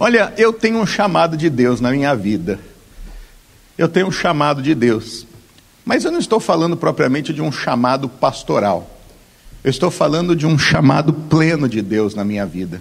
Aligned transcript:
Olha, 0.00 0.32
eu 0.38 0.52
tenho 0.52 0.78
um 0.78 0.86
chamado 0.86 1.36
de 1.36 1.50
Deus 1.50 1.80
na 1.80 1.90
minha 1.90 2.14
vida. 2.14 2.60
Eu 3.76 3.88
tenho 3.88 4.06
um 4.06 4.12
chamado 4.12 4.62
de 4.62 4.72
Deus. 4.72 5.26
Mas 5.84 6.04
eu 6.04 6.12
não 6.12 6.20
estou 6.20 6.38
falando 6.38 6.76
propriamente 6.76 7.34
de 7.34 7.42
um 7.42 7.50
chamado 7.50 8.08
pastoral. 8.08 8.88
Eu 9.64 9.70
estou 9.70 9.90
falando 9.90 10.36
de 10.36 10.46
um 10.46 10.56
chamado 10.56 11.12
pleno 11.12 11.68
de 11.68 11.82
Deus 11.82 12.14
na 12.14 12.24
minha 12.24 12.46
vida. 12.46 12.80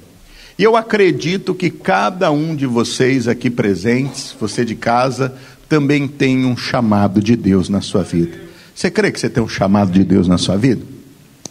E 0.59 0.63
eu 0.63 0.75
acredito 0.75 1.55
que 1.55 1.71
cada 1.71 2.29
um 2.29 2.55
de 2.55 2.67
vocês 2.67 3.27
aqui 3.27 3.49
presentes, 3.49 4.36
você 4.39 4.63
de 4.63 4.75
casa, 4.75 5.34
também 5.68 6.07
tem 6.07 6.45
um 6.45 6.55
chamado 6.55 7.20
de 7.20 7.36
Deus 7.36 7.68
na 7.68 7.81
sua 7.81 8.04
vida. 8.04 8.38
Você 8.75 8.91
crê 8.91 9.11
que 9.11 9.20
você 9.20 9.27
tem 9.27 9.41
um 9.41 9.49
chamado 9.49 9.91
de 9.91 10.04
Deus 10.04 10.27
na 10.27 10.38
sua 10.38 10.55
vida? 10.55 10.86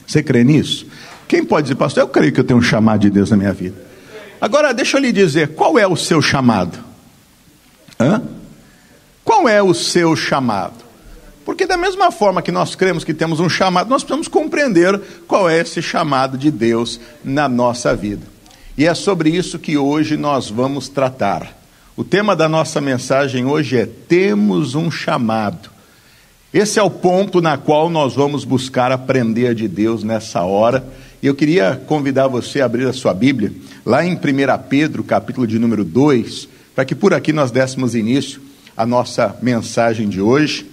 Você 0.07 0.23
crê 0.23 0.45
nisso? 0.45 0.87
Quem 1.27 1.45
pode 1.45 1.65
dizer, 1.65 1.75
pastor, 1.75 2.05
eu 2.05 2.09
creio 2.09 2.33
que 2.33 2.39
eu 2.39 2.45
tenho 2.45 2.61
um 2.61 2.63
chamado 2.63 3.01
de 3.01 3.11
Deus 3.11 3.33
na 3.33 3.37
minha 3.37 3.53
vida? 3.53 3.96
Agora, 4.41 4.75
deixa 4.75 4.97
eu 4.97 5.01
lhe 5.01 5.13
dizer, 5.13 5.55
qual 5.55 5.79
é 5.79 5.87
o 5.87 5.97
seu 5.97 6.21
chamado? 6.21 6.79
Hã? 7.99 8.23
Qual 9.25 9.49
é 9.49 9.63
o 9.63 9.75
seu 9.75 10.15
chamado? 10.15 10.85
Porque, 11.45 11.67
da 11.67 11.77
mesma 11.77 12.11
forma 12.11 12.43
que 12.43 12.51
nós 12.51 12.75
cremos 12.75 13.05
que 13.05 13.15
temos 13.15 13.41
um 13.41 13.49
chamado, 13.49 13.89
nós 13.89 14.03
precisamos 14.03 14.29
compreender 14.29 15.01
qual 15.29 15.49
é 15.49 15.61
esse 15.61 15.81
chamado 15.81 16.37
de 16.37 16.51
Deus 16.51 17.01
na 17.25 17.49
nossa 17.49 17.95
vida. 17.95 18.27
E 18.77 18.85
é 18.85 18.93
sobre 18.95 19.31
isso 19.31 19.59
que 19.59 19.79
hoje 19.79 20.17
nós 20.17 20.51
vamos 20.51 20.89
tratar. 20.89 21.57
O 21.97 22.05
tema 22.05 22.37
da 22.37 22.49
nossa 22.49 22.81
mensagem 22.81 23.47
hoje 23.47 23.79
é: 23.79 23.87
Temos 23.87 24.75
um 24.75 24.91
chamado. 24.91 25.71
Esse 26.53 26.79
é 26.79 26.83
o 26.83 26.91
ponto 26.91 27.41
na 27.41 27.57
qual 27.57 27.89
nós 27.89 28.15
vamos 28.15 28.45
buscar 28.45 28.93
aprender 28.93 29.55
de 29.55 29.67
Deus 29.67 30.03
nessa 30.03 30.43
hora. 30.43 30.87
E 31.27 31.29
eu 31.29 31.35
queria 31.35 31.75
convidar 31.89 32.29
você 32.29 32.61
a 32.61 32.67
abrir 32.67 32.87
a 32.87 32.93
sua 32.93 33.13
Bíblia 33.13 33.53
lá 33.85 34.07
em 34.07 34.15
1 34.15 34.19
Pedro, 34.69 35.03
capítulo 35.03 35.45
de 35.45 35.59
número 35.59 35.85
2, 35.85 36.49
para 36.73 36.85
que 36.85 36.95
por 36.95 37.13
aqui 37.13 37.33
nós 37.33 37.51
dessemos 37.51 37.97
início 37.97 38.41
à 38.77 38.87
nossa 38.87 39.37
mensagem 39.43 40.09
de 40.09 40.21
hoje. 40.21 40.65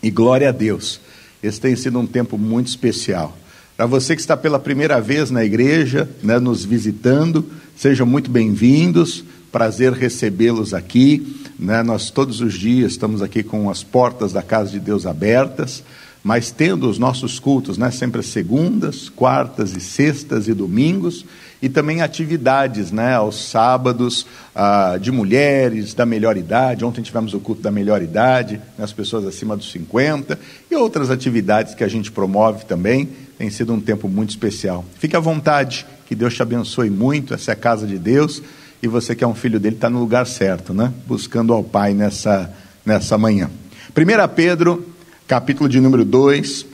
E 0.00 0.08
glória 0.08 0.48
a 0.48 0.52
Deus, 0.52 1.00
esse 1.42 1.60
tem 1.60 1.74
sido 1.74 1.98
um 1.98 2.06
tempo 2.06 2.38
muito 2.38 2.68
especial. 2.68 3.36
Para 3.76 3.84
você 3.84 4.14
que 4.14 4.20
está 4.20 4.36
pela 4.36 4.60
primeira 4.60 5.00
vez 5.00 5.28
na 5.28 5.44
igreja, 5.44 6.08
né, 6.22 6.38
nos 6.38 6.64
visitando, 6.64 7.44
sejam 7.76 8.06
muito 8.06 8.30
bem-vindos, 8.30 9.24
prazer 9.50 9.92
recebê-los 9.92 10.72
aqui. 10.72 11.42
Né, 11.58 11.82
nós 11.82 12.10
todos 12.12 12.40
os 12.40 12.54
dias 12.54 12.92
estamos 12.92 13.22
aqui 13.22 13.42
com 13.42 13.68
as 13.68 13.82
portas 13.82 14.32
da 14.32 14.40
casa 14.40 14.70
de 14.70 14.78
Deus 14.78 15.04
abertas 15.04 15.82
mas 16.22 16.50
tendo 16.50 16.88
os 16.88 16.98
nossos 16.98 17.38
cultos, 17.38 17.78
né, 17.78 17.90
sempre 17.90 18.20
às 18.20 18.26
segundas, 18.26 19.08
quartas 19.08 19.74
e 19.74 19.80
sextas 19.80 20.48
e 20.48 20.54
domingos, 20.54 21.24
e 21.62 21.68
também 21.68 22.00
atividades, 22.00 22.90
né, 22.90 23.14
aos 23.14 23.48
sábados, 23.48 24.26
ah, 24.54 24.98
de 25.00 25.10
mulheres 25.10 25.94
da 25.94 26.06
melhor 26.06 26.36
idade. 26.36 26.84
Ontem 26.84 27.02
tivemos 27.02 27.34
o 27.34 27.40
culto 27.40 27.62
da 27.62 27.70
melhor 27.70 28.02
idade, 28.02 28.60
né, 28.78 28.84
as 28.84 28.92
pessoas 28.92 29.26
acima 29.26 29.56
dos 29.56 29.70
50, 29.70 30.38
e 30.70 30.74
outras 30.74 31.10
atividades 31.10 31.74
que 31.74 31.84
a 31.84 31.88
gente 31.88 32.10
promove 32.10 32.64
também. 32.64 33.08
Tem 33.38 33.50
sido 33.50 33.72
um 33.72 33.80
tempo 33.80 34.08
muito 34.08 34.30
especial. 34.30 34.84
Fique 34.98 35.16
à 35.16 35.20
vontade, 35.20 35.86
que 36.06 36.14
Deus 36.14 36.34
te 36.34 36.42
abençoe 36.42 36.90
muito. 36.90 37.32
Essa 37.32 37.52
é 37.52 37.54
a 37.54 37.56
casa 37.56 37.86
de 37.86 37.98
Deus, 37.98 38.42
e 38.82 38.88
você 38.88 39.14
que 39.14 39.24
é 39.24 39.26
um 39.26 39.34
filho 39.34 39.60
dele 39.60 39.76
está 39.76 39.88
no 39.88 40.00
lugar 40.00 40.26
certo, 40.26 40.74
né, 40.74 40.92
buscando 41.06 41.52
ao 41.52 41.64
Pai 41.64 41.94
nessa, 41.94 42.50
nessa 42.84 43.16
manhã. 43.16 43.50
1 43.96 44.34
Pedro 44.34 44.89
capítulo 45.30 45.68
de 45.68 45.78
número 45.80 46.04
2, 46.04 46.66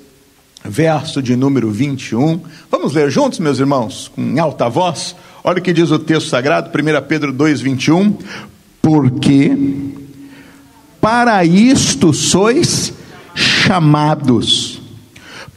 verso 0.65 1.21
de 1.21 1.37
número 1.37 1.71
21. 1.71 2.41
Vamos 2.71 2.95
ler 2.95 3.11
juntos, 3.11 3.39
meus 3.39 3.59
irmãos, 3.59 4.11
com 4.17 4.41
alta 4.41 4.67
voz? 4.67 5.15
Olha 5.45 5.59
o 5.59 5.63
que 5.63 5.75
diz 5.75 5.91
o 5.91 5.99
texto 5.99 6.31
sagrado, 6.31 6.71
1 6.71 7.07
Pedro 7.07 7.35
2, 7.35 7.61
21. 7.61 8.17
Porque 8.81 9.55
para 11.03 11.45
isto 11.45 12.15
sois 12.15 12.95
chamados, 13.35 14.81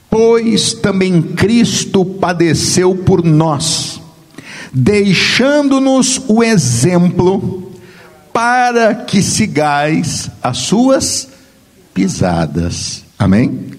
pois 0.09 0.73
também 0.73 1.21
Cristo 1.21 2.03
padeceu 2.03 2.93
por 2.93 3.23
nós, 3.23 4.01
deixando-nos 4.73 6.21
o 6.27 6.43
exemplo 6.43 7.71
para 8.33 8.93
que 8.93 9.23
sigais 9.23 10.29
as 10.43 10.57
suas 10.57 11.38
pisadas. 11.99 13.03
Amém? 13.17 13.71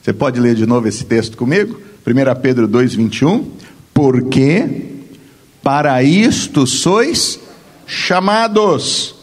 Você 0.00 0.12
pode 0.12 0.38
ler 0.38 0.54
de 0.54 0.64
novo 0.64 0.86
esse 0.86 1.04
texto 1.04 1.36
comigo? 1.36 1.80
1 2.06 2.40
Pedro 2.40 2.68
2,21. 2.68 3.46
Porque 3.92 4.92
para 5.60 6.00
isto 6.00 6.68
sois 6.68 7.40
chamados, 7.84 9.16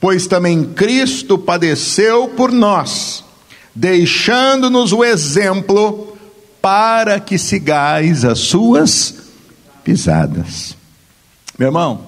pois 0.00 0.28
também 0.28 0.62
Cristo 0.62 1.36
padeceu 1.36 2.28
por 2.28 2.52
nós, 2.52 3.24
deixando-nos 3.74 4.92
o 4.92 5.02
exemplo 5.02 6.16
para 6.62 7.18
que 7.18 7.36
sigais 7.36 8.24
as 8.24 8.38
suas 8.38 9.16
pisadas. 9.82 10.76
Meu 11.58 11.66
irmão, 11.66 12.02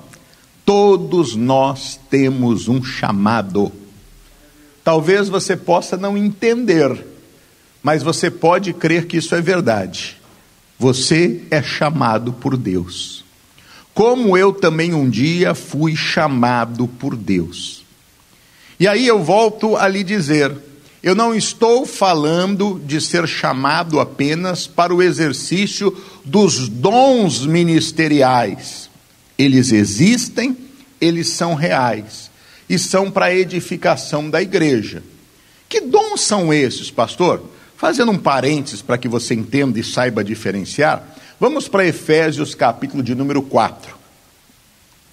todos 0.64 1.34
nós 1.34 1.98
temos 2.08 2.68
um 2.68 2.80
chamado. 2.80 3.79
Talvez 4.90 5.28
você 5.28 5.56
possa 5.56 5.96
não 5.96 6.18
entender, 6.18 7.06
mas 7.80 8.02
você 8.02 8.28
pode 8.28 8.72
crer 8.72 9.06
que 9.06 9.18
isso 9.18 9.36
é 9.36 9.40
verdade. 9.40 10.16
Você 10.76 11.42
é 11.48 11.62
chamado 11.62 12.32
por 12.32 12.56
Deus. 12.56 13.24
Como 13.94 14.36
eu 14.36 14.52
também 14.52 14.92
um 14.92 15.08
dia 15.08 15.54
fui 15.54 15.94
chamado 15.94 16.88
por 16.88 17.14
Deus. 17.14 17.84
E 18.80 18.88
aí 18.88 19.06
eu 19.06 19.22
volto 19.22 19.76
a 19.76 19.86
lhe 19.86 20.02
dizer: 20.02 20.52
eu 21.04 21.14
não 21.14 21.32
estou 21.32 21.86
falando 21.86 22.82
de 22.84 23.00
ser 23.00 23.28
chamado 23.28 24.00
apenas 24.00 24.66
para 24.66 24.92
o 24.92 25.00
exercício 25.00 25.96
dos 26.24 26.68
dons 26.68 27.46
ministeriais. 27.46 28.90
Eles 29.38 29.70
existem, 29.70 30.56
eles 31.00 31.28
são 31.28 31.54
reais 31.54 32.29
e 32.70 32.78
são 32.78 33.10
para 33.10 33.34
edificação 33.34 34.30
da 34.30 34.40
igreja. 34.40 35.02
Que 35.68 35.80
dons 35.80 36.20
são 36.20 36.54
esses, 36.54 36.88
pastor? 36.88 37.42
Fazendo 37.76 38.12
um 38.12 38.18
parênteses 38.18 38.80
para 38.80 38.96
que 38.96 39.08
você 39.08 39.34
entenda 39.34 39.80
e 39.80 39.82
saiba 39.82 40.22
diferenciar, 40.22 41.04
vamos 41.40 41.66
para 41.66 41.84
Efésios, 41.84 42.54
capítulo 42.54 43.02
de 43.02 43.12
número 43.12 43.42
4. 43.42 43.98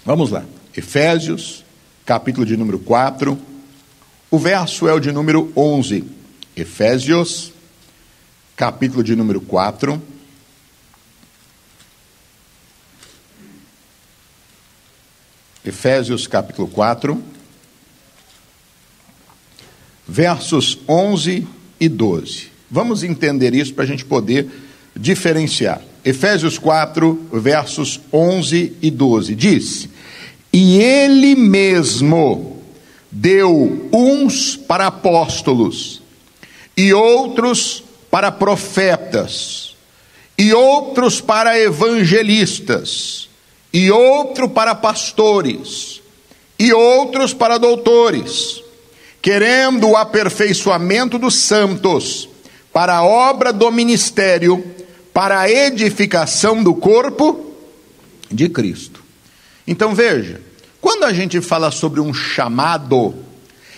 Vamos 0.05 0.29
lá. 0.29 0.45
Efésios, 0.75 1.65
capítulo 2.05 2.45
de 2.45 2.55
número 2.55 2.77
4. 2.77 3.35
O 4.29 4.37
verso 4.37 4.87
é 4.87 4.93
o 4.93 4.99
de 4.99 5.11
número 5.11 5.51
11. 5.55 6.03
Efésios, 6.55 7.51
capítulo 8.55 9.03
de 9.03 9.15
número 9.15 9.41
4. 9.41 9.99
Efésios 15.65 16.27
capítulo 16.27 16.67
4 16.67 17.36
versos 20.07 20.77
11 20.87 21.45
e 21.79 21.89
12. 21.89 22.47
Vamos 22.71 23.03
entender 23.03 23.53
isso 23.53 23.73
para 23.73 23.83
a 23.83 23.87
gente 23.87 24.05
poder 24.05 24.47
diferenciar. 24.95 25.81
Efésios 26.05 26.57
4, 26.57 27.27
versos 27.33 27.99
11 28.13 28.73
e 28.81 28.89
12 28.89 29.35
diz: 29.35 29.89
E 30.53 30.79
ele 30.79 31.35
mesmo 31.35 32.61
deu 33.11 33.89
uns 33.91 34.55
para 34.55 34.87
apóstolos, 34.87 36.01
e 36.75 36.93
outros 36.93 37.83
para 38.09 38.31
profetas, 38.31 39.75
e 40.37 40.53
outros 40.53 41.19
para 41.19 41.59
evangelistas, 41.59 43.27
e 43.73 43.91
outro 43.91 44.47
para 44.47 44.73
pastores, 44.73 46.01
e 46.57 46.71
outros 46.71 47.33
para 47.33 47.57
doutores 47.57 48.63
querendo 49.27 49.89
o 49.89 49.97
aperfeiçoamento 49.97 51.19
dos 51.19 51.35
santos, 51.35 52.29
para 52.71 52.95
a 52.95 53.03
obra 53.03 53.51
do 53.51 53.69
ministério, 53.69 54.63
para 55.13 55.41
a 55.41 55.49
edificação 55.49 56.63
do 56.63 56.73
corpo 56.73 57.53
de 58.31 58.47
Cristo. 58.47 59.03
Então 59.67 59.93
veja, 59.93 60.39
quando 60.79 61.03
a 61.03 61.11
gente 61.11 61.41
fala 61.41 61.71
sobre 61.71 61.99
um 61.99 62.13
chamado, 62.13 63.15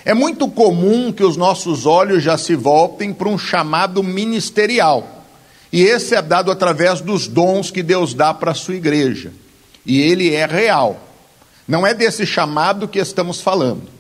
é 0.06 0.14
muito 0.14 0.48
comum 0.48 1.12
que 1.12 1.24
os 1.24 1.36
nossos 1.36 1.88
olhos 1.88 2.22
já 2.22 2.38
se 2.38 2.54
voltem 2.54 3.12
para 3.12 3.28
um 3.28 3.36
chamado 3.40 4.04
ministerial. 4.04 5.26
E 5.74 5.82
esse 5.82 6.14
é 6.14 6.22
dado 6.22 6.52
através 6.52 7.02
dos 7.02 7.28
dons 7.28 7.72
que 7.72 7.82
Deus 7.82 8.14
dá 8.14 8.36
para 8.36 8.52
a 8.52 8.54
sua 8.54 8.76
igreja. 8.76 9.34
E 9.84 10.00
ele 10.00 10.32
é 10.32 10.46
real. 10.46 11.02
Não 11.68 11.88
é 11.88 11.96
desse 11.96 12.24
chamado 12.24 12.88
que 12.88 13.00
estamos 13.00 13.42
falando. 13.42 13.98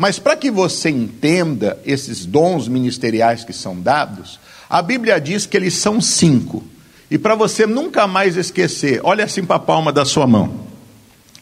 Mas 0.00 0.18
para 0.18 0.34
que 0.34 0.50
você 0.50 0.88
entenda 0.88 1.78
esses 1.84 2.24
dons 2.24 2.66
ministeriais 2.68 3.44
que 3.44 3.52
são 3.52 3.78
dados, 3.78 4.40
a 4.66 4.80
Bíblia 4.80 5.20
diz 5.20 5.44
que 5.44 5.54
eles 5.54 5.74
são 5.74 6.00
cinco. 6.00 6.64
E 7.10 7.18
para 7.18 7.34
você 7.34 7.66
nunca 7.66 8.06
mais 8.06 8.34
esquecer, 8.34 9.02
olha 9.04 9.26
assim 9.26 9.44
para 9.44 9.56
a 9.56 9.58
palma 9.58 9.92
da 9.92 10.06
sua 10.06 10.26
mão. 10.26 10.60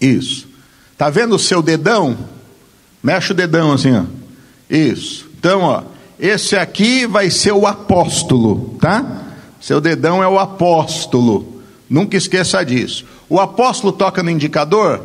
Isso. 0.00 0.48
Tá 0.96 1.08
vendo 1.08 1.36
o 1.36 1.38
seu 1.38 1.62
dedão? 1.62 2.18
Mexe 3.00 3.30
o 3.30 3.34
dedão 3.34 3.74
assim, 3.74 3.94
ó. 3.94 4.02
Isso. 4.68 5.30
Então, 5.38 5.60
ó, 5.60 5.84
esse 6.18 6.56
aqui 6.56 7.06
vai 7.06 7.30
ser 7.30 7.52
o 7.52 7.64
apóstolo, 7.64 8.76
tá? 8.80 9.36
Seu 9.60 9.80
dedão 9.80 10.20
é 10.20 10.26
o 10.26 10.36
apóstolo. 10.36 11.62
Nunca 11.88 12.16
esqueça 12.16 12.64
disso. 12.64 13.04
O 13.28 13.38
apóstolo 13.38 13.92
toca 13.92 14.20
no 14.20 14.30
indicador? 14.30 15.00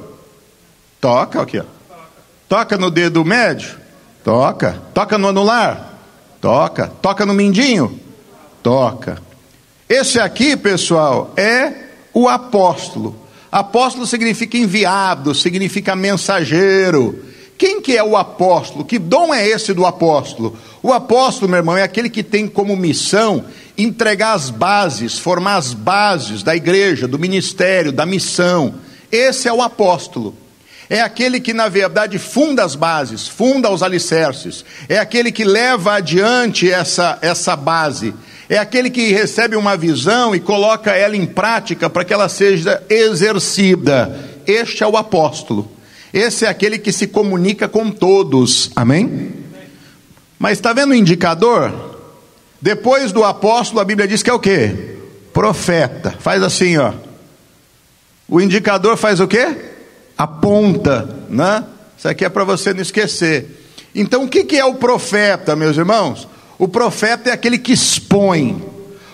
Toca, 1.00 1.40
aqui, 1.40 1.60
ó. 1.60 1.73
Toca 2.48 2.78
no 2.78 2.90
dedo 2.90 3.24
médio? 3.26 3.78
Toca. 4.24 4.82
Toca 4.94 5.18
no 5.18 5.28
anular? 5.30 5.94
Toca. 6.40 6.88
Toca 7.02 7.26
no 7.26 7.34
mindinho? 7.34 8.00
Toca. 8.62 9.22
Esse 9.90 10.20
aqui, 10.20 10.56
pessoal, 10.56 11.34
é 11.36 11.74
o 12.14 12.28
apóstolo. 12.28 13.16
Apóstolo 13.52 14.08
significa 14.08 14.58
enviado, 14.58 15.36
significa 15.36 15.96
mensageiro. 15.96 17.24
Quem 17.58 17.82
que 17.82 17.96
é 17.96 18.04
o 18.04 18.18
apóstolo? 18.18 18.84
Que 18.84 18.98
dom 18.98 19.34
é 19.34 19.48
esse 19.48 19.74
do 19.74 19.86
apóstolo? 19.86 20.58
O 20.82 20.92
apóstolo, 20.92 21.50
meu 21.50 21.60
irmão, 21.60 21.78
é 21.78 21.84
aquele 21.84 22.10
que 22.10 22.24
tem 22.24 22.48
como 22.48 22.76
missão 22.76 23.46
entregar 23.78 24.34
as 24.34 24.50
bases, 24.50 25.18
formar 25.18 25.56
as 25.56 25.74
bases 25.74 26.44
da 26.44 26.56
igreja, 26.56 27.08
do 27.08 27.20
ministério, 27.20 27.92
da 27.92 28.06
missão. 28.06 28.76
Esse 29.12 29.48
é 29.48 29.54
o 29.54 29.62
apóstolo. 29.62 30.36
É 30.90 31.02
aquele 31.02 31.40
que, 31.40 31.54
na 31.54 31.70
verdade, 31.70 32.20
funda 32.20 32.64
as 32.64 32.76
bases, 32.76 33.28
funda 33.28 33.70
os 33.72 33.82
alicerces. 33.82 34.66
É 34.90 35.00
aquele 35.00 35.32
que 35.32 35.44
leva 35.44 35.94
adiante 35.94 36.70
essa, 36.70 37.18
essa 37.22 37.56
base. 37.56 38.14
É 38.50 38.58
aquele 38.58 38.90
que 38.90 39.12
recebe 39.12 39.56
uma 39.56 39.78
visão 39.78 40.36
e 40.36 40.40
coloca 40.40 40.92
ela 40.92 41.16
em 41.16 41.26
prática 41.26 41.90
para 41.90 42.04
que 42.04 42.14
ela 42.14 42.28
seja 42.28 42.84
exercida. 42.90 44.20
Este 44.46 44.84
é 44.84 44.88
o 44.88 44.98
apóstolo. 44.98 45.72
Esse 46.14 46.46
é 46.46 46.50
aquele 46.50 46.78
que 46.78 46.92
se 46.92 47.08
comunica 47.08 47.68
com 47.68 47.90
todos. 47.90 48.70
Amém? 48.76 49.34
Mas 50.38 50.58
está 50.58 50.74
vendo 50.74 50.92
o 50.92 50.96
indicador? 50.96 51.98
Depois 52.62 53.12
do 53.12 53.24
apóstolo, 53.24 53.80
a 53.80 53.86
Bíblia 53.86 54.08
diz 54.08 54.22
que 54.22 54.30
é 54.30 54.34
o 54.34 54.40
quê? 54.40 54.98
Profeta. 55.34 56.16
Faz 56.20 56.44
assim, 56.44 56.78
ó. 56.78 56.94
O 58.28 58.40
indicador 58.40 58.98
faz 58.98 59.20
o 59.20 59.28
quê? 59.28 59.73
Aponta, 60.18 61.10
né? 61.30 61.64
Isso 61.98 62.08
aqui 62.08 62.26
é 62.26 62.30
para 62.30 62.44
você 62.44 62.74
não 62.74 62.82
esquecer. 62.82 63.64
Então, 63.96 64.24
o 64.24 64.28
que, 64.28 64.58
é 64.58 64.66
o 64.66 64.76
profeta, 64.76 65.56
meus 65.56 65.78
irmãos? 65.78 66.28
O 66.58 66.68
profeta 66.68 67.30
é 67.30 67.34
aquele 67.34 67.58
que 67.58 67.74
expõe. 67.74 68.62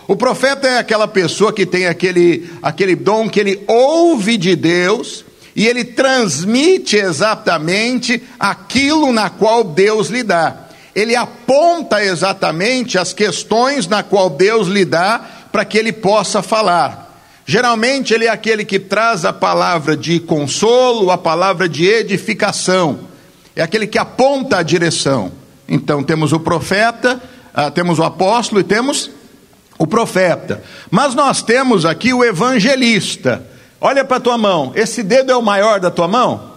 O 0.08 0.16
profeta 0.16 0.68
é 0.68 0.78
aquela 0.80 1.08
pessoa 1.08 1.54
que 1.54 1.66
tem 1.66 1.86
aquele, 1.86 2.50
aquele 2.62 2.96
dom 2.96 3.30
que 3.30 3.40
ele 3.40 3.64
ouve 3.68 4.38
de 4.38 4.56
Deus 4.56 5.24
e 5.56 5.68
ele 5.68 5.84
transmite 5.84 6.96
exatamente 6.96 8.24
aquilo 8.40 9.12
na 9.12 9.30
qual 9.30 9.64
Deus 9.64 10.08
lhe 10.08 10.24
dá. 10.24 10.70
Ele 10.96 11.16
aponta 11.16 12.04
exatamente 12.04 12.98
as 12.98 13.14
questões 13.14 13.88
na 13.88 14.02
qual 14.02 14.30
Deus 14.30 14.68
lhe 14.68 14.84
dá 14.84 15.20
para 15.52 15.64
que 15.64 15.78
ele 15.78 15.92
possa 15.92 16.42
falar. 16.42 17.09
Geralmente 17.50 18.14
ele 18.14 18.26
é 18.26 18.30
aquele 18.30 18.64
que 18.64 18.78
traz 18.78 19.26
a 19.26 19.34
palavra 19.34 19.98
de 19.98 20.20
consolo, 20.20 21.10
a 21.10 21.18
palavra 21.18 21.68
de 21.68 21.84
edificação. 21.84 23.00
É 23.56 23.64
aquele 23.64 23.88
que 23.88 23.98
aponta 23.98 24.60
a 24.60 24.62
direção. 24.62 25.32
Então 25.68 26.04
temos 26.04 26.32
o 26.32 26.40
profeta, 26.40 27.20
ah, 27.52 27.72
temos 27.72 27.98
o 27.98 28.04
apóstolo 28.04 28.62
e 28.62 28.64
temos 28.64 29.10
o 29.80 29.88
profeta. 29.88 30.62
Mas 30.92 31.16
nós 31.16 31.42
temos 31.42 31.88
aqui 31.88 32.14
o 32.14 32.24
evangelista. 32.24 33.44
Olha 33.82 34.06
para 34.06 34.18
a 34.18 34.20
tua 34.22 34.38
mão. 34.38 34.72
Esse 34.76 35.02
dedo 35.02 35.32
é 35.32 35.36
o 35.36 35.42
maior 35.42 35.80
da 35.80 35.90
tua 35.90 36.08
mão? 36.08 36.52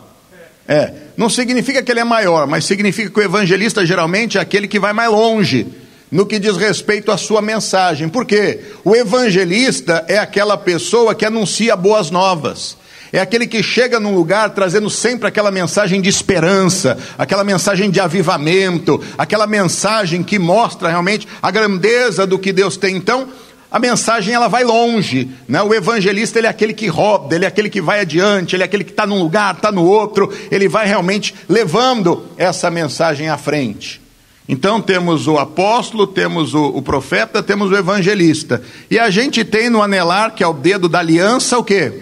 É. 0.69 0.93
Não 1.17 1.31
significa 1.31 1.83
que 1.83 1.91
ele 1.91 2.01
é 2.01 2.05
maior, 2.05 2.47
mas 2.47 2.67
significa 2.67 3.09
que 3.09 3.19
o 3.19 3.23
evangelista 3.23 3.87
geralmente 3.87 4.37
é 4.37 4.43
aquele 4.43 4.69
que 4.69 4.79
vai 4.79 4.93
mais 4.93 5.11
longe 5.11 5.67
no 6.13 6.27
que 6.27 6.39
diz 6.39 6.59
respeito 6.59 7.11
à 7.11 7.17
sua 7.17 7.41
mensagem. 7.41 8.07
Por 8.07 8.27
quê? 8.27 8.61
O 8.85 8.95
evangelista 8.95 10.05
é 10.07 10.19
aquela 10.19 10.59
pessoa 10.59 11.15
que 11.15 11.25
anuncia 11.25 11.75
boas 11.75 12.11
novas. 12.11 12.77
É 13.11 13.19
aquele 13.19 13.47
que 13.47 13.63
chega 13.63 13.99
num 13.99 14.15
lugar 14.15 14.51
trazendo 14.51 14.91
sempre 14.91 15.27
aquela 15.27 15.51
mensagem 15.51 16.01
de 16.03 16.11
esperança, 16.11 16.99
aquela 17.19 17.43
mensagem 17.43 17.91
de 17.91 17.99
avivamento, 17.99 19.03
aquela 19.17 19.47
mensagem 19.47 20.23
que 20.23 20.39
mostra 20.39 20.89
realmente 20.89 21.27
a 21.43 21.51
grandeza 21.51 22.27
do 22.27 22.39
que 22.39 22.53
Deus 22.53 22.77
tem. 22.77 22.95
Então, 22.95 23.29
a 23.71 23.79
mensagem 23.79 24.35
ela 24.35 24.49
vai 24.49 24.65
longe, 24.65 25.31
né? 25.49 25.63
O 25.63 25.73
evangelista 25.73 26.39
ele 26.39 26.47
é 26.47 26.51
aquele 26.51 26.75
que 26.75 26.89
roda, 26.89 27.35
ele 27.35 27.47
é 27.47 27.49
aquele 27.49 27.71
que 27.71 27.81
vai 27.81 28.01
adiante, 28.01 28.55
ele 28.55 28.63
é 28.63 28.67
aquele 28.67 28.85
que 28.85 28.91
está 28.91 29.07
num 29.07 29.19
lugar, 29.19 29.55
está 29.55 29.73
no 29.73 29.85
outro, 29.85 30.31
ele 30.51 30.69
vai 30.69 30.87
realmente 30.87 31.35
levando 31.49 32.27
essa 32.37 32.71
mensagem 32.71 33.31
à 33.31 33.39
frente. 33.39 34.02
Então 34.49 34.81
temos 34.81 35.27
o 35.27 35.39
apóstolo, 35.39 36.07
temos 36.07 36.53
o, 36.53 36.67
o, 36.67 36.83
profeta, 36.83 37.43
temos 37.43 37.71
o 37.71 37.77
evangelista. 37.77 38.63
E 38.91 38.99
a 38.99 39.09
gente 39.09 39.45
tem 39.45 39.71
no 39.71 39.83
anelar, 39.83 40.35
que 40.35 40.43
é 40.43 40.47
o 40.47 40.53
dedo 40.53 40.89
da 40.89 40.99
aliança, 40.99 41.59
o 41.59 41.65
quê? 41.65 41.93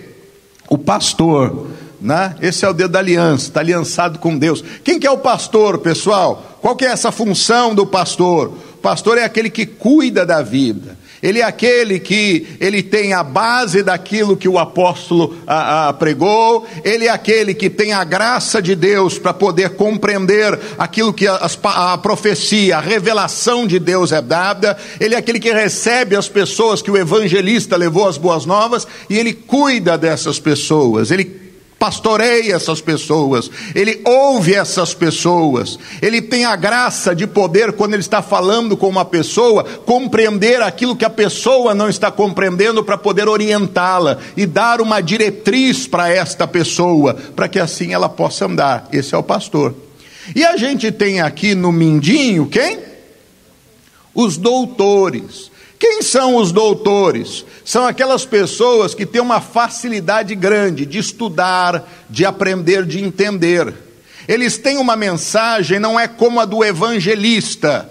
O 0.69 0.79
pastor. 0.79 1.69
Né? 2.01 2.35
Esse 2.41 2.65
é 2.65 2.69
o 2.69 2.73
dedo 2.73 2.93
da 2.93 2.99
aliança, 2.99 3.49
está 3.49 3.61
aliançado 3.61 4.19
com 4.19 4.39
Deus. 4.39 4.65
Quem 4.83 4.99
que 4.99 5.07
é 5.07 5.11
o 5.11 5.19
pastor, 5.19 5.79
pessoal? 5.79 6.59
Qual 6.63 6.75
que 6.75 6.85
é 6.85 6.89
essa 6.89 7.13
função 7.13 7.75
do 7.75 7.87
pastor? 7.87 8.49
O 8.49 8.79
pastor 8.79 9.19
é 9.19 9.25
aquele 9.25 9.51
que 9.51 9.67
cuida 9.67 10.25
da 10.25 10.41
vida. 10.41 10.99
Ele 11.23 11.41
é 11.41 11.43
aquele 11.43 11.99
que 11.99 12.47
ele 12.59 12.83
tem 12.83 13.13
a 13.13 13.23
base 13.23 13.83
daquilo 13.83 14.37
que 14.37 14.49
o 14.49 14.59
apóstolo 14.59 15.37
a, 15.47 15.89
a, 15.89 15.93
pregou, 15.93 16.67
ele 16.83 17.07
é 17.07 17.11
aquele 17.11 17.53
que 17.53 17.69
tem 17.69 17.93
a 17.93 18.05
graça 18.05 18.63
de 18.63 18.75
Deus 18.75 19.19
para 19.19 19.35
poder 19.35 19.71
compreender 19.71 20.59
aquilo 20.79 21.13
que 21.13 21.27
a, 21.27 21.49
a, 21.65 21.99
profecia, 21.99 22.79
a 22.79 22.81
revelação 22.81 23.67
de 23.67 23.79
Deus 23.79 24.13
é 24.13 24.23
dada, 24.23 24.77
ele 24.99 25.15
é 25.15 25.19
aquele 25.19 25.39
que 25.39 25.53
recebe 25.53 26.17
as 26.17 26.29
pessoas 26.29 26.81
que 26.81 26.91
o 26.91 26.97
evangelista 26.97 27.77
levou 27.77 28.09
as 28.09 28.17
boas 28.17 28.47
novas 28.47 28.87
e 29.09 29.19
ele 29.19 29.33
cuida 29.33 29.99
dessas 29.99 30.39
pessoas, 30.39 31.11
ele 31.11 31.40
pastoreia 31.81 32.55
essas 32.55 32.83
pessoas, 32.83 33.51
ele 33.75 34.03
ouve 34.05 34.55
essas 34.55 34.93
pessoas, 34.93 35.79
ele 36.03 36.21
tem 36.21 36.45
a 36.45 36.55
graça 36.55 37.15
de 37.15 37.27
poder, 37.27 37.73
quando 37.73 37.95
ele 37.95 38.03
está 38.03 38.21
falando 38.21 38.77
com 38.77 38.87
uma 38.87 39.05
pessoa, 39.05 39.65
compreender 39.65 40.61
aquilo 40.61 40.95
que 40.95 41.07
a 41.07 41.11
pessoa 41.11 41.75
não 41.75 41.89
está 41.89 42.11
compreendendo 42.11 42.85
para 42.85 42.99
poder 42.99 43.27
orientá-la 43.27 44.19
e 44.37 44.45
dar 44.45 44.83
uma 44.83 45.01
diretriz 45.01 45.87
para 45.87 46.11
esta 46.11 46.47
pessoa, 46.47 47.15
para 47.35 47.49
que 47.49 47.59
assim 47.59 47.95
ela 47.95 48.11
possa 48.11 48.45
andar. 48.45 48.87
Esse 48.93 49.15
é 49.15 49.19
o 49.19 49.23
pastor. 49.23 49.75
E 50.37 50.45
a 50.45 50.59
gente 50.59 50.93
tem 50.93 51.23
aqui 51.23 51.55
no 51.55 51.73
Mindinho 51.73 52.47
quem? 52.47 52.79
Os 54.15 54.37
doutores. 54.37 55.50
Quem 55.81 56.03
são 56.03 56.37
os 56.37 56.53
doutores? 56.53 57.43
São 57.65 57.87
aquelas 57.87 58.27
pessoas 58.27 58.95
que 58.95 59.07
têm 59.07 59.23
uma 59.23 59.41
facilidade 59.41 60.35
grande 60.35 60.85
de 60.85 60.99
estudar, 60.99 61.91
de 62.11 62.23
aprender, 62.27 62.85
de 62.85 63.03
entender. 63.03 63.73
Eles 64.29 64.59
têm 64.59 64.77
uma 64.77 64.95
mensagem, 64.95 65.81
não 65.81 65.99
é 65.99 66.07
como 66.07 66.39
a 66.39 66.45
do 66.45 66.63
evangelista, 66.63 67.91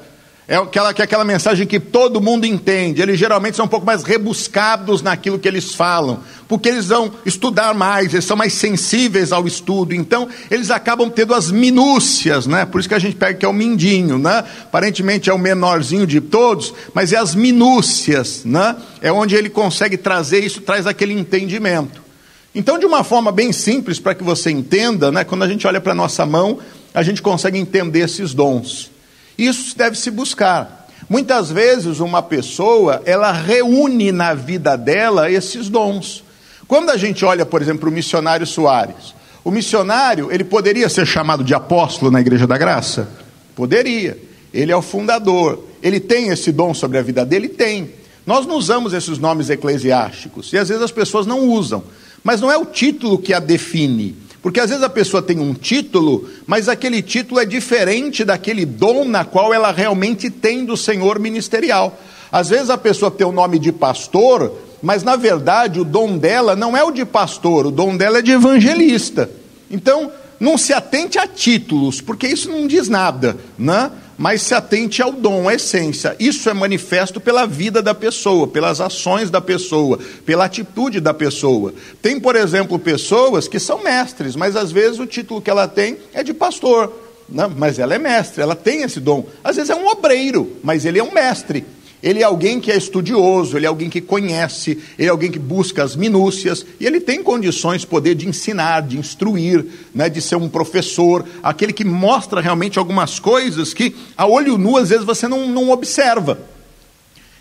é 0.49 0.55
aquela, 0.55 0.91
que 0.95 1.01
é 1.03 1.05
aquela 1.05 1.23
mensagem 1.23 1.67
que 1.67 1.79
todo 1.79 2.19
mundo 2.19 2.43
entende. 2.43 3.03
Eles 3.03 3.19
geralmente 3.19 3.55
são 3.55 3.65
um 3.65 3.69
pouco 3.69 3.85
mais 3.85 4.01
rebuscados 4.01 5.03
naquilo 5.03 5.37
que 5.37 5.47
eles 5.47 5.75
falam, 5.75 6.21
porque 6.47 6.67
eles 6.67 6.87
vão 6.87 7.11
estudar 7.23 7.75
mais, 7.75 8.15
eles 8.15 8.25
são 8.25 8.35
mais 8.35 8.53
sensíveis 8.53 9.31
ao 9.31 9.45
estudo. 9.45 9.93
Então, 9.93 10.27
eles 10.49 10.71
acabam 10.71 11.07
tendo 11.07 11.35
as 11.35 11.51
minúcias, 11.51 12.47
né? 12.47 12.65
Por 12.65 12.79
isso 12.79 12.89
que 12.89 12.95
a 12.95 12.99
gente 12.99 13.15
pega 13.15 13.35
que 13.35 13.45
é 13.45 13.47
o 13.47 13.53
mindinho, 13.53 14.17
né? 14.17 14.43
Aparentemente 14.63 15.29
é 15.29 15.33
o 15.33 15.37
menorzinho 15.37 16.07
de 16.07 16.19
todos, 16.19 16.73
mas 16.95 17.13
é 17.13 17.17
as 17.17 17.35
minúcias, 17.35 18.41
né? 18.43 18.75
É 19.03 19.11
onde 19.11 19.35
ele 19.35 19.51
consegue 19.51 19.97
trazer 19.97 20.43
isso, 20.43 20.61
traz 20.61 20.87
aquele 20.87 21.13
entendimento. 21.13 22.01
Então, 22.55 22.79
de 22.79 22.87
uma 22.87 23.03
forma 23.03 23.31
bem 23.31 23.53
simples, 23.53 23.99
para 23.99 24.15
que 24.15 24.23
você 24.23 24.49
entenda, 24.49 25.11
né? 25.11 25.23
Quando 25.23 25.43
a 25.43 25.47
gente 25.47 25.67
olha 25.67 25.79
para 25.79 25.91
a 25.91 25.95
nossa 25.95 26.25
mão, 26.25 26.57
a 26.91 27.03
gente 27.03 27.21
consegue 27.21 27.59
entender 27.59 27.99
esses 27.99 28.33
dons. 28.33 28.89
Isso 29.39 29.77
deve 29.77 29.97
se 29.97 30.11
buscar. 30.11 30.87
Muitas 31.09 31.49
vezes 31.49 32.01
uma 32.01 32.21
pessoa, 32.21 33.01
ela 33.05 33.31
reúne 33.31 34.11
na 34.11 34.33
vida 34.33 34.75
dela 34.75 35.31
esses 35.31 35.69
dons. 35.69 36.23
Quando 36.67 36.89
a 36.89 36.97
gente 36.97 37.23
olha, 37.23 37.45
por 37.45 37.61
exemplo, 37.61 37.89
o 37.89 37.91
missionário 37.91 38.45
Soares, 38.45 39.15
o 39.43 39.49
missionário, 39.49 40.29
ele 40.29 40.43
poderia 40.43 40.89
ser 40.89 41.07
chamado 41.07 41.43
de 41.43 41.53
apóstolo 41.53 42.11
na 42.11 42.19
Igreja 42.19 42.45
da 42.45 42.57
Graça? 42.57 43.07
Poderia. 43.55 44.17
Ele 44.53 44.73
é 44.73 44.75
o 44.75 44.81
fundador. 44.81 45.65
Ele 45.81 46.01
tem 46.01 46.27
esse 46.27 46.51
dom 46.51 46.73
sobre 46.73 46.97
a 46.97 47.01
vida 47.01 47.25
dele? 47.25 47.47
Tem. 47.47 47.91
Nós 48.25 48.45
não 48.45 48.55
usamos 48.55 48.93
esses 48.93 49.17
nomes 49.17 49.49
eclesiásticos 49.49 50.51
e 50.51 50.57
às 50.57 50.67
vezes 50.67 50.83
as 50.83 50.91
pessoas 50.91 51.25
não 51.25 51.47
usam, 51.47 51.83
mas 52.23 52.41
não 52.41 52.51
é 52.51 52.57
o 52.57 52.65
título 52.65 53.17
que 53.17 53.33
a 53.33 53.39
define. 53.39 54.15
Porque 54.41 54.59
às 54.59 54.69
vezes 54.69 54.83
a 54.83 54.89
pessoa 54.89 55.21
tem 55.21 55.39
um 55.39 55.53
título, 55.53 56.29
mas 56.47 56.69
aquele 56.69 57.01
título 57.01 57.39
é 57.39 57.45
diferente 57.45 58.23
daquele 58.23 58.65
dom 58.65 59.03
na 59.05 59.25
qual 59.25 59.53
ela 59.53 59.71
realmente 59.71 60.29
tem 60.29 60.63
do 60.63 60.77
Senhor 60.77 61.19
ministerial. 61.19 61.99
Às 62.31 62.49
vezes 62.49 62.69
a 62.69 62.77
pessoa 62.77 63.11
tem 63.11 63.27
o 63.27 63.31
nome 63.31 63.59
de 63.59 63.71
pastor, 63.71 64.53
mas 64.81 65.03
na 65.03 65.15
verdade 65.15 65.79
o 65.79 65.83
dom 65.85 66.17
dela 66.17 66.55
não 66.55 66.75
é 66.75 66.83
o 66.83 66.91
de 66.91 67.03
pastor, 67.03 67.65
o 67.65 67.71
dom 67.71 67.97
dela 67.97 68.19
é 68.19 68.21
de 68.21 68.31
evangelista. 68.31 69.29
Então, 69.69 70.11
não 70.39 70.57
se 70.57 70.71
atente 70.73 71.19
a 71.19 71.27
títulos, 71.27 71.99
porque 71.99 72.27
isso 72.27 72.49
não 72.49 72.65
diz 72.65 72.87
nada, 72.87 73.37
né? 73.57 73.91
Mas 74.19 74.41
se 74.41 74.53
atente 74.53 75.01
ao 75.01 75.13
dom, 75.13 75.47
à 75.47 75.53
essência. 75.53 76.13
Isso 76.19 76.49
é 76.49 76.53
manifesto 76.53 77.21
pela 77.21 77.47
vida 77.47 77.81
da 77.81 77.95
pessoa, 77.95 78.45
pelas 78.49 78.81
ações 78.81 79.31
da 79.31 79.39
pessoa, 79.39 79.97
pela 80.25 80.43
atitude 80.43 80.99
da 80.99 81.13
pessoa. 81.13 81.73
Tem, 82.01 82.19
por 82.19 82.35
exemplo, 82.35 82.77
pessoas 82.77 83.47
que 83.47 83.57
são 83.61 83.81
mestres, 83.81 84.35
mas 84.35 84.57
às 84.57 84.73
vezes 84.73 84.99
o 84.99 85.05
título 85.05 85.41
que 85.41 85.49
ela 85.49 85.69
tem 85.69 85.97
é 86.13 86.21
de 86.21 86.33
pastor. 86.33 86.91
Né? 87.29 87.49
Mas 87.55 87.79
ela 87.79 87.95
é 87.95 87.97
mestre, 87.97 88.41
ela 88.41 88.57
tem 88.57 88.81
esse 88.81 88.99
dom. 88.99 89.25
Às 89.41 89.55
vezes 89.55 89.69
é 89.69 89.75
um 89.75 89.87
obreiro, 89.87 90.57
mas 90.61 90.83
ele 90.83 90.99
é 90.99 91.03
um 91.03 91.13
mestre. 91.13 91.65
Ele 92.01 92.21
é 92.21 92.23
alguém 92.23 92.61
que 92.61 92.71
é 92.71 92.77
estudioso, 92.77 93.57
ele 93.57 93.65
é 93.65 93.69
alguém 93.69 93.89
que 93.89 93.99
conhece, 93.99 94.79
ele 94.97 95.07
é 95.09 95.11
alguém 95.11 95.29
que 95.29 95.39
busca 95.39 95.83
as 95.83 95.97
minúcias, 95.97 96.65
e 96.79 96.85
ele 96.85 97.01
tem 97.01 97.21
condições, 97.21 97.83
poder 97.83 98.15
de 98.15 98.27
ensinar, 98.27 98.81
de 98.81 98.97
instruir, 98.97 99.65
né, 99.93 100.07
de 100.07 100.21
ser 100.21 100.37
um 100.37 100.47
professor, 100.47 101.25
aquele 101.43 101.73
que 101.73 101.83
mostra 101.83 102.39
realmente 102.39 102.79
algumas 102.79 103.19
coisas 103.19 103.73
que 103.73 103.93
a 104.15 104.25
olho 104.25 104.57
nu 104.57 104.77
às 104.77 104.89
vezes 104.89 105.05
você 105.05 105.27
não, 105.27 105.49
não 105.49 105.71
observa. 105.71 106.39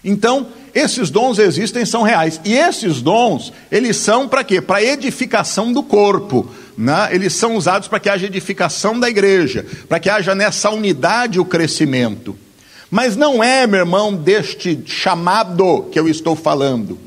Então, 0.04 0.48
esses 0.74 1.10
dons 1.10 1.38
existem, 1.38 1.84
são 1.84 2.02
reais. 2.02 2.40
E 2.44 2.54
esses 2.54 3.00
dons, 3.02 3.52
eles 3.70 3.96
são 3.96 4.28
para 4.28 4.44
quê? 4.44 4.60
Para 4.60 4.82
edificação 4.82 5.72
do 5.72 5.82
corpo. 5.82 6.48
Né? 6.76 7.08
Eles 7.12 7.32
são 7.34 7.56
usados 7.56 7.88
para 7.88 7.98
que 7.98 8.08
haja 8.08 8.26
edificação 8.26 8.98
da 8.98 9.08
igreja, 9.08 9.66
para 9.88 9.98
que 9.98 10.08
haja 10.08 10.34
nessa 10.34 10.70
unidade 10.70 11.40
o 11.40 11.44
crescimento. 11.44 12.36
Mas 12.90 13.16
não 13.16 13.42
é, 13.42 13.66
meu 13.66 13.80
irmão, 13.80 14.14
deste 14.14 14.80
chamado 14.86 15.88
que 15.92 15.98
eu 15.98 16.08
estou 16.08 16.34
falando. 16.34 16.98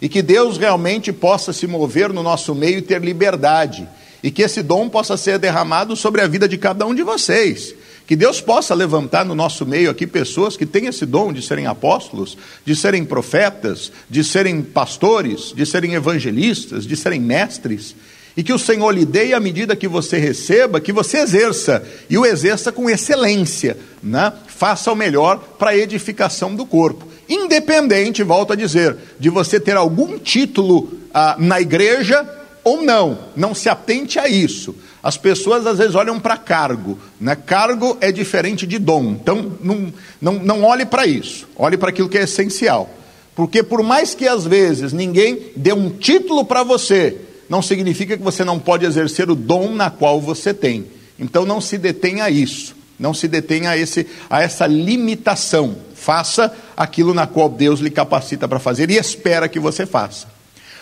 E 0.00 0.08
que 0.08 0.22
Deus 0.22 0.58
realmente 0.58 1.12
possa 1.12 1.52
se 1.52 1.66
mover 1.66 2.12
no 2.12 2.22
nosso 2.22 2.54
meio 2.54 2.78
e 2.78 2.82
ter 2.82 3.02
liberdade. 3.02 3.88
E 4.22 4.30
que 4.30 4.42
esse 4.42 4.62
dom 4.62 4.88
possa 4.88 5.16
ser 5.16 5.38
derramado 5.38 5.96
sobre 5.96 6.20
a 6.20 6.26
vida 6.26 6.46
de 6.46 6.58
cada 6.58 6.86
um 6.86 6.94
de 6.94 7.02
vocês. 7.02 7.74
Que 8.06 8.16
Deus 8.16 8.40
possa 8.40 8.74
levantar 8.74 9.24
no 9.24 9.34
nosso 9.34 9.64
meio 9.64 9.88
aqui 9.88 10.06
pessoas 10.06 10.56
que 10.56 10.66
têm 10.66 10.86
esse 10.86 11.06
dom 11.06 11.32
de 11.32 11.40
serem 11.40 11.66
apóstolos, 11.66 12.36
de 12.64 12.74
serem 12.74 13.04
profetas, 13.04 13.92
de 14.10 14.24
serem 14.24 14.62
pastores, 14.62 15.52
de 15.54 15.64
serem 15.64 15.94
evangelistas, 15.94 16.86
de 16.86 16.96
serem 16.96 17.20
mestres 17.20 17.94
e 18.36 18.42
que 18.42 18.52
o 18.52 18.58
Senhor 18.58 18.90
lhe 18.90 19.04
dê 19.04 19.34
à 19.34 19.40
medida 19.40 19.76
que 19.76 19.88
você 19.88 20.18
receba, 20.18 20.80
que 20.80 20.92
você 20.92 21.18
exerça, 21.18 21.82
e 22.08 22.16
o 22.16 22.24
exerça 22.24 22.70
com 22.70 22.88
excelência, 22.88 23.76
né? 24.02 24.32
faça 24.46 24.92
o 24.92 24.96
melhor 24.96 25.38
para 25.58 25.70
a 25.70 25.76
edificação 25.76 26.54
do 26.54 26.64
corpo. 26.64 27.06
Independente, 27.28 28.22
volto 28.22 28.52
a 28.52 28.56
dizer, 28.56 28.96
de 29.18 29.30
você 29.30 29.58
ter 29.60 29.76
algum 29.76 30.18
título 30.18 30.92
ah, 31.14 31.36
na 31.38 31.60
igreja 31.60 32.28
ou 32.62 32.82
não, 32.82 33.18
não 33.36 33.54
se 33.54 33.68
atente 33.68 34.18
a 34.18 34.28
isso. 34.28 34.74
As 35.02 35.16
pessoas 35.16 35.66
às 35.66 35.78
vezes 35.78 35.94
olham 35.94 36.20
para 36.20 36.36
cargo, 36.36 36.98
né? 37.20 37.34
cargo 37.34 37.96
é 38.00 38.12
diferente 38.12 38.66
de 38.66 38.78
dom, 38.78 39.12
então 39.12 39.52
não, 39.62 39.92
não, 40.20 40.34
não 40.34 40.62
olhe 40.64 40.84
para 40.84 41.06
isso, 41.06 41.48
olhe 41.56 41.78
para 41.78 41.88
aquilo 41.88 42.08
que 42.08 42.18
é 42.18 42.24
essencial. 42.24 42.90
Porque 43.34 43.62
por 43.62 43.82
mais 43.82 44.14
que 44.14 44.28
às 44.28 44.44
vezes 44.44 44.92
ninguém 44.92 45.52
dê 45.56 45.72
um 45.72 45.88
título 45.88 46.44
para 46.44 46.62
você, 46.62 47.16
não 47.50 47.60
significa 47.60 48.16
que 48.16 48.22
você 48.22 48.44
não 48.44 48.60
pode 48.60 48.86
exercer 48.86 49.28
o 49.28 49.34
dom 49.34 49.74
na 49.74 49.90
qual 49.90 50.20
você 50.20 50.54
tem. 50.54 50.86
Então 51.18 51.44
não 51.44 51.60
se 51.60 51.76
detenha 51.76 52.24
a 52.24 52.30
isso, 52.30 52.76
não 52.96 53.12
se 53.12 53.26
detenha 53.26 53.70
a, 53.70 53.76
esse, 53.76 54.06
a 54.30 54.40
essa 54.40 54.68
limitação. 54.68 55.76
Faça 55.96 56.54
aquilo 56.76 57.12
na 57.12 57.26
qual 57.26 57.48
Deus 57.48 57.80
lhe 57.80 57.90
capacita 57.90 58.46
para 58.46 58.60
fazer 58.60 58.88
e 58.88 58.96
espera 58.96 59.48
que 59.48 59.58
você 59.58 59.84
faça. 59.84 60.28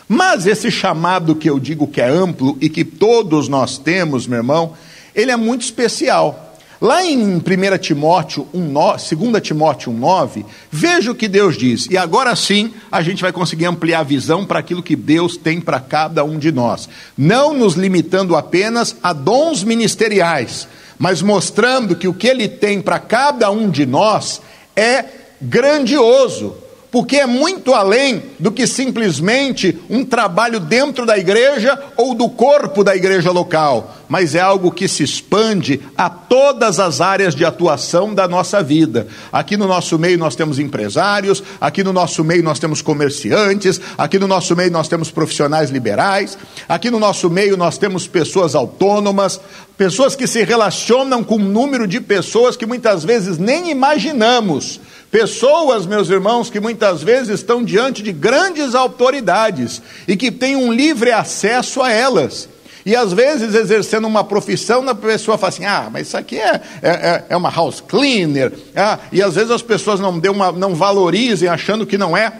Mas 0.06 0.46
esse 0.46 0.70
chamado 0.70 1.34
que 1.34 1.48
eu 1.48 1.58
digo 1.58 1.88
que 1.88 2.02
é 2.02 2.08
amplo 2.08 2.56
e 2.60 2.68
que 2.68 2.84
todos 2.84 3.48
nós 3.48 3.78
temos, 3.78 4.26
meu 4.26 4.38
irmão, 4.38 4.74
ele 5.14 5.30
é 5.30 5.36
muito 5.36 5.62
especial. 5.62 6.47
Lá 6.80 7.04
em 7.04 7.36
1 7.36 7.42
Timóteo 7.80 8.46
1, 8.54 8.72
2 8.72 9.42
Timóteo 9.42 9.92
1,9, 9.92 10.44
veja 10.70 11.10
o 11.10 11.14
que 11.14 11.26
Deus 11.26 11.56
diz. 11.56 11.86
E 11.90 11.96
agora 11.96 12.36
sim 12.36 12.72
a 12.90 13.02
gente 13.02 13.20
vai 13.20 13.32
conseguir 13.32 13.66
ampliar 13.66 14.00
a 14.00 14.04
visão 14.04 14.46
para 14.46 14.60
aquilo 14.60 14.82
que 14.82 14.94
Deus 14.94 15.36
tem 15.36 15.60
para 15.60 15.80
cada 15.80 16.22
um 16.22 16.38
de 16.38 16.52
nós. 16.52 16.88
Não 17.16 17.52
nos 17.52 17.74
limitando 17.74 18.36
apenas 18.36 18.94
a 19.02 19.12
dons 19.12 19.64
ministeriais, 19.64 20.68
mas 20.96 21.20
mostrando 21.20 21.96
que 21.96 22.06
o 22.06 22.14
que 22.14 22.28
Ele 22.28 22.46
tem 22.46 22.80
para 22.80 23.00
cada 23.00 23.50
um 23.50 23.68
de 23.70 23.84
nós 23.84 24.40
é 24.76 25.04
grandioso 25.42 26.54
porque 26.90 27.16
é 27.16 27.26
muito 27.26 27.74
além 27.74 28.22
do 28.38 28.50
que 28.50 28.66
simplesmente 28.66 29.78
um 29.90 30.04
trabalho 30.04 30.58
dentro 30.58 31.04
da 31.04 31.18
igreja 31.18 31.78
ou 31.96 32.14
do 32.14 32.28
corpo 32.30 32.82
da 32.82 32.96
igreja 32.96 33.30
local, 33.30 33.97
mas 34.08 34.34
é 34.34 34.40
algo 34.40 34.70
que 34.70 34.88
se 34.88 35.02
expande 35.02 35.80
a 35.96 36.08
todas 36.08 36.80
as 36.80 37.00
áreas 37.00 37.34
de 37.34 37.44
atuação 37.44 38.14
da 38.14 38.26
nossa 38.26 38.62
vida. 38.62 39.06
Aqui 39.32 39.56
no 39.56 39.66
nosso 39.66 39.98
meio 39.98 40.18
nós 40.18 40.34
temos 40.34 40.58
empresários, 40.58 41.42
aqui 41.60 41.84
no 41.84 41.92
nosso 41.92 42.24
meio 42.24 42.42
nós 42.42 42.58
temos 42.58 42.80
comerciantes, 42.80 43.80
aqui 43.96 44.18
no 44.18 44.26
nosso 44.26 44.56
meio 44.56 44.70
nós 44.70 44.88
temos 44.88 45.10
profissionais 45.10 45.70
liberais, 45.70 46.38
aqui 46.68 46.90
no 46.90 46.98
nosso 46.98 47.28
meio 47.28 47.56
nós 47.56 47.76
temos 47.78 48.06
pessoas 48.06 48.54
autônomas, 48.54 49.40
pessoas 49.76 50.16
que 50.16 50.26
se 50.26 50.42
relacionam 50.44 51.22
com 51.22 51.36
um 51.36 51.38
número 51.38 51.86
de 51.86 52.00
pessoas 52.00 52.56
que 52.56 52.66
muitas 52.66 53.04
vezes 53.04 53.38
nem 53.38 53.70
imaginamos 53.70 54.80
Pessoas, 55.10 55.86
meus 55.86 56.10
irmãos, 56.10 56.50
que 56.50 56.60
muitas 56.60 57.02
vezes 57.02 57.40
estão 57.40 57.64
diante 57.64 58.02
de 58.02 58.12
grandes 58.12 58.74
autoridades 58.74 59.80
e 60.06 60.16
que 60.18 60.30
têm 60.30 60.54
um 60.54 60.70
livre 60.70 61.10
acesso 61.10 61.80
a 61.80 61.90
elas. 61.90 62.46
E 62.84 62.94
às 62.94 63.12
vezes, 63.12 63.54
exercendo 63.54 64.06
uma 64.06 64.24
profissão, 64.24 64.88
a 64.88 64.94
pessoa 64.94 65.38
fala 65.38 65.48
assim: 65.48 65.64
ah, 65.64 65.88
mas 65.92 66.08
isso 66.08 66.16
aqui 66.16 66.38
é, 66.38 66.60
é, 66.82 67.24
é 67.30 67.36
uma 67.36 67.50
house 67.50 67.80
cleaner. 67.80 68.52
Ah, 68.74 68.98
e 69.12 69.22
às 69.22 69.34
vezes 69.34 69.50
as 69.50 69.62
pessoas 69.62 70.00
não, 70.00 70.18
dê 70.18 70.28
uma, 70.28 70.52
não 70.52 70.74
valorizem, 70.74 71.48
achando 71.48 71.86
que 71.86 71.98
não 71.98 72.16
é 72.16 72.32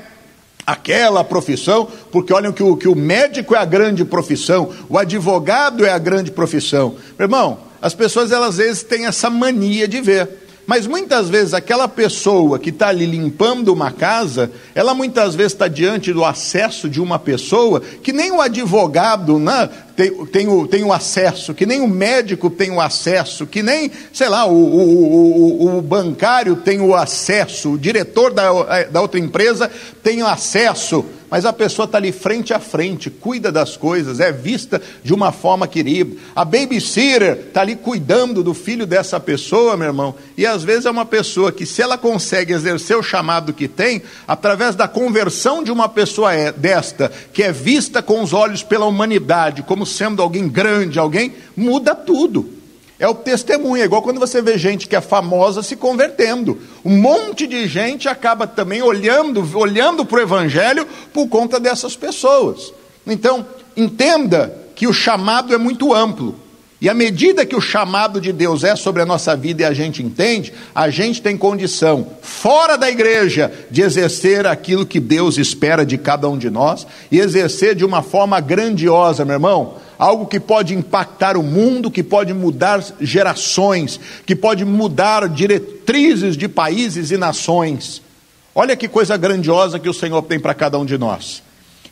aquela 0.66 1.25
profissão, 1.25 1.88
porque 2.12 2.33
olham 2.33 2.52
que 2.52 2.62
o, 2.62 2.76
que 2.76 2.88
o 2.88 2.95
médico 2.95 3.54
é 3.54 3.59
a 3.59 3.64
grande 3.64 4.04
profissão, 4.04 4.71
o 4.88 4.99
advogado 4.99 5.85
é 5.87 5.90
a 5.90 5.99
grande 5.99 6.30
profissão. 6.30 6.97
Irmão, 7.18 7.59
as 7.80 7.95
pessoas 7.95 8.33
elas, 8.33 8.50
às 8.50 8.57
vezes 8.59 8.83
têm 8.83 9.07
essa 9.07 9.30
mania 9.30 9.88
de 9.88 10.00
ver. 10.00 10.28
Mas 10.68 10.87
muitas 10.87 11.30
vezes 11.30 11.54
aquela 11.54 11.88
pessoa 11.88 12.59
que 12.59 12.68
está 12.68 12.88
ali 12.88 13.07
limpando 13.07 13.73
uma 13.73 13.90
casa, 13.90 14.50
ela 14.75 14.92
muitas 14.92 15.35
vezes 15.35 15.54
está 15.54 15.66
diante 15.66 16.12
do 16.12 16.23
acesso 16.23 16.90
de 16.90 17.00
uma 17.00 17.18
pessoa 17.18 17.80
que 17.80 18.12
nem 18.12 18.30
o 18.30 18.42
advogado 18.42 19.38
né, 19.38 19.71
tem, 19.99 20.26
tem, 20.26 20.49
o, 20.49 20.64
tem 20.64 20.85
o 20.85 20.93
acesso, 20.93 21.52
que 21.52 21.67
nem 21.67 21.81
o 21.81 21.88
médico 21.88 22.49
tem 22.49 22.71
o 22.71 22.81
acesso, 22.81 23.45
que 23.45 23.64
nem, 23.64 23.90
sei 24.12 24.28
lá, 24.28 24.47
o, 24.47 24.52
o, 24.55 25.64
o, 25.64 25.78
o 25.78 25.83
bancário 25.83 26.55
tem 26.55 26.81
o 26.81 26.95
acesso, 26.95 27.73
o 27.73 27.78
diretor 27.78 28.33
da, 28.33 28.85
da 28.85 29.00
outra 29.00 29.19
empresa 29.19 29.69
tem 30.00 30.23
o 30.23 30.26
acesso 30.28 31.05
mas 31.31 31.45
a 31.45 31.52
pessoa 31.52 31.85
está 31.85 31.99
ali 31.99 32.12
frente 32.12 32.55
a 32.55 32.59
frente, 32.59 33.11
cuida 33.11 33.52
das 33.52 33.76
coisas, 33.76 34.21
é 34.21 34.33
vista 34.33 34.81
de 35.02 35.12
uma 35.12 35.31
forma 35.31 35.67
querida. 35.67 36.17
A 36.35 36.45
babysitter 36.45 37.45
está 37.49 37.61
ali 37.61 37.76
cuidando 37.76 38.43
do 38.43 38.55
filho 38.55 38.87
dessa 38.87 39.21
pessoa, 39.21 39.76
meu 39.76 39.88
irmão, 39.88 40.14
e 40.37 40.47
às 40.47 40.62
vezes 40.62 40.87
é 40.87 40.90
uma 40.90 41.05
pessoa 41.05 41.52
que, 41.52 41.67
se 41.67 41.83
ela 41.83 41.99
consegue 41.99 42.52
exercer 42.52 42.97
o 42.97 43.02
chamado 43.02 43.52
que 43.52 43.69
tem, 43.69 44.02
através 44.26 44.75
da 44.75 44.88
conversão 44.88 45.62
de 45.62 45.71
uma 45.71 45.88
pessoa 45.88 46.33
é, 46.33 46.50
desta, 46.50 47.12
que 47.33 47.43
é 47.43 47.52
vista 47.52 48.02
com 48.02 48.23
os 48.23 48.33
olhos 48.33 48.62
pela 48.62 48.87
humanidade, 48.87 49.62
como 49.62 49.85
sendo 49.88 50.23
alguém 50.23 50.49
grande, 50.49 50.99
alguém, 50.99 51.35
muda 51.57 51.95
tudo. 51.95 52.59
É 52.99 53.07
o 53.07 53.14
testemunho, 53.14 53.80
é 53.80 53.85
igual 53.85 54.02
quando 54.02 54.18
você 54.18 54.42
vê 54.42 54.59
gente 54.59 54.88
que 54.88 54.97
é 54.97 55.00
famosa 55.00 55.62
se 55.62 55.76
convertendo. 55.76 56.59
Um 56.85 57.00
monte 57.00 57.47
de 57.47 57.66
gente 57.68 58.09
acaba 58.09 58.47
também 58.47 58.83
olhando, 58.83 59.49
olhando 59.57 60.04
para 60.04 60.18
o 60.18 60.23
Evangelho 60.23 60.87
por 61.12 61.28
conta 61.28 61.61
dessas 61.61 61.95
pessoas. 61.95 62.73
Então, 63.07 63.47
entenda 63.76 64.52
que 64.75 64.87
o 64.87 64.92
chamado 64.92 65.54
é 65.54 65.59
muito 65.59 65.95
amplo. 65.95 66.35
E 66.80 66.88
à 66.88 66.94
medida 66.94 67.44
que 67.44 67.56
o 67.56 67.61
chamado 67.61 68.20
de 68.20 68.32
Deus 68.32 68.62
é 68.62 68.76
sobre 68.76 69.02
a 69.02 69.06
nossa 69.06 69.37
vida 69.37 69.62
e 69.62 69.64
a 69.64 69.73
gente 69.73 70.00
entende, 70.00 70.52
a 70.73 70.88
gente 70.90 71.20
tem 71.20 71.37
condição, 71.37 72.06
fora 72.23 72.76
da 72.76 72.88
igreja, 72.88 73.52
de 73.68 73.82
exercer 73.82 74.47
aquilo 74.47 74.87
que 74.87 75.00
Deus 75.00 75.38
espera 75.38 75.85
de 75.85 75.99
cada 75.99 76.28
um 76.28 76.38
de 76.38 76.49
nós 76.49 76.87
e 77.11 77.18
exercer 77.18 77.75
de 77.75 77.85
uma 77.85 78.02
forma 78.02 78.38
grandiosa, 78.40 79.25
meu 79.25 79.35
irmão 79.35 79.75
algo 79.99 80.26
que 80.26 80.38
pode 80.38 80.75
impactar 80.75 81.37
o 81.37 81.42
mundo, 81.42 81.90
que 81.90 82.04
pode 82.04 82.32
mudar 82.32 82.82
gerações, 83.00 83.99
que 84.25 84.37
pode 84.37 84.64
mudar 84.64 85.28
diretrizes 85.28 86.37
de 86.37 86.49
países 86.49 87.11
e 87.11 87.16
nações. 87.16 88.00
Olha 88.54 88.76
que 88.76 88.87
coisa 88.87 89.16
grandiosa 89.16 89.78
que 89.78 89.88
o 89.88 89.94
Senhor 89.94 90.23
tem 90.23 90.38
para 90.38 90.54
cada 90.54 90.78
um 90.78 90.87
de 90.87 90.97
nós. 90.97 91.42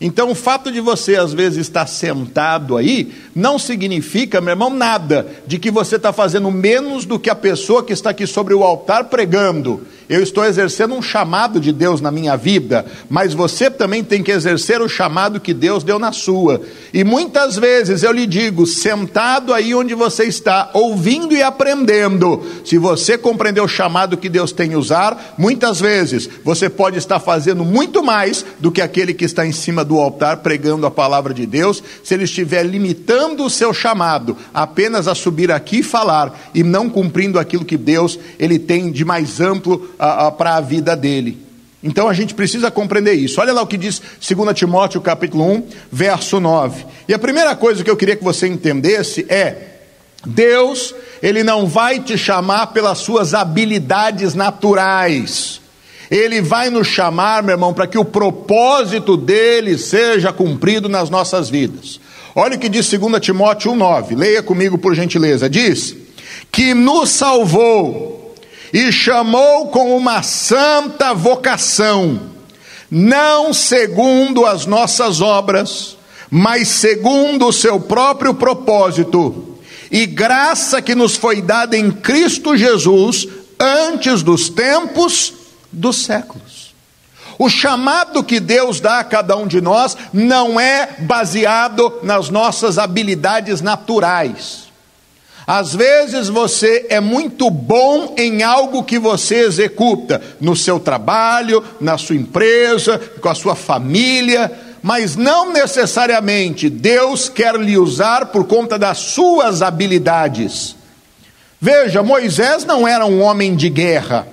Então, 0.01 0.31
o 0.31 0.35
fato 0.35 0.71
de 0.71 0.81
você 0.81 1.17
às 1.17 1.33
vezes 1.33 1.59
estar 1.61 1.87
sentado 1.87 2.77
aí, 2.77 3.13
não 3.35 3.59
significa, 3.59 4.41
meu 4.41 4.53
irmão, 4.53 4.71
nada 4.71 5.27
de 5.47 5.59
que 5.59 5.71
você 5.71 5.97
está 5.97 6.13
fazendo 6.13 6.51
menos 6.51 7.07
do 7.07 7.19
que 7.19 7.31
a 7.31 7.35
pessoa 7.35 7.83
que 7.83 7.93
está 7.93 8.11
aqui 8.11 8.27
sobre 8.27 8.53
o 8.53 8.63
altar 8.63 9.05
pregando. 9.05 9.87
Eu 10.09 10.23
estou 10.23 10.45
exercendo 10.45 10.95
um 10.95 11.03
chamado 11.03 11.59
de 11.59 11.73
Deus 11.73 12.01
na 12.01 12.11
minha 12.11 12.37
vida, 12.37 12.87
mas 13.09 13.35
você 13.35 13.71
também 13.71 14.05
tem 14.05 14.23
que 14.23 14.31
exercer 14.31 14.81
o 14.81 14.89
chamado 14.89 15.41
que 15.41 15.53
Deus 15.53 15.83
deu 15.83 15.99
na 15.99 16.13
sua. 16.13 16.61
E 16.95 17.03
muitas 17.03 17.57
vezes 17.57 18.03
eu 18.03 18.13
lhe 18.13 18.27
digo, 18.27 18.67
sentado 18.67 19.53
aí 19.53 19.75
onde 19.75 19.95
você 19.95 20.25
está, 20.25 20.71
ouvindo 20.73 21.35
e 21.35 21.43
aprendendo, 21.43 22.45
se 22.65 22.79
você 22.79 23.19
compreender 23.19 23.61
o 23.61 23.69
chamado 23.69 24.17
que 24.17 24.29
Deus 24.29 24.53
tem 24.53 24.77
usar, 24.77 25.35
muitas 25.37 25.81
vezes 25.81 26.29
você 26.45 26.69
pode 26.69 26.99
estar 26.99 27.19
fazendo 27.19 27.65
muito 27.65 28.03
mais 28.03 28.45
do 28.61 28.71
que 28.71 28.81
aquele 28.81 29.13
que 29.13 29.25
está 29.25 29.47
em 29.47 29.53
cima 29.53 29.85
do 29.85 29.99
altar 29.99 30.39
pregando 30.39 30.87
a 30.87 30.91
palavra 30.91 31.35
de 31.35 31.47
Deus, 31.47 31.83
se 32.05 32.15
ele 32.15 32.25
estiver 32.25 32.63
limitando 32.63 33.45
o 33.45 33.51
seu 33.51 33.75
chamado 33.75 34.37
apenas 34.55 35.09
a 35.09 35.15
subir 35.15 35.51
aqui 35.51 35.79
e 35.79 35.83
falar 35.83 36.39
e 36.55 36.63
não 36.63 36.89
cumprindo 36.89 37.39
aquilo 37.39 37.65
que 37.65 37.77
Deus 37.77 38.19
ele 38.39 38.59
tem 38.59 38.91
de 38.91 39.05
mais 39.05 39.41
amplo 39.41 39.91
para 40.37 40.57
a 40.57 40.61
vida 40.61 40.97
dele. 40.97 41.47
Então 41.83 42.09
a 42.09 42.13
gente 42.13 42.35
precisa 42.35 42.71
compreender 42.71 43.13
isso. 43.13 43.41
Olha 43.41 43.53
lá 43.53 43.63
o 43.63 43.67
que 43.67 43.77
diz 43.77 44.01
2 44.21 44.57
Timóteo 44.59 45.01
capítulo 45.01 45.45
1, 45.45 45.63
verso 45.93 46.41
9. 46.41 46.85
E 47.07 47.15
a 47.15 47.19
primeira 47.19 47.55
coisa 47.55 47.85
que 47.85 47.91
eu 47.91 47.97
queria 47.97 48.17
que 48.17 48.25
você 48.25 48.49
entendesse 48.49 49.25
é 49.29 49.77
Deus, 50.27 50.95
ele 51.23 51.45
não 51.45 51.67
vai 51.67 52.01
te 52.01 52.19
chamar 52.19 52.69
pelas 52.69 52.99
suas 52.99 53.35
habilidades 53.35 54.35
naturais. 54.35 55.61
Ele 56.11 56.41
vai 56.41 56.71
nos 56.71 56.89
chamar, 56.89 57.43
meu 57.43 57.55
irmão, 57.55 57.73
para 57.73 57.87
que 57.87 57.99
o 57.99 58.05
propósito 58.05 59.17
dele 59.17 59.79
seja 59.79 60.33
cumprido 60.33 60.89
nas 60.89 61.11
nossas 61.11 61.49
vidas. 61.49 62.01
Olha 62.35 62.57
o 62.57 62.59
que 62.59 62.69
diz 62.69 62.89
2 62.91 63.21
Timóteo 63.21 63.73
1,9. 63.73 64.17
Leia 64.17 64.43
comigo, 64.43 64.77
por 64.77 64.95
gentileza. 64.95 65.49
Diz: 65.49 65.97
Que 66.51 66.75
nos 66.75 67.11
salvou 67.11 68.26
e 68.77 68.93
chamou 68.93 69.69
com 69.69 69.97
uma 69.97 70.23
santa 70.23 71.15
vocação, 71.15 72.21
não 72.91 73.55
segundo 73.55 74.45
as 74.45 74.67
nossas 74.67 75.23
obras, 75.23 75.97
mas 76.31 76.69
segundo 76.69 77.47
o 77.47 77.53
seu 77.55 77.81
próprio 77.81 78.35
propósito, 78.35 79.57
e 79.91 80.05
graça 80.05 80.83
que 80.83 80.95
nos 80.95 81.17
foi 81.17 81.41
dada 81.41 81.75
em 81.75 81.91
Cristo 81.91 82.55
Jesus 82.55 83.27
antes 83.59 84.23
dos 84.23 84.51
tempos 84.51 85.33
dos 85.73 86.05
séculos. 86.05 86.75
O 87.39 87.49
chamado 87.49 88.23
que 88.23 88.39
Deus 88.39 88.79
dá 88.79 88.99
a 88.99 89.05
cada 89.05 89.39
um 89.39 89.47
de 89.47 89.63
nós 89.63 89.97
não 90.13 90.61
é 90.61 90.97
baseado 90.99 92.01
nas 92.03 92.29
nossas 92.29 92.77
habilidades 92.77 93.63
naturais. 93.63 94.66
Às 95.47 95.75
vezes 95.75 96.29
você 96.29 96.87
é 96.89 96.99
muito 96.99 97.49
bom 97.49 98.15
em 98.17 98.43
algo 98.43 98.83
que 98.83 98.99
você 98.99 99.37
executa, 99.37 100.21
no 100.41 100.57
seu 100.57 100.81
trabalho, 100.81 101.63
na 101.81 101.97
sua 101.97 102.17
empresa, 102.17 102.99
com 103.21 103.29
a 103.29 103.35
sua 103.35 103.55
família, 103.55 104.51
mas 104.83 105.15
não 105.15 105.53
necessariamente 105.53 106.69
Deus 106.69 107.29
quer 107.29 107.55
lhe 107.55 107.79
usar 107.79 108.27
por 108.27 108.45
conta 108.45 108.77
das 108.77 108.99
suas 108.99 109.63
habilidades. 109.63 110.75
Veja, 111.61 112.03
Moisés 112.03 112.65
não 112.65 112.87
era 112.87 113.07
um 113.07 113.23
homem 113.23 113.55
de 113.55 113.69
guerra. 113.69 114.27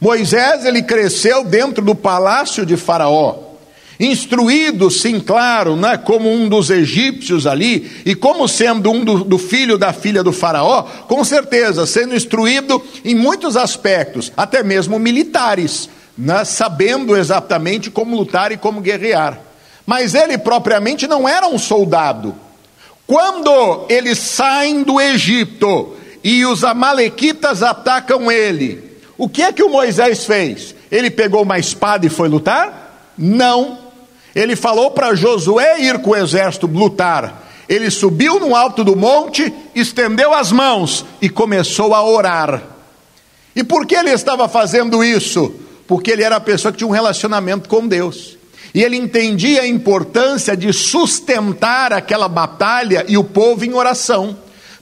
Moisés 0.00 0.64
ele 0.64 0.82
cresceu 0.82 1.44
dentro 1.44 1.84
do 1.84 1.94
palácio 1.94 2.64
de 2.64 2.76
Faraó, 2.76 3.45
instruído, 3.98 4.90
sim, 4.90 5.18
claro, 5.20 5.76
né, 5.76 5.96
como 5.96 6.30
um 6.30 6.48
dos 6.48 6.70
egípcios 6.70 7.46
ali, 7.46 7.90
e 8.04 8.14
como 8.14 8.46
sendo 8.46 8.90
um 8.90 9.04
do, 9.04 9.24
do 9.24 9.38
filho 9.38 9.78
da 9.78 9.92
filha 9.92 10.22
do 10.22 10.32
Faraó, 10.32 10.82
com 10.82 11.24
certeza, 11.24 11.86
sendo 11.86 12.14
instruído 12.14 12.82
em 13.04 13.14
muitos 13.14 13.56
aspectos, 13.56 14.32
até 14.36 14.62
mesmo 14.62 14.98
militares, 14.98 15.88
né, 16.16 16.44
sabendo 16.44 17.16
exatamente 17.16 17.90
como 17.90 18.16
lutar 18.16 18.52
e 18.52 18.56
como 18.56 18.80
guerrear. 18.80 19.40
Mas 19.86 20.14
ele 20.14 20.36
propriamente 20.36 21.06
não 21.06 21.28
era 21.28 21.46
um 21.46 21.58
soldado. 21.58 22.34
Quando 23.06 23.86
eles 23.88 24.18
saem 24.18 24.82
do 24.82 25.00
Egito 25.00 25.94
e 26.24 26.44
os 26.44 26.64
amalequitas 26.64 27.62
atacam 27.62 28.30
ele, 28.30 28.82
o 29.16 29.28
que 29.28 29.42
é 29.42 29.52
que 29.52 29.62
o 29.62 29.70
Moisés 29.70 30.24
fez? 30.24 30.74
Ele 30.90 31.08
pegou 31.10 31.42
uma 31.42 31.58
espada 31.58 32.04
e 32.04 32.10
foi 32.10 32.28
lutar? 32.28 33.12
Não. 33.16 33.85
Ele 34.36 34.54
falou 34.54 34.90
para 34.90 35.14
Josué 35.14 35.80
ir 35.80 35.98
com 36.00 36.10
o 36.10 36.16
exército 36.16 36.66
lutar. 36.66 37.48
Ele 37.66 37.90
subiu 37.90 38.38
no 38.38 38.54
alto 38.54 38.84
do 38.84 38.94
monte, 38.94 39.50
estendeu 39.74 40.34
as 40.34 40.52
mãos 40.52 41.06
e 41.22 41.30
começou 41.30 41.94
a 41.94 42.04
orar. 42.04 42.62
E 43.56 43.64
por 43.64 43.86
que 43.86 43.94
ele 43.94 44.10
estava 44.10 44.46
fazendo 44.46 45.02
isso? 45.02 45.54
Porque 45.86 46.10
ele 46.10 46.22
era 46.22 46.36
a 46.36 46.40
pessoa 46.40 46.70
que 46.70 46.76
tinha 46.76 46.86
um 46.86 46.92
relacionamento 46.92 47.66
com 47.66 47.88
Deus. 47.88 48.36
E 48.74 48.84
ele 48.84 48.98
entendia 48.98 49.62
a 49.62 49.66
importância 49.66 50.54
de 50.54 50.70
sustentar 50.70 51.94
aquela 51.94 52.28
batalha 52.28 53.06
e 53.08 53.16
o 53.16 53.24
povo 53.24 53.64
em 53.64 53.72
oração. 53.72 54.36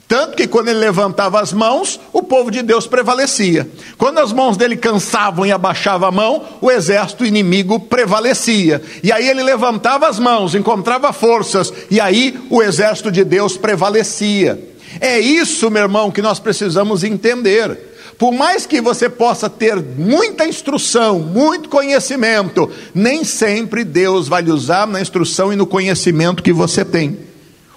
Tanto 0.07 0.37
que 0.37 0.47
quando 0.47 0.67
ele 0.67 0.79
levantava 0.79 1.41
as 1.41 1.51
mãos, 1.51 1.99
o 2.13 2.21
povo 2.21 2.51
de 2.51 2.61
Deus 2.61 2.85
prevalecia. 2.85 3.67
Quando 3.97 4.19
as 4.19 4.31
mãos 4.31 4.55
dele 4.55 4.77
cansavam 4.77 5.45
e 5.45 5.51
abaixava 5.51 6.07
a 6.07 6.11
mão, 6.11 6.43
o 6.61 6.69
exército 6.69 7.25
inimigo 7.25 7.79
prevalecia. 7.79 8.81
E 9.01 9.11
aí 9.11 9.27
ele 9.27 9.41
levantava 9.41 10.07
as 10.07 10.19
mãos, 10.19 10.53
encontrava 10.53 11.11
forças, 11.11 11.73
e 11.89 11.99
aí 11.99 12.39
o 12.51 12.61
exército 12.61 13.11
de 13.11 13.23
Deus 13.23 13.57
prevalecia. 13.57 14.59
É 15.01 15.19
isso, 15.19 15.71
meu 15.71 15.81
irmão, 15.83 16.11
que 16.11 16.21
nós 16.21 16.39
precisamos 16.39 17.03
entender. 17.03 17.95
Por 18.17 18.31
mais 18.31 18.65
que 18.65 18.79
você 18.79 19.09
possa 19.09 19.49
ter 19.49 19.75
muita 19.75 20.47
instrução, 20.47 21.19
muito 21.19 21.67
conhecimento, 21.67 22.71
nem 22.93 23.23
sempre 23.23 23.83
Deus 23.83 24.27
vai 24.27 24.43
lhe 24.43 24.51
usar 24.51 24.87
na 24.87 25.01
instrução 25.01 25.51
e 25.51 25.55
no 25.55 25.65
conhecimento 25.65 26.43
que 26.43 26.53
você 26.53 26.85
tem. 26.85 27.17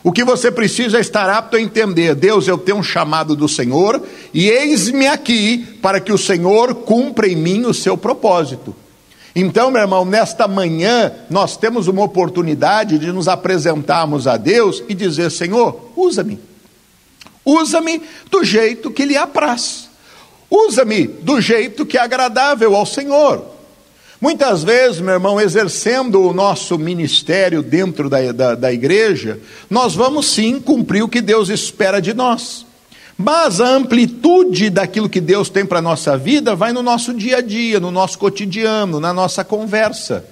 O 0.02 0.12
que 0.12 0.24
você 0.24 0.50
precisa 0.50 0.98
é 0.98 1.00
estar 1.00 1.28
apto 1.28 1.56
a 1.56 1.61
entender: 1.61 2.14
Deus, 2.14 2.46
eu 2.46 2.56
tenho 2.56 2.78
um 2.78 2.82
chamado 2.82 3.34
do 3.34 3.48
Senhor 3.48 4.00
e 4.32 4.48
eis-me 4.48 5.06
aqui 5.06 5.78
para 5.82 6.00
que 6.00 6.12
o 6.12 6.18
Senhor 6.18 6.74
cumpra 6.74 7.28
em 7.28 7.37
mim 7.37 7.64
o 7.64 7.74
seu 7.74 7.96
propósito. 7.96 8.74
Então, 9.34 9.70
meu 9.70 9.82
irmão, 9.82 10.04
nesta 10.04 10.48
manhã 10.48 11.12
nós 11.28 11.56
temos 11.56 11.88
uma 11.88 12.02
oportunidade 12.02 12.98
de 12.98 13.12
nos 13.12 13.28
apresentarmos 13.28 14.26
a 14.26 14.37
Deus 14.37 14.82
e 14.88 14.94
dizer: 14.94 15.30
Senhor, 15.30 15.92
usa-me. 15.96 16.38
Usa-me 17.44 18.02
do 18.30 18.44
jeito 18.44 18.90
que 18.90 19.04
lhe 19.04 19.16
apraz. 19.16 19.88
Usa-me 20.50 21.06
do 21.06 21.40
jeito 21.40 21.84
que 21.84 21.98
é 21.98 22.00
agradável 22.00 22.74
ao 22.74 22.87
Senhor. 22.87 23.58
Muitas 24.20 24.64
vezes, 24.64 25.00
meu 25.00 25.14
irmão, 25.14 25.40
exercendo 25.40 26.20
o 26.20 26.35
nosso 26.35 26.76
ministério 26.76 27.62
dentro 27.62 28.11
da, 28.11 28.33
da, 28.33 28.54
da, 28.57 28.72
igreja, 28.72 29.38
nós 29.70 29.94
vamos 29.94 30.26
sim 30.26 30.59
cumprir 30.59 31.04
o 31.04 31.09
que 31.09 31.20
Deus 31.20 31.48
espera 31.48 32.00
de 32.00 32.12
nós. 32.12 32.66
Mas 33.16 33.61
a 33.61 33.68
amplitude 33.68 34.70
daquilo 34.70 35.09
que 35.09 35.20
Deus 35.20 35.48
tem 35.48 35.64
para 35.64 35.78
a 35.78 35.83
nossa 35.83 36.16
vida 36.16 36.57
vai 36.57 36.72
no 36.72 36.83
nosso 36.83 37.14
dia 37.14 37.37
a 37.37 37.40
dia, 37.40 37.78
no 37.78 37.92
nosso 37.92 38.18
cotidiano, 38.18 38.98
na 38.98 39.12
nossa 39.12 39.44
conversa. 39.44 40.24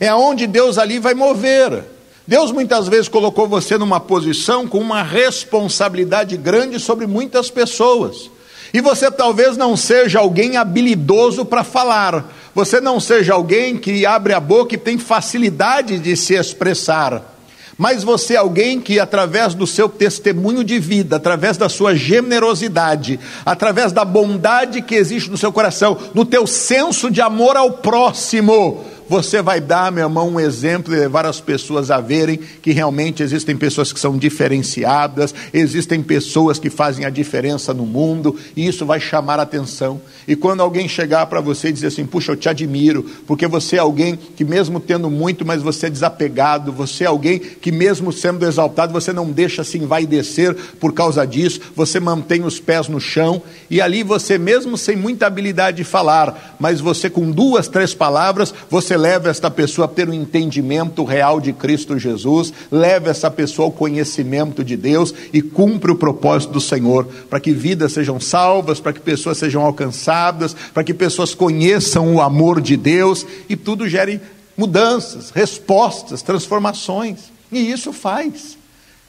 É 0.00 0.12
onde 0.12 0.48
Deus 0.48 0.76
ali 0.76 0.98
vai 0.98 1.14
mover. 1.14 1.84
Deus 2.26 2.50
muitas 2.50 2.88
vezes 2.88 3.08
colocou 3.08 3.46
você 3.46 3.78
numa 3.78 4.00
posição 4.00 4.66
com 4.66 4.78
uma 4.78 5.02
responsabilidade 5.02 6.36
grande 6.36 6.80
sobre 6.80 7.06
muitas 7.06 7.50
pessoas. 7.50 8.30
E 8.74 8.80
você 8.80 9.10
talvez 9.10 9.56
não 9.56 9.76
seja 9.76 10.20
alguém 10.20 10.56
habilidoso 10.56 11.44
para 11.44 11.62
falar, 11.62 12.32
você 12.54 12.80
não 12.80 13.00
seja 13.00 13.34
alguém 13.34 13.76
que 13.76 14.04
abre 14.04 14.34
a 14.34 14.40
boca 14.40 14.74
e 14.74 14.78
tem 14.78 14.98
facilidade 14.98 15.98
de 15.98 16.16
se 16.16 16.34
expressar, 16.34 17.32
mas 17.78 18.04
você 18.04 18.34
é 18.34 18.36
alguém 18.36 18.80
que, 18.80 19.00
através 19.00 19.54
do 19.54 19.66
seu 19.66 19.88
testemunho 19.88 20.62
de 20.62 20.78
vida, 20.78 21.16
através 21.16 21.56
da 21.56 21.68
sua 21.68 21.96
generosidade, 21.96 23.18
através 23.44 23.92
da 23.92 24.04
bondade 24.04 24.82
que 24.82 24.94
existe 24.94 25.30
no 25.30 25.38
seu 25.38 25.52
coração, 25.52 25.98
no 26.14 26.24
teu 26.24 26.46
senso 26.46 27.10
de 27.10 27.20
amor 27.20 27.56
ao 27.56 27.72
próximo, 27.72 28.84
você 29.12 29.42
vai 29.42 29.60
dar, 29.60 29.92
meu 29.92 30.04
irmão, 30.04 30.26
um 30.26 30.40
exemplo 30.40 30.94
e 30.94 30.98
levar 30.98 31.26
as 31.26 31.38
pessoas 31.38 31.90
a 31.90 32.00
verem 32.00 32.40
que 32.62 32.72
realmente 32.72 33.22
existem 33.22 33.54
pessoas 33.54 33.92
que 33.92 34.00
são 34.00 34.16
diferenciadas, 34.16 35.34
existem 35.52 36.02
pessoas 36.02 36.58
que 36.58 36.70
fazem 36.70 37.04
a 37.04 37.10
diferença 37.10 37.74
no 37.74 37.84
mundo, 37.84 38.34
e 38.56 38.66
isso 38.66 38.86
vai 38.86 38.98
chamar 38.98 39.38
a 39.38 39.42
atenção. 39.42 40.00
E 40.26 40.34
quando 40.34 40.62
alguém 40.62 40.88
chegar 40.88 41.26
para 41.26 41.42
você 41.42 41.68
e 41.68 41.72
dizer 41.72 41.88
assim: 41.88 42.06
Puxa, 42.06 42.32
eu 42.32 42.36
te 42.36 42.48
admiro, 42.48 43.02
porque 43.26 43.46
você 43.46 43.76
é 43.76 43.80
alguém 43.80 44.16
que, 44.16 44.46
mesmo 44.46 44.80
tendo 44.80 45.10
muito, 45.10 45.44
mas 45.44 45.60
você 45.60 45.88
é 45.88 45.90
desapegado, 45.90 46.72
você 46.72 47.04
é 47.04 47.08
alguém 47.08 47.38
que, 47.38 47.70
mesmo 47.70 48.14
sendo 48.14 48.46
exaltado, 48.46 48.94
você 48.94 49.12
não 49.12 49.30
deixa 49.30 49.62
se 49.62 49.76
envaidecer 49.76 50.56
por 50.80 50.94
causa 50.94 51.26
disso, 51.26 51.60
você 51.76 52.00
mantém 52.00 52.44
os 52.44 52.58
pés 52.58 52.88
no 52.88 52.98
chão, 52.98 53.42
e 53.68 53.78
ali 53.78 54.02
você, 54.02 54.38
mesmo 54.38 54.78
sem 54.78 54.96
muita 54.96 55.26
habilidade 55.26 55.76
de 55.76 55.84
falar, 55.84 56.56
mas 56.58 56.80
você 56.80 57.10
com 57.10 57.30
duas, 57.30 57.68
três 57.68 57.92
palavras, 57.92 58.54
você 58.70 59.01
leva 59.02 59.28
esta 59.28 59.50
pessoa 59.50 59.86
a 59.86 59.88
ter 59.88 60.08
um 60.08 60.14
entendimento 60.14 61.02
real 61.02 61.40
de 61.40 61.52
Cristo 61.52 61.98
Jesus, 61.98 62.52
leva 62.70 63.10
essa 63.10 63.28
pessoa 63.28 63.66
ao 63.66 63.72
conhecimento 63.72 64.62
de 64.62 64.76
Deus 64.76 65.12
e 65.32 65.42
cumpre 65.42 65.90
o 65.90 65.96
propósito 65.96 66.52
do 66.52 66.60
Senhor, 66.60 67.06
para 67.28 67.40
que 67.40 67.52
vidas 67.52 67.92
sejam 67.92 68.20
salvas, 68.20 68.78
para 68.78 68.92
que 68.92 69.00
pessoas 69.00 69.38
sejam 69.38 69.62
alcançadas, 69.62 70.54
para 70.72 70.84
que 70.84 70.94
pessoas 70.94 71.34
conheçam 71.34 72.14
o 72.14 72.20
amor 72.20 72.60
de 72.60 72.76
Deus 72.76 73.26
e 73.48 73.56
tudo 73.56 73.88
gere 73.88 74.20
mudanças, 74.56 75.30
respostas, 75.30 76.22
transformações. 76.22 77.32
E 77.50 77.72
isso 77.72 77.92
faz. 77.92 78.56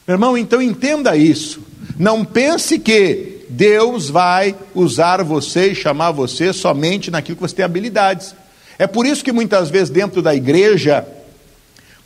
Meu 0.07 0.15
irmão, 0.15 0.35
então 0.35 0.59
entenda 0.59 1.15
isso. 1.15 1.61
Não 1.99 2.25
pense 2.25 2.79
que 2.79 3.45
Deus 3.47 4.09
vai 4.09 4.55
usar 4.73 5.23
você 5.23 5.71
e 5.71 5.75
chamar 5.75 6.11
você 6.11 6.51
somente 6.51 7.11
naquilo 7.11 7.35
que 7.35 7.41
você 7.43 7.55
tem 7.55 7.65
habilidades. 7.65 8.33
É 8.77 8.87
por 8.87 9.05
isso 9.05 9.23
que 9.23 9.31
muitas 9.31 9.69
vezes 9.69 9.89
dentro 9.89 10.21
da 10.21 10.33
igreja, 10.33 11.05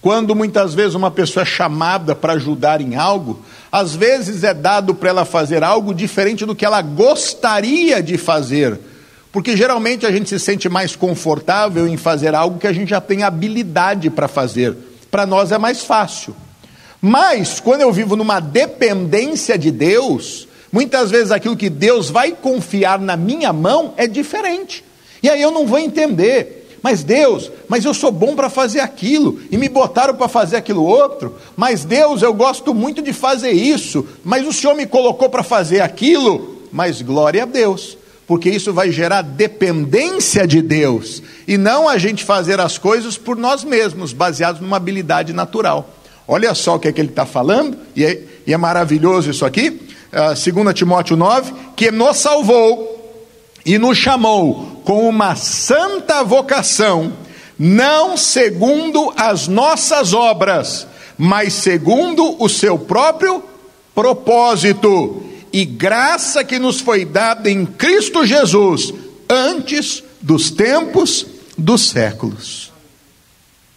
quando 0.02 0.36
muitas 0.36 0.74
vezes 0.74 0.96
uma 0.96 1.12
pessoa 1.12 1.44
é 1.44 1.46
chamada 1.46 2.16
para 2.16 2.34
ajudar 2.34 2.82
em 2.82 2.96
algo, 2.96 3.42
às 3.72 3.96
vezes 3.96 4.44
é 4.44 4.54
dado 4.54 4.94
para 4.94 5.10
ela 5.10 5.26
fazer 5.26 5.64
algo 5.64 5.94
diferente 5.94 6.46
do 6.46 6.56
que 6.56 6.66
ela 6.66 6.82
gostaria 6.82 8.02
de 8.02 8.18
fazer. 8.18 8.80
Porque 9.32 9.56
geralmente 9.56 10.06
a 10.06 10.12
gente 10.12 10.30
se 10.30 10.40
sente 10.40 10.70
mais 10.70 10.96
confortável 10.96 11.88
em 11.88 11.98
fazer 11.98 12.34
algo 12.34 12.60
que 12.60 12.68
a 12.68 12.74
gente 12.74 12.90
já 12.90 13.02
tem 13.02 13.24
habilidade 13.24 14.10
para 14.10 14.28
fazer. 14.28 14.76
Para 15.12 15.26
nós 15.26 15.52
é 15.52 15.58
mais 15.58 15.84
fácil. 15.84 16.36
Mas, 17.02 17.60
quando 17.60 17.82
eu 17.82 17.92
vivo 17.92 18.16
numa 18.16 18.40
dependência 18.40 19.58
de 19.58 19.70
Deus, 19.70 20.48
muitas 20.72 21.12
vezes 21.12 21.32
aquilo 21.32 21.56
que 21.56 21.70
Deus 21.70 22.10
vai 22.10 22.32
confiar 22.32 23.00
na 23.00 23.16
minha 23.16 23.54
mão 23.54 23.94
é 23.98 24.08
diferente. 24.08 24.84
E 25.22 25.30
aí 25.30 25.42
eu 25.42 25.52
não 25.52 25.66
vou 25.66 25.78
entender. 25.78 26.57
Mas 26.82 27.04
Deus, 27.04 27.52
mas 27.68 27.86
eu 27.86 27.94
sou 27.94 28.12
bom 28.12 28.36
para 28.36 28.50
fazer 28.50 28.80
aquilo, 28.80 29.40
e 29.52 29.58
me 29.58 29.68
botaram 29.68 30.16
para 30.16 30.28
fazer 30.28 30.58
aquilo 30.58 30.84
outro. 30.84 31.36
Mas 31.56 31.84
Deus, 31.84 32.22
eu 32.22 32.34
gosto 32.34 32.74
muito 32.74 33.02
de 33.02 33.14
fazer 33.14 33.52
isso, 33.52 34.06
mas 34.24 34.48
o 34.48 34.54
Senhor 34.54 34.76
me 34.76 34.86
colocou 34.86 35.30
para 35.30 35.44
fazer 35.44 35.82
aquilo. 35.82 36.58
Mas 36.72 37.02
glória 37.02 37.44
a 37.44 37.46
Deus, 37.46 37.98
porque 38.28 38.50
isso 38.50 38.74
vai 38.74 38.92
gerar 38.92 39.22
dependência 39.22 40.46
de 40.46 40.62
Deus, 40.62 41.24
e 41.48 41.58
não 41.58 41.88
a 41.88 41.98
gente 41.98 42.24
fazer 42.24 42.60
as 42.60 42.78
coisas 42.78 43.18
por 43.18 43.38
nós 43.38 43.64
mesmos, 43.64 44.14
baseados 44.14 44.62
numa 44.62 44.78
habilidade 44.78 45.34
natural. 45.34 45.90
Olha 46.28 46.54
só 46.54 46.76
o 46.76 46.80
que 46.80 46.90
é 46.90 46.92
que 46.92 47.00
ele 47.00 47.10
está 47.10 47.26
falando, 47.26 47.78
e 47.96 48.04
é, 48.04 48.22
e 48.46 48.54
é, 48.54 48.58
maravilhoso 48.58 49.32
isso 49.32 49.46
aqui, 49.46 49.70
uh, 50.12 50.54
2 50.54 50.74
Timóteo 50.74 51.16
9, 51.16 51.54
que 51.76 51.90
nos 51.90 52.18
salvou 52.18 53.07
e 53.68 53.78
nos 53.78 53.98
chamou 53.98 54.82
com 54.86 55.10
uma 55.10 55.36
santa 55.36 56.24
vocação, 56.24 57.12
não 57.60 58.16
segundo 58.16 59.14
as 59.18 59.50
nossas 59.50 60.14
obras, 60.14 60.88
mas 61.18 61.52
segundo 61.52 62.42
o 62.42 62.48
seu 62.48 62.80
próprio 62.80 63.44
propósito 63.94 65.22
e 65.52 65.66
graça 65.66 66.46
que 66.46 66.58
nos 66.58 66.80
foi 66.80 67.04
dada 67.04 67.52
em 67.52 67.66
Cristo 67.66 68.26
Jesus 68.26 68.94
antes 69.30 70.02
dos 70.22 70.50
tempos 70.50 71.26
dos 71.58 71.90
séculos. 71.90 72.72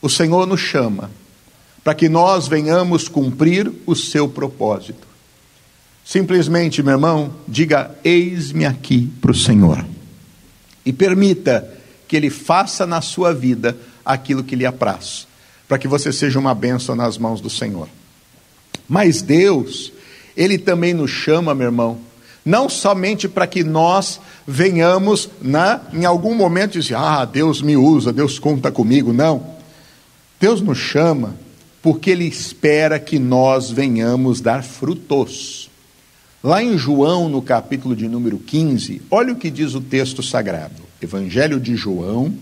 O 0.00 0.08
Senhor 0.08 0.46
nos 0.46 0.60
chama 0.60 1.10
para 1.82 1.96
que 1.96 2.08
nós 2.08 2.46
venhamos 2.46 3.08
cumprir 3.08 3.72
o 3.86 3.96
seu 3.96 4.28
propósito. 4.28 5.09
Simplesmente, 6.10 6.82
meu 6.82 6.94
irmão, 6.94 7.32
diga: 7.46 7.92
Eis-me 8.02 8.66
aqui 8.66 9.08
para 9.20 9.30
o 9.30 9.34
Senhor. 9.34 9.86
E 10.84 10.92
permita 10.92 11.72
que 12.08 12.16
Ele 12.16 12.28
faça 12.28 12.84
na 12.84 13.00
sua 13.00 13.32
vida 13.32 13.78
aquilo 14.04 14.42
que 14.42 14.56
lhe 14.56 14.66
apraz, 14.66 15.28
para 15.68 15.78
que 15.78 15.86
você 15.86 16.12
seja 16.12 16.36
uma 16.36 16.52
bênção 16.52 16.96
nas 16.96 17.16
mãos 17.16 17.40
do 17.40 17.48
Senhor. 17.48 17.88
Mas 18.88 19.22
Deus, 19.22 19.92
Ele 20.36 20.58
também 20.58 20.92
nos 20.92 21.12
chama, 21.12 21.54
meu 21.54 21.66
irmão, 21.66 22.00
não 22.44 22.68
somente 22.68 23.28
para 23.28 23.46
que 23.46 23.62
nós 23.62 24.20
venhamos, 24.44 25.30
né, 25.40 25.80
em 25.92 26.04
algum 26.04 26.34
momento 26.34 26.72
dizer, 26.72 26.96
ah, 26.96 27.24
Deus 27.24 27.62
me 27.62 27.76
usa, 27.76 28.12
Deus 28.12 28.36
conta 28.36 28.72
comigo. 28.72 29.12
Não. 29.12 29.46
Deus 30.40 30.60
nos 30.60 30.78
chama 30.78 31.36
porque 31.80 32.10
Ele 32.10 32.24
espera 32.24 32.98
que 32.98 33.16
nós 33.16 33.70
venhamos 33.70 34.40
dar 34.40 34.64
frutos. 34.64 35.69
Lá 36.42 36.62
em 36.62 36.78
João, 36.78 37.28
no 37.28 37.42
capítulo 37.42 37.94
de 37.94 38.08
número 38.08 38.38
15, 38.38 39.02
olha 39.10 39.34
o 39.34 39.36
que 39.36 39.50
diz 39.50 39.74
o 39.74 39.80
texto 39.80 40.22
sagrado. 40.22 40.82
Evangelho 41.00 41.60
de 41.60 41.76
João, 41.76 42.34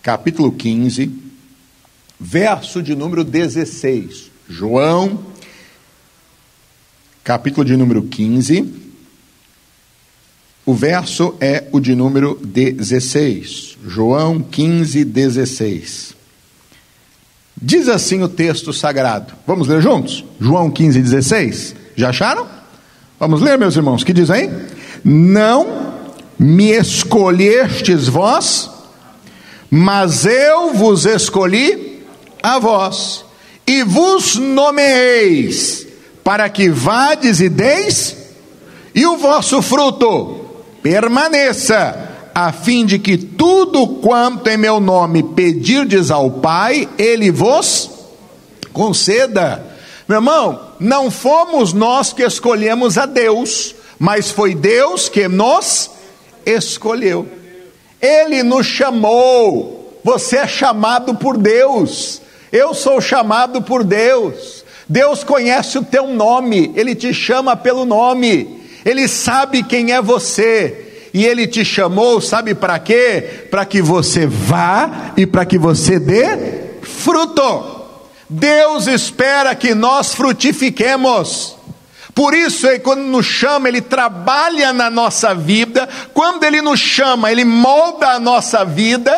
capítulo 0.00 0.52
15, 0.52 1.10
verso 2.18 2.80
de 2.80 2.94
número 2.94 3.24
16. 3.24 4.30
João, 4.48 5.18
capítulo 7.24 7.64
de 7.64 7.76
número 7.76 8.04
15, 8.04 8.72
o 10.64 10.72
verso 10.72 11.34
é 11.40 11.66
o 11.72 11.80
de 11.80 11.96
número 11.96 12.38
16. 12.44 13.76
João 13.88 14.40
15, 14.40 15.04
16. 15.04 16.14
Diz 17.60 17.88
assim 17.88 18.22
o 18.22 18.28
texto 18.28 18.72
sagrado. 18.72 19.34
Vamos 19.44 19.66
ler 19.66 19.82
juntos? 19.82 20.24
João 20.40 20.70
15, 20.70 21.02
16. 21.02 21.74
Já 21.96 22.10
acharam? 22.10 22.59
Vamos 23.20 23.42
ler, 23.42 23.58
meus 23.58 23.76
irmãos. 23.76 24.02
Que 24.02 24.14
diz 24.14 24.30
aí? 24.30 24.50
Não 25.04 25.92
me 26.38 26.70
escolhestes 26.70 28.08
vós, 28.08 28.70
mas 29.70 30.24
eu 30.24 30.72
vos 30.72 31.04
escolhi 31.04 32.02
a 32.42 32.58
vós, 32.58 33.22
e 33.66 33.82
vos 33.82 34.36
nomeeis, 34.36 35.86
para 36.24 36.48
que 36.48 36.70
vades 36.70 37.40
e 37.40 37.50
deis, 37.50 38.16
e 38.94 39.04
o 39.04 39.18
vosso 39.18 39.60
fruto 39.60 40.40
permaneça 40.82 42.08
a 42.34 42.50
fim 42.52 42.86
de 42.86 42.98
que 42.98 43.18
tudo 43.18 43.86
quanto 43.86 44.48
em 44.48 44.56
meu 44.56 44.80
nome 44.80 45.22
pedirdes 45.22 46.10
ao 46.10 46.30
Pai, 46.30 46.88
Ele 46.96 47.30
vos 47.30 47.90
conceda. 48.72 49.69
Meu 50.10 50.16
irmão, 50.16 50.60
não 50.80 51.08
fomos 51.08 51.72
nós 51.72 52.12
que 52.12 52.24
escolhemos 52.24 52.98
a 52.98 53.06
Deus, 53.06 53.76
mas 53.96 54.28
foi 54.28 54.56
Deus 54.56 55.08
que 55.08 55.28
nos 55.28 55.88
escolheu. 56.44 57.28
Ele 58.02 58.42
nos 58.42 58.66
chamou. 58.66 60.00
Você 60.02 60.38
é 60.38 60.48
chamado 60.48 61.14
por 61.14 61.38
Deus. 61.38 62.20
Eu 62.50 62.74
sou 62.74 63.00
chamado 63.00 63.62
por 63.62 63.84
Deus. 63.84 64.64
Deus 64.88 65.22
conhece 65.22 65.78
o 65.78 65.84
teu 65.84 66.08
nome, 66.08 66.72
ele 66.74 66.96
te 66.96 67.14
chama 67.14 67.54
pelo 67.54 67.84
nome. 67.84 68.64
Ele 68.84 69.06
sabe 69.06 69.62
quem 69.62 69.92
é 69.92 70.02
você 70.02 70.88
e 71.14 71.24
Ele 71.24 71.46
te 71.46 71.64
chamou, 71.64 72.20
sabe 72.20 72.52
para 72.52 72.80
quê? 72.80 73.46
Para 73.48 73.64
que 73.64 73.80
você 73.80 74.26
vá 74.26 75.12
e 75.16 75.24
para 75.24 75.44
que 75.44 75.56
você 75.56 76.00
dê 76.00 76.80
fruto. 76.82 77.79
Deus 78.30 78.86
espera 78.86 79.54
que 79.56 79.74
nós 79.74 80.14
frutifiquemos. 80.14 81.56
Por 82.14 82.32
isso, 82.32 82.66
ele, 82.66 82.78
quando 82.78 83.02
nos 83.02 83.26
chama, 83.26 83.68
Ele 83.68 83.80
trabalha 83.80 84.72
na 84.72 84.88
nossa 84.88 85.34
vida. 85.34 85.88
Quando 86.14 86.44
Ele 86.44 86.62
nos 86.62 86.78
chama, 86.78 87.32
Ele 87.32 87.44
molda 87.44 88.10
a 88.10 88.20
nossa 88.20 88.64
vida 88.64 89.12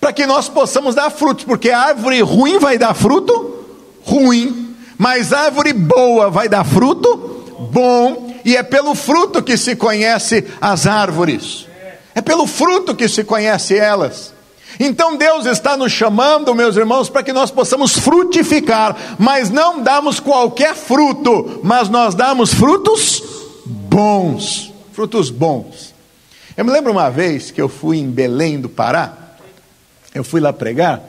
para 0.00 0.12
que 0.12 0.26
nós 0.26 0.48
possamos 0.48 0.94
dar 0.96 1.10
frutos. 1.10 1.44
Porque 1.44 1.70
árvore 1.70 2.20
ruim 2.20 2.58
vai 2.58 2.76
dar 2.76 2.94
fruto 2.94 3.64
ruim, 4.04 4.74
mas 4.98 5.32
árvore 5.32 5.72
boa 5.72 6.28
vai 6.28 6.48
dar 6.48 6.64
fruto 6.64 7.44
bom 7.70 8.34
e 8.44 8.56
é 8.56 8.62
pelo 8.62 8.94
fruto 8.94 9.42
que 9.42 9.56
se 9.56 9.76
conhece 9.76 10.44
as 10.60 10.86
árvores, 10.86 11.68
é 12.14 12.20
pelo 12.20 12.46
fruto 12.46 12.94
que 12.94 13.08
se 13.08 13.22
conhece 13.22 13.76
elas. 13.76 14.32
Então 14.84 15.16
Deus 15.16 15.46
está 15.46 15.76
nos 15.76 15.92
chamando, 15.92 16.52
meus 16.56 16.76
irmãos, 16.76 17.08
para 17.08 17.22
que 17.22 17.32
nós 17.32 17.52
possamos 17.52 17.92
frutificar, 17.92 19.16
mas 19.16 19.48
não 19.48 19.80
damos 19.80 20.18
qualquer 20.18 20.74
fruto, 20.74 21.60
mas 21.62 21.88
nós 21.88 22.16
damos 22.16 22.52
frutos 22.52 23.22
bons, 23.64 24.72
frutos 24.92 25.30
bons. 25.30 25.94
Eu 26.56 26.64
me 26.64 26.72
lembro 26.72 26.90
uma 26.90 27.08
vez 27.10 27.52
que 27.52 27.62
eu 27.62 27.68
fui 27.68 27.98
em 27.98 28.10
Belém 28.10 28.60
do 28.60 28.68
Pará, 28.68 29.36
eu 30.12 30.24
fui 30.24 30.40
lá 30.40 30.52
pregar, 30.52 31.00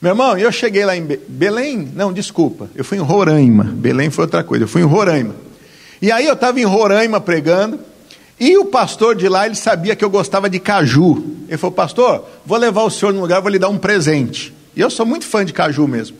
meu 0.00 0.12
irmão, 0.12 0.38
eu 0.38 0.52
cheguei 0.52 0.84
lá 0.84 0.96
em 0.96 1.02
Be 1.02 1.18
Belém, 1.26 1.90
não, 1.96 2.12
desculpa, 2.12 2.70
eu 2.72 2.84
fui 2.84 2.98
em 2.98 3.00
Roraima, 3.00 3.64
Belém 3.64 4.10
foi 4.10 4.26
outra 4.26 4.44
coisa, 4.44 4.62
eu 4.62 4.68
fui 4.68 4.80
em 4.80 4.86
Roraima. 4.86 5.34
E 6.00 6.12
aí 6.12 6.24
eu 6.24 6.34
estava 6.34 6.60
em 6.60 6.64
Roraima 6.64 7.20
pregando, 7.20 7.80
e 8.44 8.58
o 8.58 8.64
pastor 8.64 9.14
de 9.14 9.28
lá, 9.28 9.46
ele 9.46 9.54
sabia 9.54 9.94
que 9.94 10.04
eu 10.04 10.10
gostava 10.10 10.50
de 10.50 10.58
caju. 10.58 11.22
Ele 11.46 11.56
falou, 11.56 11.70
pastor, 11.70 12.24
vou 12.44 12.58
levar 12.58 12.82
o 12.82 12.90
senhor 12.90 13.14
num 13.14 13.20
lugar, 13.20 13.40
vou 13.40 13.48
lhe 13.48 13.56
dar 13.56 13.68
um 13.68 13.78
presente. 13.78 14.52
E 14.74 14.80
eu 14.80 14.90
sou 14.90 15.06
muito 15.06 15.24
fã 15.24 15.44
de 15.44 15.52
caju 15.52 15.86
mesmo. 15.86 16.16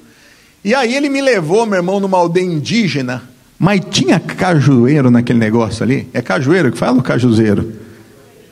E 0.64 0.72
aí 0.72 0.94
ele 0.94 1.08
me 1.08 1.20
levou, 1.20 1.66
meu 1.66 1.80
irmão, 1.80 1.98
numa 1.98 2.16
aldeia 2.16 2.44
indígena, 2.44 3.24
mas 3.58 3.80
tinha 3.90 4.20
cajueiro 4.20 5.10
naquele 5.10 5.40
negócio 5.40 5.82
ali. 5.82 6.08
É 6.14 6.22
cajueiro 6.22 6.70
que 6.70 6.78
fala 6.78 6.98
ou 6.98 7.02
cajuzeiro? 7.02 7.72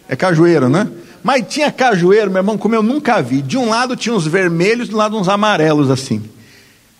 É 0.08 0.16
cajueiro, 0.16 0.68
né? 0.68 0.88
Mas 1.22 1.44
tinha 1.48 1.70
cajueiro, 1.70 2.28
meu 2.28 2.40
irmão, 2.40 2.58
como 2.58 2.74
eu 2.74 2.82
nunca 2.82 3.22
vi. 3.22 3.40
De 3.40 3.56
um 3.56 3.68
lado 3.68 3.94
tinha 3.94 4.12
uns 4.12 4.26
vermelhos, 4.26 4.88
do 4.88 4.96
lado 4.96 5.16
uns 5.16 5.28
amarelos 5.28 5.92
assim. 5.92 6.20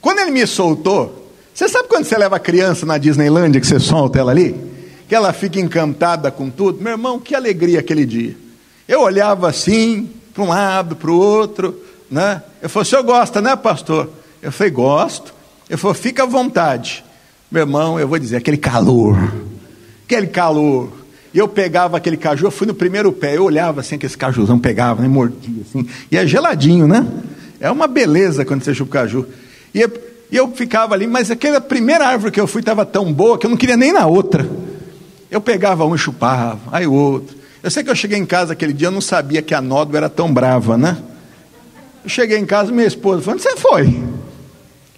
Quando 0.00 0.20
ele 0.20 0.30
me 0.30 0.46
soltou, 0.46 1.34
você 1.52 1.68
sabe 1.68 1.88
quando 1.88 2.04
você 2.04 2.16
leva 2.16 2.36
a 2.36 2.38
criança 2.38 2.86
na 2.86 2.96
Disneylandia 2.96 3.60
que 3.60 3.66
você 3.66 3.80
solta 3.80 4.20
ela 4.20 4.30
ali? 4.30 4.69
Que 5.10 5.14
ela 5.16 5.32
fica 5.32 5.58
encantada 5.58 6.30
com 6.30 6.48
tudo? 6.48 6.80
Meu 6.80 6.92
irmão, 6.92 7.18
que 7.18 7.34
alegria 7.34 7.80
aquele 7.80 8.06
dia. 8.06 8.36
Eu 8.86 9.00
olhava 9.00 9.48
assim, 9.48 10.08
para 10.32 10.44
um 10.44 10.46
lado, 10.46 10.94
para 10.94 11.10
o 11.10 11.18
outro, 11.18 11.76
né? 12.08 12.40
Eu 12.62 12.70
falei, 12.70 12.86
o 12.86 12.88
senhor 12.88 13.02
gosta, 13.02 13.40
né, 13.40 13.56
pastor? 13.56 14.08
Eu 14.40 14.52
falei, 14.52 14.72
gosto. 14.72 15.34
Eu 15.68 15.76
falei, 15.76 15.96
fica 15.96 16.22
à 16.22 16.26
vontade. 16.26 17.04
Meu 17.50 17.62
irmão, 17.62 17.98
eu 17.98 18.06
vou 18.06 18.20
dizer, 18.20 18.36
aquele 18.36 18.56
calor, 18.56 19.18
aquele 20.04 20.28
calor. 20.28 20.92
E 21.34 21.38
eu 21.38 21.48
pegava 21.48 21.96
aquele 21.96 22.16
caju, 22.16 22.46
eu 22.46 22.50
fui 22.52 22.68
no 22.68 22.74
primeiro 22.74 23.10
pé, 23.10 23.36
eu 23.36 23.42
olhava 23.42 23.80
assim, 23.80 23.96
aquele 23.96 24.14
cajuzão 24.14 24.60
pegava, 24.60 25.02
né, 25.02 25.08
mordia 25.08 25.64
assim, 25.68 25.88
e 26.08 26.16
é 26.16 26.24
geladinho, 26.24 26.86
né? 26.86 27.04
É 27.58 27.68
uma 27.68 27.88
beleza 27.88 28.44
quando 28.44 28.62
você 28.62 28.72
chupa 28.72 28.90
o 28.90 28.92
caju. 28.92 29.26
E 29.74 29.80
eu, 29.80 29.90
e 30.30 30.36
eu 30.36 30.52
ficava 30.52 30.94
ali, 30.94 31.08
mas 31.08 31.32
aquela 31.32 31.60
primeira 31.60 32.06
árvore 32.06 32.30
que 32.30 32.40
eu 32.40 32.46
fui 32.46 32.60
estava 32.60 32.86
tão 32.86 33.12
boa 33.12 33.36
que 33.36 33.46
eu 33.46 33.50
não 33.50 33.56
queria 33.56 33.76
nem 33.76 33.92
na 33.92 34.06
outra. 34.06 34.69
Eu 35.30 35.40
pegava 35.40 35.84
um 35.84 35.94
e 35.94 35.98
chupava, 35.98 36.58
aí 36.72 36.86
o 36.86 36.92
outro. 36.92 37.36
Eu 37.62 37.70
sei 37.70 37.84
que 37.84 37.90
eu 37.90 37.94
cheguei 37.94 38.18
em 38.18 38.26
casa 38.26 38.52
aquele 38.52 38.72
dia, 38.72 38.88
eu 38.88 38.92
não 38.92 39.00
sabia 39.00 39.42
que 39.42 39.54
a 39.54 39.60
nódoa 39.60 39.98
era 39.98 40.08
tão 40.08 40.32
brava, 40.32 40.76
né? 40.76 40.98
Eu 42.02 42.08
cheguei 42.08 42.38
em 42.38 42.46
casa, 42.46 42.72
minha 42.72 42.86
esposa 42.86 43.22
falou: 43.22 43.34
onde 43.34 43.42
você 43.42 43.56
foi? 43.56 44.02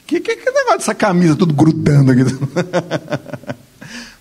Que, 0.06 0.20
que, 0.20 0.36
que 0.36 0.50
negócio 0.50 0.78
dessa 0.78 0.94
camisa 0.94 1.36
tudo 1.36 1.52
grudando 1.52 2.12
aqui? 2.12 2.22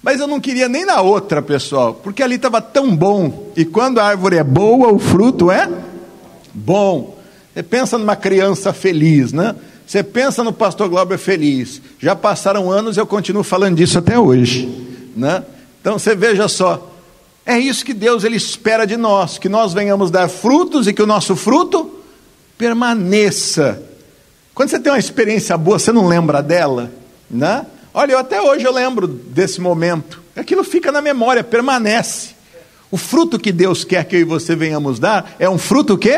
Mas 0.01 0.19
eu 0.19 0.25
não 0.25 0.39
queria 0.39 0.67
nem 0.67 0.83
na 0.83 1.01
outra, 1.01 1.41
pessoal, 1.41 1.93
porque 1.93 2.23
ali 2.23 2.35
estava 2.35 2.59
tão 2.59 2.95
bom. 2.95 3.51
E 3.55 3.63
quando 3.63 3.99
a 3.99 4.05
árvore 4.05 4.37
é 4.37 4.43
boa, 4.43 4.91
o 4.91 4.97
fruto 4.97 5.51
é 5.51 5.69
bom. 6.53 7.19
Você 7.53 7.61
pensa 7.61 7.97
numa 7.97 8.15
criança 8.15 8.73
feliz, 8.73 9.31
né? 9.31 9.55
Você 9.85 10.01
pensa 10.01 10.43
no 10.43 10.53
pastor 10.53 10.89
Glauber 10.89 11.17
feliz. 11.17 11.81
Já 11.99 12.15
passaram 12.15 12.71
anos 12.71 12.97
e 12.97 12.99
eu 12.99 13.05
continuo 13.05 13.43
falando 13.43 13.75
disso 13.75 13.99
até 13.99 14.17
hoje, 14.17 14.67
né? 15.15 15.43
Então 15.81 15.97
você 15.97 16.15
veja 16.15 16.47
só, 16.47 16.91
é 17.45 17.57
isso 17.57 17.83
que 17.83 17.93
Deus 17.93 18.23
ele 18.23 18.37
espera 18.37 18.85
de 18.85 18.95
nós, 18.95 19.37
que 19.39 19.49
nós 19.49 19.73
venhamos 19.73 20.11
dar 20.11 20.29
frutos 20.29 20.87
e 20.87 20.93
que 20.93 21.01
o 21.01 21.07
nosso 21.07 21.35
fruto 21.35 21.99
permaneça. 22.57 23.81
Quando 24.53 24.69
você 24.69 24.79
tem 24.79 24.91
uma 24.91 24.99
experiência 24.99 25.57
boa, 25.57 25.79
você 25.79 25.91
não 25.91 26.07
lembra 26.07 26.43
dela, 26.43 26.91
né? 27.29 27.65
Olha, 27.93 28.13
eu 28.13 28.19
até 28.19 28.39
hoje 28.39 28.63
eu 28.63 28.71
lembro 28.71 29.07
desse 29.07 29.59
momento. 29.59 30.21
Aquilo 30.35 30.63
fica 30.63 30.91
na 30.91 31.01
memória, 31.01 31.43
permanece. 31.43 32.35
O 32.91 32.97
fruto 32.97 33.39
que 33.39 33.51
Deus 33.51 33.83
quer 33.83 34.05
que 34.05 34.17
eu 34.17 34.21
e 34.21 34.23
você 34.23 34.55
venhamos 34.55 34.99
dar 34.99 35.35
é 35.39 35.49
um 35.49 35.57
fruto 35.57 35.97
que 35.97 36.15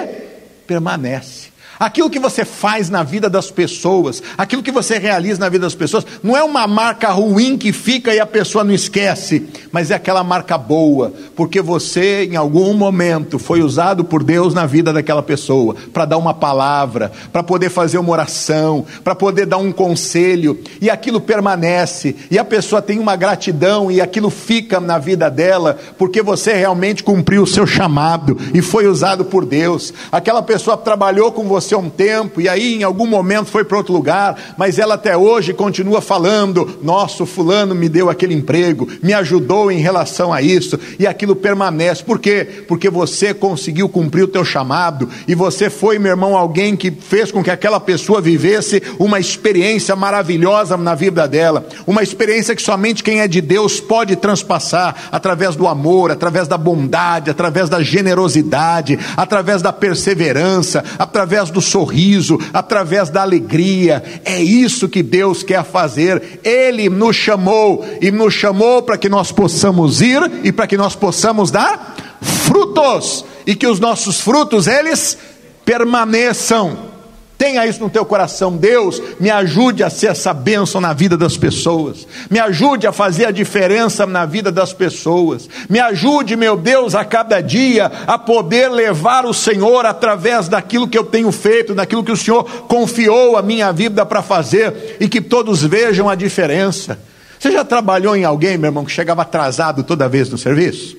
permanece. 0.67 1.52
Aquilo 1.83 2.09
que 2.09 2.17
você 2.17 2.45
faz 2.45 2.89
na 2.89 3.03
vida 3.03 3.29
das 3.29 3.51
pessoas, 3.51 4.23
aquilo 4.37 4.63
que 4.63 4.71
você 4.71 4.97
realiza 4.97 5.37
na 5.37 5.49
vida 5.49 5.65
das 5.65 5.75
pessoas, 5.75 6.05
não 6.23 6.37
é 6.37 6.41
uma 6.41 6.65
marca 6.65 7.09
ruim 7.09 7.57
que 7.57 7.73
fica 7.73 8.15
e 8.15 8.21
a 8.21 8.25
pessoa 8.25 8.63
não 8.63 8.73
esquece, 8.73 9.45
mas 9.69 9.91
é 9.91 9.95
aquela 9.95 10.23
marca 10.23 10.57
boa, 10.57 11.11
porque 11.35 11.61
você 11.61 12.23
em 12.23 12.37
algum 12.37 12.73
momento 12.73 13.37
foi 13.37 13.61
usado 13.61 14.05
por 14.05 14.23
Deus 14.23 14.53
na 14.53 14.65
vida 14.65 14.93
daquela 14.93 15.21
pessoa, 15.21 15.75
para 15.91 16.05
dar 16.05 16.17
uma 16.17 16.33
palavra, 16.33 17.11
para 17.33 17.43
poder 17.43 17.69
fazer 17.69 17.97
uma 17.97 18.11
oração, 18.11 18.85
para 19.03 19.13
poder 19.13 19.45
dar 19.45 19.57
um 19.57 19.73
conselho, 19.73 20.57
e 20.79 20.89
aquilo 20.89 21.19
permanece, 21.19 22.15
e 22.31 22.39
a 22.39 22.45
pessoa 22.45 22.81
tem 22.81 22.97
uma 22.97 23.17
gratidão, 23.17 23.91
e 23.91 23.99
aquilo 23.99 24.29
fica 24.29 24.79
na 24.79 24.97
vida 24.97 25.29
dela, 25.29 25.77
porque 25.97 26.21
você 26.21 26.53
realmente 26.53 27.03
cumpriu 27.03 27.43
o 27.43 27.47
seu 27.47 27.67
chamado 27.67 28.37
e 28.53 28.61
foi 28.61 28.87
usado 28.87 29.25
por 29.25 29.43
Deus. 29.45 29.93
Aquela 30.09 30.41
pessoa 30.41 30.77
trabalhou 30.77 31.29
com 31.29 31.43
você 31.43 31.72
um 31.77 31.89
tempo, 31.89 32.41
e 32.41 32.49
aí 32.49 32.75
em 32.75 32.83
algum 32.83 33.07
momento 33.07 33.47
foi 33.47 33.63
para 33.63 33.77
outro 33.77 33.93
lugar, 33.93 34.55
mas 34.57 34.79
ela 34.79 34.95
até 34.95 35.15
hoje 35.15 35.53
continua 35.53 36.01
falando: 36.01 36.79
nosso 36.81 37.25
fulano 37.25 37.75
me 37.75 37.89
deu 37.89 38.09
aquele 38.09 38.33
emprego, 38.33 38.87
me 39.01 39.13
ajudou 39.13 39.71
em 39.71 39.79
relação 39.79 40.33
a 40.33 40.41
isso, 40.41 40.79
e 40.99 41.07
aquilo 41.07 41.35
permanece. 41.35 42.03
Por 42.03 42.19
quê? 42.19 42.47
Porque 42.67 42.89
você 42.89 43.33
conseguiu 43.33 43.89
cumprir 43.89 44.23
o 44.23 44.27
teu 44.27 44.43
chamado, 44.43 45.09
e 45.27 45.35
você 45.35 45.69
foi, 45.69 45.99
meu 45.99 46.11
irmão, 46.11 46.37
alguém 46.37 46.75
que 46.75 46.91
fez 46.91 47.31
com 47.31 47.43
que 47.43 47.51
aquela 47.51 47.79
pessoa 47.79 48.21
vivesse 48.21 48.81
uma 48.99 49.19
experiência 49.19 49.95
maravilhosa 49.95 50.77
na 50.77 50.95
vida 50.95 51.27
dela, 51.27 51.65
uma 51.85 52.03
experiência 52.03 52.55
que 52.55 52.61
somente 52.61 53.03
quem 53.03 53.19
é 53.19 53.27
de 53.27 53.41
Deus 53.41 53.79
pode 53.79 54.15
transpassar 54.15 55.09
através 55.11 55.55
do 55.55 55.67
amor, 55.67 56.11
através 56.11 56.47
da 56.47 56.57
bondade, 56.57 57.29
através 57.29 57.69
da 57.69 57.81
generosidade, 57.81 58.99
através 59.15 59.61
da 59.61 59.73
perseverança, 59.73 60.83
através 60.97 61.49
do 61.49 61.61
sorriso, 61.63 62.39
através 62.53 63.09
da 63.09 63.21
alegria. 63.21 64.03
É 64.23 64.41
isso 64.41 64.89
que 64.89 65.01
Deus 65.01 65.43
quer 65.43 65.63
fazer. 65.63 66.39
Ele 66.43 66.89
nos 66.89 67.15
chamou 67.15 67.85
e 68.01 68.11
nos 68.11 68.33
chamou 68.33 68.81
para 68.83 68.97
que 68.97 69.09
nós 69.09 69.31
possamos 69.31 70.01
ir 70.01 70.21
e 70.43 70.51
para 70.51 70.67
que 70.67 70.77
nós 70.77 70.95
possamos 70.95 71.51
dar 71.51 71.95
frutos 72.21 73.25
e 73.45 73.55
que 73.55 73.67
os 73.67 73.79
nossos 73.79 74.19
frutos 74.19 74.67
eles 74.67 75.17
permaneçam. 75.65 76.92
Tenha 77.37 77.65
isso 77.65 77.81
no 77.81 77.89
teu 77.89 78.05
coração, 78.05 78.55
Deus, 78.55 79.01
me 79.19 79.29
ajude 79.29 79.83
a 79.83 79.89
ser 79.89 80.07
essa 80.07 80.33
bênção 80.33 80.79
na 80.79 80.93
vida 80.93 81.17
das 81.17 81.35
pessoas, 81.35 82.07
me 82.29 82.39
ajude 82.39 82.87
a 82.87 82.91
fazer 82.91 83.25
a 83.25 83.31
diferença 83.31 84.05
na 84.05 84.25
vida 84.25 84.51
das 84.51 84.71
pessoas, 84.71 85.49
me 85.69 85.79
ajude, 85.79 86.35
meu 86.35 86.55
Deus, 86.55 86.95
a 86.95 87.03
cada 87.03 87.41
dia 87.41 87.91
a 88.07 88.17
poder 88.17 88.69
levar 88.69 89.25
o 89.25 89.33
Senhor 89.33 89.85
através 89.85 90.47
daquilo 90.47 90.87
que 90.87 90.97
eu 90.97 91.03
tenho 91.03 91.31
feito, 91.31 91.75
daquilo 91.75 92.03
que 92.03 92.11
o 92.11 92.17
Senhor 92.17 92.43
confiou 92.67 93.35
a 93.35 93.41
minha 93.41 93.73
vida 93.73 94.05
para 94.05 94.21
fazer 94.21 94.97
e 94.99 95.09
que 95.09 95.19
todos 95.19 95.63
vejam 95.63 96.07
a 96.07 96.15
diferença. 96.15 96.99
Você 97.39 97.51
já 97.51 97.65
trabalhou 97.65 98.15
em 98.15 98.23
alguém, 98.23 98.57
meu 98.57 98.69
irmão, 98.69 98.85
que 98.85 98.91
chegava 98.91 99.23
atrasado 99.23 99.83
toda 99.83 100.07
vez 100.07 100.29
no 100.29 100.37
serviço? 100.37 100.95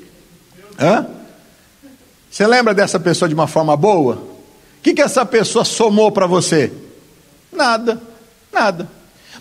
Hã? 0.78 1.06
Você 2.30 2.46
lembra 2.46 2.74
dessa 2.74 3.00
pessoa 3.00 3.28
de 3.28 3.34
uma 3.34 3.46
forma 3.46 3.74
boa? 3.76 4.33
Que, 4.84 4.92
que 4.92 5.00
essa 5.00 5.24
pessoa 5.24 5.64
somou 5.64 6.12
para 6.12 6.26
você? 6.26 6.70
Nada, 7.50 7.98
nada. 8.52 8.86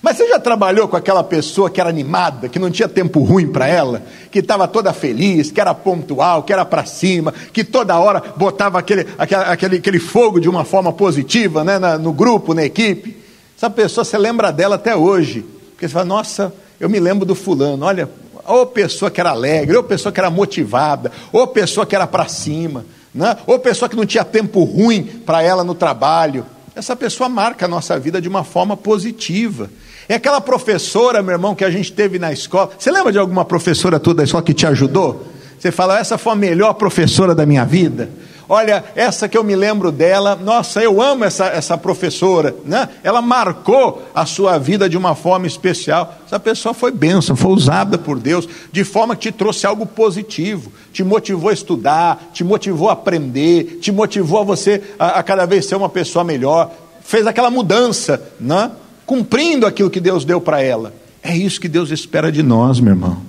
Mas 0.01 0.15
você 0.15 0.27
já 0.27 0.39
trabalhou 0.39 0.87
com 0.87 0.95
aquela 0.95 1.23
pessoa 1.23 1.69
que 1.69 1.81
era 1.81 1.89
animada, 1.89 2.47
que 2.47 2.57
não 2.57 2.71
tinha 2.71 2.87
tempo 2.87 3.21
ruim 3.21 3.47
para 3.47 3.67
ela, 3.67 4.03
que 4.31 4.39
estava 4.39 4.67
toda 4.69 4.93
feliz, 4.93 5.51
que 5.51 5.59
era 5.59 5.73
pontual, 5.73 6.43
que 6.43 6.53
era 6.53 6.63
para 6.63 6.85
cima, 6.85 7.33
que 7.51 7.63
toda 7.63 7.99
hora 7.99 8.23
botava 8.37 8.79
aquele, 8.79 9.05
aquele, 9.17 9.77
aquele 9.77 9.99
fogo 9.99 10.39
de 10.39 10.47
uma 10.47 10.63
forma 10.63 10.93
positiva 10.93 11.63
né, 11.63 11.77
na, 11.77 11.97
no 11.97 12.13
grupo, 12.13 12.53
na 12.53 12.63
equipe? 12.63 13.17
Essa 13.57 13.69
pessoa, 13.69 14.05
você 14.05 14.17
lembra 14.17 14.49
dela 14.49 14.75
até 14.75 14.95
hoje. 14.95 15.45
Porque 15.71 15.87
você 15.87 15.93
fala, 15.93 16.05
nossa, 16.05 16.53
eu 16.79 16.89
me 16.89 17.01
lembro 17.01 17.25
do 17.25 17.35
fulano, 17.35 17.85
olha, 17.85 18.09
ou 18.45 18.65
pessoa 18.65 19.11
que 19.11 19.19
era 19.19 19.31
alegre, 19.31 19.75
ou 19.75 19.83
pessoa 19.83 20.11
que 20.11 20.19
era 20.19 20.29
motivada, 20.29 21.11
ou 21.33 21.47
pessoa 21.47 21.85
que 21.85 21.95
era 21.95 22.07
para 22.07 22.29
cima 22.29 22.85
né? 23.13 23.37
ou 23.45 23.59
pessoa 23.59 23.87
que 23.87 23.95
não 23.95 24.05
tinha 24.05 24.23
tempo 24.23 24.63
ruim 24.63 25.03
para 25.03 25.41
ela 25.41 25.63
no 25.63 25.75
trabalho. 25.75 26.45
Essa 26.75 26.95
pessoa 26.95 27.29
marca 27.29 27.65
a 27.65 27.69
nossa 27.69 27.99
vida 27.99 28.19
de 28.21 28.27
uma 28.27 28.43
forma 28.43 28.75
positiva. 28.75 29.69
É 30.09 30.15
aquela 30.15 30.41
professora, 30.41 31.21
meu 31.21 31.33
irmão, 31.33 31.55
que 31.55 31.63
a 31.63 31.69
gente 31.69 31.91
teve 31.91 32.17
na 32.17 32.33
escola. 32.33 32.71
Você 32.77 32.91
lembra 32.91 33.11
de 33.11 33.19
alguma 33.19 33.45
professora 33.45 33.99
toda 33.99 34.17
da 34.17 34.23
escola 34.23 34.43
que 34.43 34.53
te 34.53 34.65
ajudou? 34.65 35.27
Você 35.57 35.71
fala, 35.71 35.99
essa 35.99 36.17
foi 36.17 36.33
a 36.33 36.35
melhor 36.35 36.73
professora 36.73 37.33
da 37.33 37.45
minha 37.45 37.63
vida. 37.63 38.09
Olha, 38.47 38.83
essa 38.95 39.29
que 39.29 39.37
eu 39.37 39.43
me 39.43 39.55
lembro 39.55 39.91
dela, 39.91 40.35
nossa, 40.35 40.81
eu 40.81 41.01
amo 41.01 41.23
essa, 41.23 41.45
essa 41.45 41.77
professora, 41.77 42.53
né? 42.65 42.89
Ela 43.03 43.21
marcou 43.21 44.03
a 44.13 44.25
sua 44.25 44.57
vida 44.57 44.89
de 44.89 44.97
uma 44.97 45.15
forma 45.15 45.47
especial. 45.47 46.15
Essa 46.25 46.39
pessoa 46.39 46.73
foi 46.73 46.91
bênção, 46.91 47.35
foi 47.35 47.51
usada 47.51 47.97
por 47.97 48.19
Deus, 48.19 48.47
de 48.71 48.83
forma 48.83 49.15
que 49.15 49.31
te 49.31 49.31
trouxe 49.31 49.65
algo 49.65 49.85
positivo, 49.85 50.71
te 50.91 51.03
motivou 51.03 51.49
a 51.49 51.53
estudar, 51.53 52.31
te 52.33 52.43
motivou 52.43 52.89
a 52.89 52.93
aprender, 52.93 53.79
te 53.81 53.91
motivou 53.91 54.41
a 54.41 54.43
você 54.43 54.81
a, 54.99 55.19
a 55.19 55.23
cada 55.23 55.45
vez 55.45 55.65
ser 55.65 55.75
uma 55.75 55.89
pessoa 55.89 56.23
melhor, 56.23 56.71
fez 57.01 57.25
aquela 57.25 57.49
mudança, 57.49 58.21
né? 58.39 58.71
Cumprindo 59.05 59.65
aquilo 59.65 59.89
que 59.89 59.99
Deus 59.99 60.25
deu 60.25 60.41
para 60.41 60.61
ela. 60.61 60.93
É 61.21 61.35
isso 61.35 61.61
que 61.61 61.69
Deus 61.69 61.91
espera 61.91 62.31
de 62.31 62.43
nós, 62.43 62.79
meu 62.79 62.93
irmão. 62.93 63.21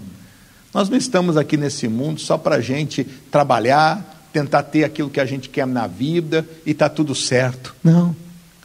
Nós 0.73 0.89
não 0.89 0.99
estamos 0.99 1.37
aqui 1.37 1.57
nesse 1.57 1.87
mundo 1.87 2.21
só 2.21 2.37
para 2.37 2.57
a 2.57 2.61
gente 2.61 3.05
trabalhar, 3.31 4.14
tentar 4.35 4.65
ter 4.65 4.83
aquilo 4.83 5.09
que 5.09 5.21
a 5.21 5.25
gente 5.25 5.49
quer 5.49 5.65
na 5.65 5.87
vida 5.87 6.45
e 6.67 6.73
está 6.73 6.89
tudo 6.89 7.15
certo. 7.15 7.73
Não. 7.85 8.17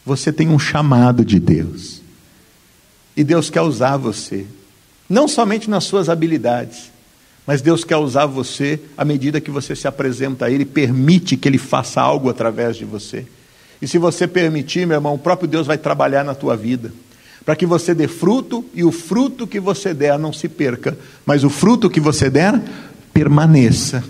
Você 0.04 0.34
tem 0.34 0.50
um 0.50 0.58
chamado 0.58 1.24
de 1.24 1.40
Deus. 1.40 2.02
E 3.16 3.24
Deus 3.24 3.52
quer 3.52 3.62
usar 3.62 3.96
você. 3.96 4.48
Não 5.08 5.28
somente 5.28 5.70
nas 5.70 5.84
suas 5.84 6.10
habilidades, 6.10 6.90
mas 7.46 7.62
Deus 7.62 7.84
quer 7.84 7.98
usar 7.98 8.26
você 8.26 8.80
à 8.98 9.06
medida 9.06 9.40
que 9.40 9.52
você 9.52 9.76
se 9.76 9.88
apresenta 9.88 10.46
a 10.46 10.52
Ele, 10.52 10.66
permite 10.66 11.38
que 11.38 11.48
Ele 11.48 11.60
faça 11.60 12.02
algo 12.02 12.30
através 12.30 12.76
de 12.76 12.86
você. 12.86 13.28
E 13.80 13.88
se 13.88 14.00
você 14.00 14.28
permitir, 14.28 14.88
meu 14.88 14.98
irmão, 14.98 15.14
o 15.14 15.20
próprio 15.20 15.48
Deus 15.48 15.68
vai 15.68 15.78
trabalhar 15.78 16.24
na 16.24 16.34
tua 16.34 16.58
vida, 16.58 16.92
para 17.46 17.56
que 17.56 17.68
você 17.68 17.94
dê 17.94 18.08
fruto 18.08 18.66
e 18.74 18.84
o 18.84 18.92
fruto 18.92 19.46
que 19.46 19.60
você 19.60 19.94
der 19.94 20.18
não 20.18 20.34
se 20.34 20.50
perca, 20.50 20.98
mas 21.26 21.44
o 21.44 21.50
fruto 21.50 21.90
que 21.90 22.00
você 22.00 22.28
der 22.28 22.60
permaneça. 23.14 24.04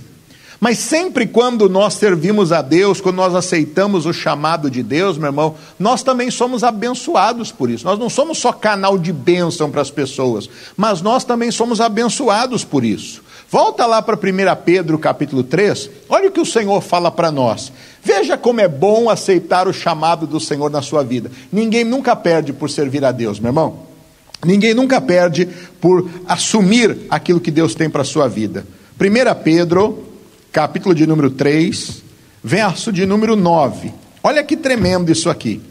Mas 0.59 0.77
sempre 0.77 1.25
quando 1.25 1.69
nós 1.69 1.93
servimos 1.93 2.51
a 2.51 2.61
Deus, 2.61 2.99
quando 2.99 3.15
nós 3.15 3.33
aceitamos 3.33 4.05
o 4.05 4.11
chamado 4.11 4.69
de 4.69 4.83
Deus, 4.83 5.17
meu 5.17 5.27
irmão, 5.27 5.55
nós 5.79 6.03
também 6.03 6.29
somos 6.29 6.63
abençoados 6.63 7.49
por 7.51 7.69
isso. 7.69 7.85
Nós 7.85 7.97
não 7.97 8.09
somos 8.09 8.37
só 8.39 8.51
canal 8.51 8.97
de 8.97 9.13
bênção 9.13 9.71
para 9.71 9.81
as 9.81 9.89
pessoas, 9.89 10.49
mas 10.75 11.01
nós 11.01 11.23
também 11.23 11.49
somos 11.49 11.79
abençoados 11.79 12.65
por 12.65 12.83
isso. 12.83 13.23
Volta 13.49 13.85
lá 13.85 14.01
para 14.01 14.15
1 14.15 14.19
Pedro 14.63 14.99
capítulo 14.99 15.43
3, 15.43 15.89
olha 16.09 16.27
o 16.27 16.31
que 16.31 16.41
o 16.41 16.45
Senhor 16.45 16.81
fala 16.81 17.09
para 17.09 17.31
nós. 17.31 17.71
Veja 18.03 18.37
como 18.37 18.59
é 18.59 18.67
bom 18.67 19.09
aceitar 19.09 19.67
o 19.67 19.73
chamado 19.73 20.27
do 20.27 20.39
Senhor 20.39 20.69
na 20.69 20.81
sua 20.81 21.03
vida. 21.03 21.31
Ninguém 21.51 21.85
nunca 21.85 22.15
perde 22.15 22.51
por 22.51 22.69
servir 22.69 23.03
a 23.05 23.11
Deus, 23.11 23.39
meu 23.39 23.49
irmão. 23.49 23.87
Ninguém 24.45 24.73
nunca 24.73 25.01
perde 25.01 25.47
por 25.81 26.09
assumir 26.27 26.97
aquilo 27.09 27.39
que 27.39 27.49
Deus 27.49 27.73
tem 27.73 27.89
para 27.89 28.03
a 28.03 28.05
sua 28.05 28.27
vida. 28.27 28.65
1 28.99 29.43
Pedro 29.43 30.08
capítulo 30.51 30.95
de 30.95 31.05
número 31.05 31.29
3, 31.29 32.03
verso 32.43 32.91
de 32.91 33.05
número 33.05 33.35
9. 33.35 33.93
Olha 34.23 34.43
que 34.43 34.57
tremendo 34.57 35.11
isso 35.11 35.29
aqui. 35.29 35.61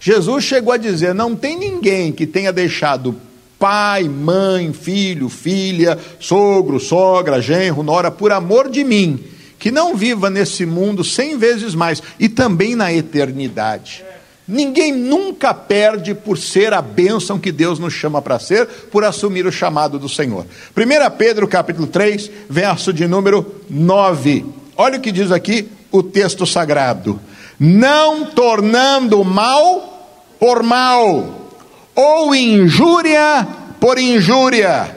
Jesus 0.00 0.44
chegou 0.44 0.72
a 0.72 0.76
dizer: 0.76 1.14
Não 1.14 1.34
tem 1.34 1.58
ninguém 1.58 2.12
que 2.12 2.26
tenha 2.26 2.52
deixado 2.52 3.16
pai, 3.58 4.08
mãe, 4.08 4.72
filho, 4.72 5.28
filha, 5.28 5.98
sogro, 6.20 6.78
sogra, 6.78 7.40
genro, 7.40 7.82
nora, 7.82 8.10
por 8.10 8.30
amor 8.30 8.68
de 8.68 8.84
mim, 8.84 9.18
que 9.58 9.70
não 9.70 9.96
viva 9.96 10.28
nesse 10.28 10.66
mundo 10.66 11.02
cem 11.02 11.38
vezes 11.38 11.74
mais 11.74 12.02
e 12.18 12.28
também 12.28 12.74
na 12.74 12.92
eternidade. 12.92 14.04
Ninguém 14.46 14.92
nunca 14.92 15.54
perde 15.54 16.14
por 16.14 16.36
ser 16.36 16.74
a 16.74 16.82
bênção 16.82 17.38
que 17.38 17.50
Deus 17.50 17.78
nos 17.78 17.94
chama 17.94 18.20
para 18.20 18.38
ser, 18.38 18.66
por 18.66 19.02
assumir 19.02 19.46
o 19.46 19.52
chamado 19.52 19.98
do 19.98 20.08
Senhor. 20.08 20.44
1 20.76 21.16
Pedro 21.16 21.48
capítulo 21.48 21.86
3, 21.86 22.30
verso 22.48 22.92
de 22.92 23.08
número 23.08 23.62
9. 23.70 24.44
Olha 24.76 24.98
o 24.98 25.00
que 25.00 25.10
diz 25.10 25.32
aqui 25.32 25.68
o 25.90 26.02
texto 26.02 26.44
sagrado: 26.44 27.18
Não 27.58 28.26
tornando 28.26 29.24
mal 29.24 30.36
por 30.38 30.62
mal, 30.62 31.50
ou 31.94 32.34
injúria 32.34 33.48
por 33.80 33.98
injúria, 33.98 34.94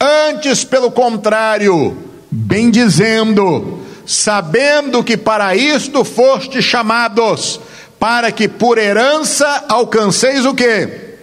antes 0.00 0.62
pelo 0.62 0.92
contrário, 0.92 1.96
bendizendo, 2.30 3.80
sabendo 4.06 5.02
que 5.02 5.16
para 5.16 5.56
isto 5.56 6.04
foste 6.04 6.62
chamados 6.62 7.60
para 8.04 8.30
que 8.30 8.46
por 8.46 8.76
herança 8.76 9.64
alcanceis 9.66 10.44
o 10.44 10.52
que? 10.52 11.16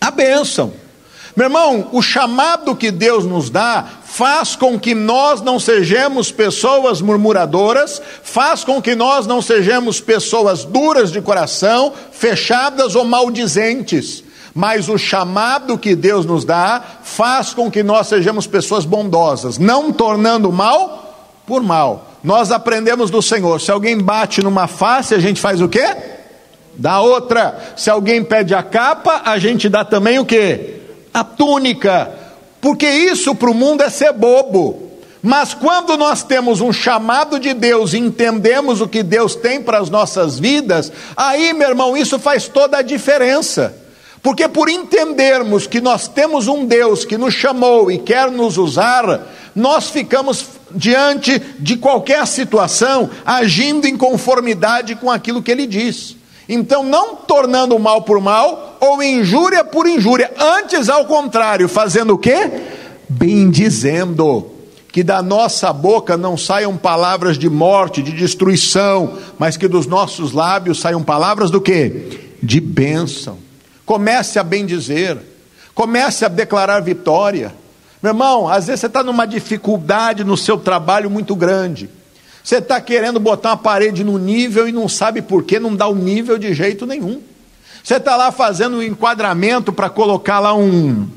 A 0.00 0.10
bênção. 0.10 0.72
Meu 1.36 1.46
irmão, 1.46 1.90
o 1.92 2.02
chamado 2.02 2.74
que 2.74 2.90
Deus 2.90 3.24
nos 3.24 3.48
dá 3.50 3.84
faz 4.02 4.56
com 4.56 4.76
que 4.80 4.96
nós 4.96 5.40
não 5.42 5.60
sejamos 5.60 6.32
pessoas 6.32 7.00
murmuradoras, 7.00 8.02
faz 8.24 8.64
com 8.64 8.82
que 8.82 8.96
nós 8.96 9.28
não 9.28 9.40
sejamos 9.40 10.00
pessoas 10.00 10.64
duras 10.64 11.12
de 11.12 11.20
coração, 11.20 11.92
fechadas 12.10 12.96
ou 12.96 13.04
maldizentes. 13.04 14.24
Mas 14.52 14.88
o 14.88 14.98
chamado 14.98 15.78
que 15.78 15.94
Deus 15.94 16.26
nos 16.26 16.44
dá 16.44 16.82
faz 17.04 17.54
com 17.54 17.70
que 17.70 17.84
nós 17.84 18.08
sejamos 18.08 18.44
pessoas 18.44 18.84
bondosas, 18.84 19.56
não 19.56 19.92
tornando 19.92 20.50
mal 20.50 21.07
por 21.48 21.62
mal. 21.62 22.12
Nós 22.22 22.52
aprendemos 22.52 23.10
do 23.10 23.22
Senhor: 23.22 23.58
se 23.58 23.70
alguém 23.70 23.96
bate 23.96 24.42
numa 24.42 24.68
face, 24.68 25.14
a 25.14 25.18
gente 25.18 25.40
faz 25.40 25.62
o 25.62 25.68
quê? 25.68 25.96
Dá 26.74 27.00
outra. 27.00 27.72
Se 27.74 27.88
alguém 27.88 28.22
pede 28.22 28.54
a 28.54 28.62
capa, 28.62 29.22
a 29.24 29.38
gente 29.38 29.68
dá 29.68 29.82
também 29.84 30.18
o 30.18 30.26
quê? 30.26 30.82
A 31.12 31.24
túnica. 31.24 32.12
Porque 32.60 32.86
isso 32.86 33.34
para 33.34 33.50
o 33.50 33.54
mundo 33.54 33.82
é 33.82 33.88
ser 33.88 34.12
bobo. 34.12 34.88
Mas 35.22 35.54
quando 35.54 35.96
nós 35.96 36.22
temos 36.22 36.60
um 36.60 36.72
chamado 36.72 37.40
de 37.40 37.52
Deus 37.52 37.92
e 37.92 37.98
entendemos 37.98 38.80
o 38.80 38.86
que 38.86 39.02
Deus 39.02 39.34
tem 39.34 39.60
para 39.60 39.78
as 39.78 39.90
nossas 39.90 40.38
vidas, 40.38 40.92
aí, 41.16 41.52
meu 41.52 41.68
irmão, 41.68 41.96
isso 41.96 42.18
faz 42.18 42.46
toda 42.46 42.78
a 42.78 42.82
diferença. 42.82 43.74
Porque 44.22 44.46
por 44.46 44.68
entendermos 44.68 45.66
que 45.66 45.80
nós 45.80 46.06
temos 46.06 46.46
um 46.46 46.66
Deus 46.66 47.04
que 47.04 47.16
nos 47.16 47.34
chamou 47.34 47.90
e 47.90 47.98
quer 47.98 48.30
nos 48.30 48.58
usar, 48.58 49.26
nós 49.54 49.90
ficamos 49.90 50.44
diante 50.70 51.38
de 51.58 51.76
qualquer 51.76 52.26
situação 52.26 53.10
agindo 53.24 53.86
em 53.86 53.96
conformidade 53.96 54.94
com 54.94 55.10
aquilo 55.10 55.42
que 55.42 55.50
ele 55.50 55.66
diz. 55.66 56.16
Então, 56.48 56.82
não 56.82 57.14
tornando 57.14 57.78
mal 57.78 58.02
por 58.02 58.20
mal 58.20 58.78
ou 58.80 59.02
injúria 59.02 59.62
por 59.62 59.86
injúria, 59.86 60.32
antes 60.38 60.88
ao 60.88 61.04
contrário, 61.04 61.68
fazendo 61.68 62.14
o 62.14 62.18
quê? 62.18 62.50
Bendizendo. 63.08 64.52
Que 64.90 65.02
da 65.02 65.20
nossa 65.20 65.70
boca 65.70 66.16
não 66.16 66.38
saiam 66.38 66.74
palavras 66.76 67.36
de 67.36 67.50
morte, 67.50 68.02
de 68.02 68.10
destruição, 68.12 69.18
mas 69.38 69.58
que 69.58 69.68
dos 69.68 69.86
nossos 69.86 70.32
lábios 70.32 70.80
saiam 70.80 71.02
palavras 71.02 71.50
do 71.50 71.60
quê? 71.60 72.18
De 72.42 72.58
bênção. 72.58 73.36
Comece 73.84 74.38
a 74.38 74.42
bendizer, 74.42 75.18
comece 75.74 76.24
a 76.24 76.28
declarar 76.28 76.80
vitória. 76.80 77.54
Meu 78.02 78.10
irmão, 78.10 78.48
às 78.48 78.66
vezes 78.66 78.80
você 78.80 78.86
está 78.86 79.02
numa 79.02 79.26
dificuldade 79.26 80.22
no 80.22 80.36
seu 80.36 80.56
trabalho 80.56 81.10
muito 81.10 81.34
grande. 81.34 81.90
Você 82.42 82.56
está 82.56 82.80
querendo 82.80 83.18
botar 83.18 83.50
uma 83.50 83.56
parede 83.56 84.04
no 84.04 84.18
nível 84.18 84.68
e 84.68 84.72
não 84.72 84.88
sabe 84.88 85.20
por 85.20 85.42
que 85.42 85.58
não 85.58 85.74
dá 85.74 85.86
o 85.86 85.94
nível 85.94 86.38
de 86.38 86.54
jeito 86.54 86.86
nenhum. 86.86 87.20
Você 87.82 87.96
está 87.96 88.16
lá 88.16 88.30
fazendo 88.30 88.78
um 88.78 88.82
enquadramento 88.82 89.72
para 89.72 89.90
colocar 89.90 90.38
lá 90.38 90.54
um. 90.54 91.08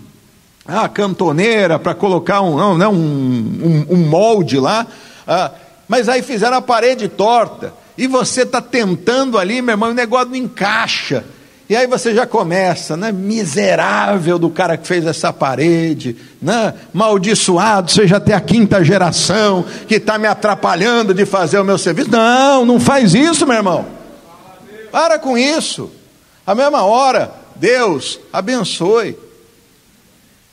Ah, 0.66 0.88
cantoneira, 0.88 1.80
para 1.80 1.94
colocar 1.96 2.42
um, 2.42 2.56
não, 2.56 2.78
não, 2.78 2.94
um, 2.94 3.86
um, 3.90 3.96
um 3.96 4.08
molde 4.08 4.60
lá. 4.60 4.86
Ah, 5.28 5.52
mas 5.88 6.08
aí 6.10 6.22
fizeram 6.22 6.58
a 6.58 6.62
parede 6.62 7.08
torta. 7.08 7.74
E 7.98 8.08
você 8.08 8.42
está 8.44 8.62
tentando 8.62 9.38
ali, 9.38 9.62
meu 9.62 9.74
irmão, 9.74 9.92
o 9.92 9.94
negócio 9.94 10.30
não 10.30 10.36
encaixa. 10.36 11.24
E 11.72 11.76
aí 11.78 11.88
você 11.88 12.14
já 12.14 12.28
começa, 12.28 12.98
né? 12.98 13.14
Miserável 13.14 14.38
do 14.38 14.50
cara 14.50 14.76
que 14.76 14.86
fez 14.86 15.06
essa 15.06 15.32
parede, 15.32 16.18
né? 16.42 16.74
Maldiçoado, 16.92 18.06
já 18.06 18.20
tem 18.20 18.36
a 18.36 18.42
quinta 18.42 18.84
geração 18.84 19.64
que 19.88 19.96
está 19.96 20.18
me 20.18 20.28
atrapalhando 20.28 21.14
de 21.14 21.26
fazer 21.26 21.60
o 21.60 21.64
meu 21.64 21.78
serviço. 21.78 22.12
Não, 22.12 22.66
não 22.66 22.78
faz 22.78 23.14
isso, 23.14 23.48
meu 23.48 23.56
irmão. 23.56 23.86
Para 24.92 25.18
com 25.18 25.38
isso. 25.38 25.90
A 26.46 26.54
mesma 26.54 26.84
hora, 26.84 27.32
Deus 27.56 28.20
abençoe. 28.34 29.18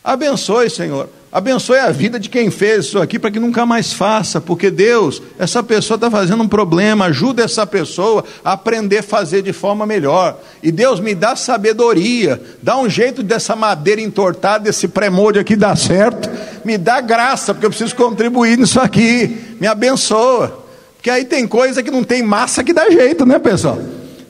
Abençoe, 0.05 0.71
Senhor. 0.71 1.09
Abençoe 1.31 1.79
a 1.79 1.91
vida 1.91 2.19
de 2.19 2.31
quem 2.31 2.51
fez 2.51 2.87
isso 2.87 2.99
aqui 2.99 3.19
para 3.19 3.31
que 3.31 3.39
nunca 3.39 3.67
mais 3.67 3.93
faça, 3.93 4.41
porque 4.41 4.71
Deus, 4.71 5.21
essa 5.39 5.63
pessoa 5.63 5.97
está 5.97 6.11
fazendo 6.11 6.43
um 6.43 6.49
problema, 6.49 7.05
ajuda 7.05 7.45
essa 7.45 7.67
pessoa 7.67 8.25
a 8.43 8.53
aprender 8.53 8.99
a 8.99 9.03
fazer 9.03 9.43
de 9.43 9.53
forma 9.53 9.85
melhor. 9.85 10.41
E 10.63 10.73
Deus 10.73 11.01
me 11.01 11.15
dá 11.15 11.37
sabedoria, 11.37 12.41
dá 12.63 12.79
um 12.79 12.89
jeito 12.89 13.23
dessa 13.23 13.55
madeira 13.55 14.01
entortada, 14.01 14.65
desse 14.65 14.89
premolde 14.89 15.39
aqui 15.39 15.55
dar 15.55 15.77
certo, 15.77 16.31
me 16.65 16.79
dá 16.79 17.03
graça, 17.03 17.53
porque 17.53 17.67
eu 17.67 17.71
preciso 17.71 17.95
contribuir 17.95 18.57
nisso 18.57 18.81
aqui, 18.81 19.57
me 19.61 19.67
abençoa. 19.67 20.65
Porque 20.97 21.11
aí 21.11 21.27
tem 21.27 21.47
coisa 21.47 21.83
que 21.83 21.91
não 21.91 22.03
tem 22.03 22.23
massa 22.23 22.65
que 22.65 22.73
dá 22.73 22.89
jeito, 22.89 23.27
né, 23.27 23.39
pessoal? 23.39 23.79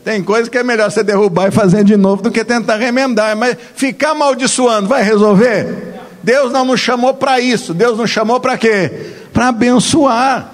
Tem 0.04 0.20
coisa 0.22 0.50
que 0.50 0.58
é 0.58 0.64
melhor 0.64 0.90
você 0.90 1.04
derrubar 1.04 1.48
e 1.48 1.52
fazer 1.52 1.84
de 1.84 1.96
novo 1.96 2.22
do 2.22 2.30
que 2.30 2.44
tentar 2.44 2.76
remendar, 2.76 3.36
mas 3.36 3.56
ficar 3.76 4.10
amaldiçoando 4.10 4.88
vai 4.88 5.04
resolver? 5.04 5.97
Deus 6.22 6.52
não 6.52 6.64
nos 6.64 6.80
chamou 6.80 7.14
para 7.14 7.40
isso. 7.40 7.72
Deus 7.74 7.98
nos 7.98 8.10
chamou 8.10 8.40
para 8.40 8.58
quê? 8.58 8.90
Para 9.32 9.48
abençoar. 9.48 10.52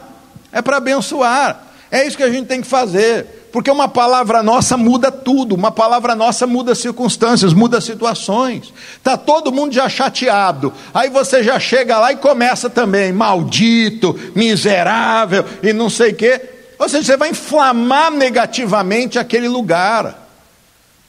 É 0.52 0.62
para 0.62 0.76
abençoar. 0.76 1.62
É 1.90 2.06
isso 2.06 2.16
que 2.16 2.22
a 2.22 2.30
gente 2.30 2.46
tem 2.46 2.60
que 2.60 2.66
fazer. 2.66 3.48
Porque 3.52 3.70
uma 3.70 3.86
palavra 3.86 4.42
nossa 4.42 4.76
muda 4.76 5.12
tudo, 5.12 5.54
uma 5.54 5.70
palavra 5.70 6.16
nossa 6.16 6.44
muda 6.44 6.74
circunstâncias, 6.74 7.52
muda 7.52 7.80
situações. 7.80 8.74
Está 8.96 9.16
todo 9.16 9.52
mundo 9.52 9.72
já 9.72 9.88
chateado. 9.88 10.72
Aí 10.92 11.08
você 11.08 11.40
já 11.40 11.60
chega 11.60 11.98
lá 11.98 12.12
e 12.12 12.16
começa 12.16 12.68
também, 12.68 13.12
maldito, 13.12 14.18
miserável 14.34 15.44
e 15.62 15.72
não 15.72 15.88
sei 15.88 16.10
o 16.10 16.16
quê. 16.16 16.40
Ou 16.80 16.88
seja, 16.88 17.04
você 17.04 17.16
vai 17.16 17.30
inflamar 17.30 18.10
negativamente 18.10 19.20
aquele 19.20 19.48
lugar. 19.48 20.23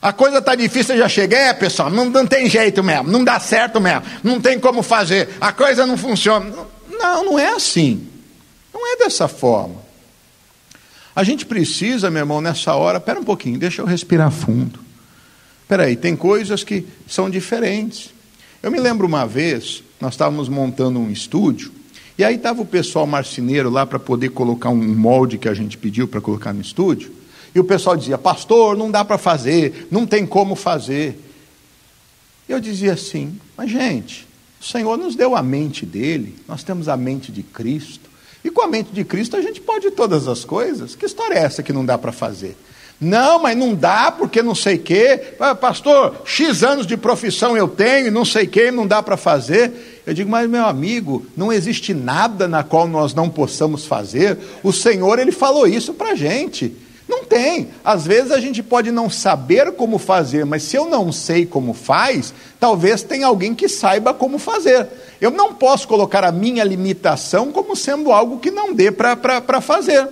A 0.02 0.14
coisa 0.14 0.38
está 0.38 0.54
difícil, 0.54 0.96
eu 0.96 1.00
já 1.00 1.10
cheguei, 1.10 1.40
é 1.40 1.54
pessoal, 1.54 1.90
não, 1.90 2.06
não 2.06 2.28
tem 2.28 2.48
jeito 2.50 2.84
mesmo, 2.84 3.10
não 3.10 3.24
dá 3.24 3.40
certo 3.40 3.82
mesmo, 3.82 4.04
não 4.24 4.40
tem 4.40 4.60
como 4.60 4.84
fazer, 4.84 5.30
a 5.42 5.52
coisa 5.52 5.86
não 5.86 5.98
funciona. 5.98 6.54
Não, 6.90 7.26
não 7.26 7.40
é 7.40 7.50
assim. 7.50 8.08
Não 8.74 8.94
é 8.94 8.98
dessa 8.98 9.28
forma. 9.28 9.84
A 11.16 11.24
gente 11.24 11.46
precisa, 11.46 12.12
meu 12.12 12.22
irmão, 12.22 12.42
nessa 12.42 12.74
hora, 12.76 12.98
espera 12.98 13.20
um 13.20 13.24
pouquinho, 13.24 13.58
deixa 13.58 13.82
eu 13.82 13.86
respirar 13.86 14.30
fundo. 14.32 14.80
Espera 15.64 15.84
aí, 15.86 15.96
tem 15.96 16.16
coisas 16.16 16.64
que 16.64 16.86
são 17.08 17.30
diferentes. 17.30 18.14
Eu 18.62 18.70
me 18.70 18.80
lembro 18.80 19.08
uma 19.08 19.26
vez, 19.26 19.82
nós 20.00 20.14
estávamos 20.14 20.50
montando 20.50 21.00
um 21.00 21.10
estúdio, 21.10 21.72
e 22.18 22.24
aí 22.24 22.36
estava 22.36 22.62
o 22.62 22.66
pessoal 22.66 23.08
marceneiro 23.08 23.70
lá 23.70 23.86
para 23.86 23.98
poder 23.98 24.30
colocar 24.30 24.70
um 24.70 24.76
molde 24.76 25.38
que 25.38 25.50
a 25.50 25.54
gente 25.54 25.78
pediu 25.78 26.08
para 26.08 26.22
colocar 26.22 26.54
no 26.54 26.62
estúdio. 26.62 27.12
E 27.56 27.60
o 27.60 27.64
pessoal 27.64 27.96
dizia: 27.96 28.18
Pastor, 28.18 28.76
não 28.76 28.92
dá 28.92 29.06
para 29.06 29.18
fazer, 29.18 29.88
não 29.90 30.06
tem 30.06 30.26
como 30.26 30.56
fazer. 30.56 31.18
Eu 32.50 32.60
dizia 32.60 32.94
assim: 32.94 33.40
Mas, 33.56 33.72
gente, 33.72 34.28
o 34.60 34.66
Senhor 34.66 34.98
nos 34.98 35.16
deu 35.16 35.36
a 35.38 35.42
mente 35.42 35.86
dele, 35.86 36.36
nós 36.46 36.64
temos 36.64 36.90
a 36.90 36.98
mente 36.98 37.32
de 37.32 37.42
Cristo. 37.42 38.10
E 38.44 38.52
com 38.52 38.62
a 38.62 38.68
mente 38.68 38.92
de 38.92 39.04
Cristo 39.04 39.38
a 39.38 39.42
gente 39.42 39.62
pode 39.62 39.90
todas 39.90 40.28
as 40.28 40.44
coisas. 40.44 40.96
Que 40.96 41.06
história 41.06 41.36
é 41.36 41.44
essa 41.44 41.64
que 41.64 41.74
não 41.74 41.86
dá 41.86 41.98
para 41.98 42.12
fazer? 42.12 42.56
Não, 43.00 43.42
mas 43.42 43.58
não 43.58 43.74
dá 43.74 44.12
porque 44.12 44.44
não 44.44 44.54
sei 44.54 44.76
o 44.76 44.80
quê. 44.80 45.34
Ah, 45.40 45.56
pastor, 45.56 46.22
X 46.26 46.62
anos 46.62 46.86
de 46.86 46.96
profissão 46.96 47.58
eu 47.58 47.68
tenho 47.68 48.08
e 48.08 48.12
não 48.12 48.24
sei 48.24 48.46
o 48.46 48.48
quê, 48.48 48.70
não 48.70 48.86
dá 48.86 49.02
para 49.02 49.18
fazer. 49.18 50.04
Eu 50.06 50.14
digo, 50.14 50.30
mas 50.30 50.48
meu 50.50 50.66
amigo, 50.66 51.26
não 51.36 51.52
existe 51.52 51.94
nada 51.94 52.48
na 52.48 52.64
qual 52.64 52.88
nós 52.88 53.14
não 53.14 53.30
possamos 53.30 53.86
fazer. 53.86 54.38
O 54.62 54.72
Senhor, 54.72 55.20
Ele 55.20 55.32
falou 55.32 55.68
isso 55.68 55.94
para 55.94 56.12
a 56.12 56.16
gente. 56.16 56.85
Não 57.08 57.24
tem. 57.24 57.70
Às 57.84 58.06
vezes 58.06 58.32
a 58.32 58.40
gente 58.40 58.64
pode 58.64 58.92
não 58.92 59.10
saber 59.10 59.72
como 59.74 59.98
fazer, 59.98 60.46
mas 60.46 60.64
se 60.64 60.76
eu 60.76 60.86
não 60.90 61.12
sei 61.12 61.46
como 61.46 61.74
faz, 61.74 62.34
talvez 62.60 63.04
tenha 63.04 63.28
alguém 63.28 63.54
que 63.54 63.70
saiba 63.70 64.14
como 64.14 64.40
fazer. 64.40 64.88
Eu 65.22 65.32
não 65.32 65.54
posso 65.54 65.88
colocar 65.88 66.24
a 66.24 66.32
minha 66.32 66.64
limitação 66.64 67.52
como 67.52 67.76
sendo 67.76 68.12
algo 68.12 68.40
que 68.40 68.50
não 68.50 68.74
dê 68.74 68.92
para 68.92 69.62
fazer. 69.62 70.08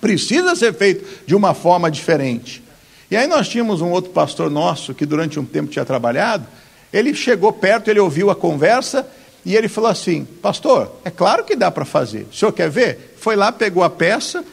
Precisa 0.00 0.54
ser 0.54 0.74
feito 0.74 1.04
de 1.26 1.34
uma 1.34 1.54
forma 1.54 1.90
diferente. 1.90 2.62
E 3.10 3.16
aí 3.16 3.26
nós 3.26 3.48
tínhamos 3.48 3.80
um 3.80 3.90
outro 3.90 4.10
pastor 4.10 4.50
nosso 4.50 4.94
que 4.94 5.06
durante 5.06 5.38
um 5.38 5.44
tempo 5.44 5.70
tinha 5.70 5.84
trabalhado. 5.84 6.46
Ele 6.92 7.14
chegou 7.14 7.52
perto, 7.52 7.88
ele 7.90 8.00
ouviu 8.00 8.30
a 8.30 8.36
conversa 8.36 9.06
e 9.44 9.56
ele 9.56 9.68
falou 9.68 9.90
assim: 9.90 10.24
Pastor, 10.24 10.92
é 11.04 11.10
claro 11.10 11.44
que 11.44 11.56
dá 11.56 11.70
para 11.70 11.84
fazer. 11.84 12.26
O 12.30 12.34
senhor 12.34 12.52
quer 12.52 12.70
ver? 12.70 13.14
Foi 13.18 13.34
lá, 13.34 13.50
pegou 13.50 13.82
a 13.82 13.90
peça, 13.90 14.44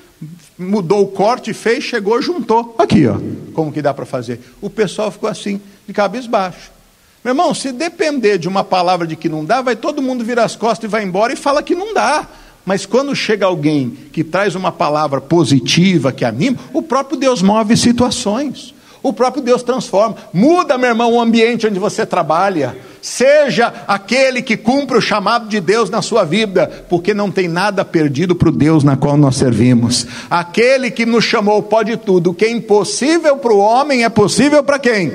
mudou 0.58 1.04
o 1.04 1.08
corte, 1.08 1.54
fez, 1.54 1.84
chegou, 1.84 2.22
juntou. 2.22 2.76
Aqui, 2.78 3.08
ó, 3.08 3.18
como 3.54 3.72
que 3.72 3.82
dá 3.82 3.94
para 3.94 4.06
fazer. 4.06 4.40
O 4.62 4.70
pessoal 4.70 5.12
ficou 5.12 5.30
assim, 5.30 5.60
de 5.88 5.94
cabeça 5.94 6.30
baixa. 6.30 6.72
Meu 7.24 7.32
irmão, 7.32 7.56
se 7.56 7.72
depender 7.72 8.38
de 8.38 8.48
uma 8.48 8.64
palavra 8.64 9.08
de 9.08 9.16
que 9.16 9.28
não 9.28 9.44
dá, 9.44 9.60
vai 9.60 9.76
todo 9.76 10.00
mundo 10.00 10.24
virar 10.24 10.44
as 10.44 10.56
costas 10.56 10.88
e 10.88 10.92
vai 10.92 11.04
embora 11.04 11.34
e 11.34 11.36
fala 11.36 11.64
que 11.64 11.74
não 11.74 11.92
dá. 11.92 12.28
Mas 12.64 12.86
quando 12.86 13.16
chega 13.16 13.48
alguém 13.48 13.90
que 14.12 14.24
traz 14.24 14.54
uma 14.54 14.72
palavra 14.72 15.20
positiva, 15.20 16.12
que 16.12 16.24
anima, 16.24 16.60
o 16.72 16.84
próprio 16.84 17.18
Deus 17.18 17.42
move 17.42 17.76
situações. 17.76 18.75
O 19.06 19.14
próprio 19.14 19.44
Deus 19.44 19.62
transforma. 19.62 20.16
Muda, 20.34 20.80
meu 20.80 20.90
irmão, 20.90 21.14
o 21.14 21.22
ambiente 21.22 21.68
onde 21.68 21.78
você 21.78 22.08
trabalha. 22.08 22.76
Seja 23.04 23.72
aquele 23.88 24.42
que 24.42 24.58
cumpre 24.58 24.98
o 24.98 25.02
chamado 25.02 25.48
de 25.48 25.62
Deus 25.62 25.92
na 25.92 26.02
sua 26.02 26.24
vida, 26.24 26.86
porque 26.90 27.14
não 27.14 27.30
tem 27.30 27.48
nada 27.48 27.86
perdido 27.86 28.36
para 28.36 28.50
o 28.50 28.52
Deus 28.52 28.84
na 28.84 28.98
qual 28.98 29.16
nós 29.16 29.36
servimos. 29.36 30.08
Aquele 30.28 30.90
que 30.90 31.06
nos 31.06 31.24
chamou 31.24 31.62
pode 31.62 31.98
tudo. 31.98 32.32
O 32.32 32.34
que 32.34 32.46
é 32.46 32.50
impossível 32.50 33.38
para 33.38 33.54
o 33.54 33.60
homem 33.60 34.04
é 34.04 34.10
possível 34.10 34.64
para 34.64 34.80
quem? 34.80 35.14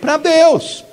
Para 0.00 0.18
Deus. 0.18 0.84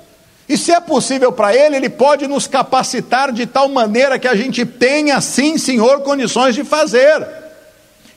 E 0.48 0.58
se 0.58 0.72
é 0.72 0.80
possível 0.80 1.30
para 1.30 1.54
Ele, 1.54 1.76
Ele 1.76 1.88
pode 1.88 2.26
nos 2.26 2.48
capacitar 2.48 3.30
de 3.30 3.46
tal 3.46 3.68
maneira 3.68 4.18
que 4.18 4.26
a 4.26 4.34
gente 4.34 4.66
tenha, 4.66 5.20
sim, 5.20 5.56
Senhor, 5.56 6.00
condições 6.00 6.56
de 6.56 6.64
fazer. 6.64 7.28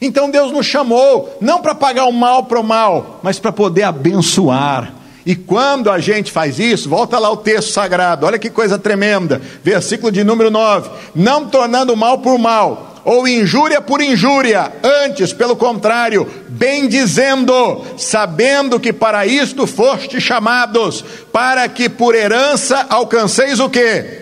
Então 0.05 0.29
Deus 0.29 0.51
nos 0.51 0.65
chamou, 0.65 1.37
não 1.39 1.61
para 1.61 1.73
pagar 1.73 2.03
o 2.03 2.11
mal 2.11 2.43
para 2.43 2.59
o 2.59 2.63
mal, 2.63 3.21
mas 3.23 3.39
para 3.39 3.53
poder 3.53 3.83
abençoar. 3.83 4.95
E 5.25 5.33
quando 5.33 5.89
a 5.89 5.97
gente 5.97 6.29
faz 6.29 6.59
isso, 6.59 6.89
volta 6.89 7.17
lá 7.17 7.31
o 7.31 7.37
texto 7.37 7.71
sagrado, 7.71 8.25
olha 8.25 8.37
que 8.37 8.49
coisa 8.49 8.77
tremenda, 8.77 9.41
versículo 9.63 10.11
de 10.11 10.21
número 10.21 10.51
9: 10.51 10.89
não 11.15 11.47
tornando 11.47 11.95
mal 11.95 12.17
por 12.17 12.37
mal, 12.37 12.99
ou 13.05 13.25
injúria 13.25 13.79
por 13.79 14.01
injúria, 14.01 14.73
antes, 14.83 15.31
pelo 15.31 15.55
contrário, 15.55 16.27
bem 16.49 16.89
dizendo, 16.89 17.85
sabendo 17.97 18.81
que 18.81 18.91
para 18.91 19.25
isto 19.25 19.65
foste 19.65 20.19
chamados, 20.19 21.01
para 21.31 21.69
que 21.69 21.87
por 21.87 22.13
herança 22.13 22.85
alcanceis 22.89 23.61
o 23.61 23.69
que? 23.69 24.21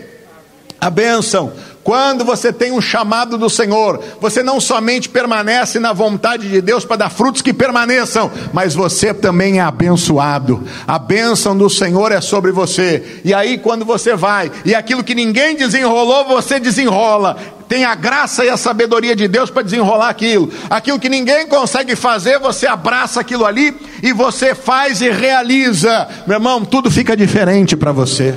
A 0.80 0.92
bênção. 0.92 1.52
Quando 1.84 2.24
você 2.24 2.54
tem 2.54 2.72
um 2.72 2.82
chamado 2.82 3.38
do 3.38 3.50
Senhor, 3.50 4.00
você 4.20 4.44
não 4.44 4.60
somente 4.60 5.10
permanece 5.10 5.80
na 5.80 5.94
vontade 5.94 6.48
de 6.48 6.62
Deus 6.62 6.86
para 6.86 6.98
dar 6.98 7.10
frutos 7.10 7.42
que 7.42 7.54
permaneçam, 7.54 8.32
mas 8.54 8.76
você 8.76 9.14
também 9.14 9.58
é 9.58 9.62
abençoado. 9.62 10.64
A 10.88 11.00
bênção 11.00 11.58
do 11.58 11.70
Senhor 11.70 12.12
é 12.12 12.22
sobre 12.22 12.52
você. 12.52 13.22
E 13.26 13.34
aí, 13.34 13.58
quando 13.58 13.84
você 13.84 14.16
vai, 14.16 14.52
e 14.64 14.76
aquilo 14.76 15.04
que 15.04 15.16
ninguém 15.16 15.56
desenrolou, 15.56 16.26
você 16.26 16.60
desenrola 16.60 17.38
tem 17.72 17.86
a 17.86 17.96
graça 17.96 18.44
e 18.44 18.50
a 18.50 18.58
sabedoria 18.58 19.16
de 19.16 19.30
Deus 19.30 19.50
para 19.50 19.62
desenrolar 19.62 20.10
aquilo. 20.10 20.52
Aquilo 20.70 21.00
que 21.00 21.08
ninguém 21.08 21.48
consegue 21.48 21.96
fazer, 21.96 22.38
você 22.38 22.68
abraça 22.68 23.22
aquilo 23.22 23.46
ali 23.46 23.74
e 24.04 24.12
você 24.12 24.54
faz 24.54 25.00
e 25.00 25.10
realiza. 25.10 26.06
Meu 26.28 26.36
irmão, 26.36 26.66
tudo 26.66 26.92
fica 26.92 27.16
diferente 27.16 27.78
para 27.78 27.94
você. 27.94 28.36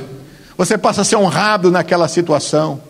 Você 0.57 0.79
passa 0.79 1.01
a 1.01 1.05
ser 1.05 1.17
honrado 1.17 1.69
naquela 1.69 2.07
situação. 2.07 2.81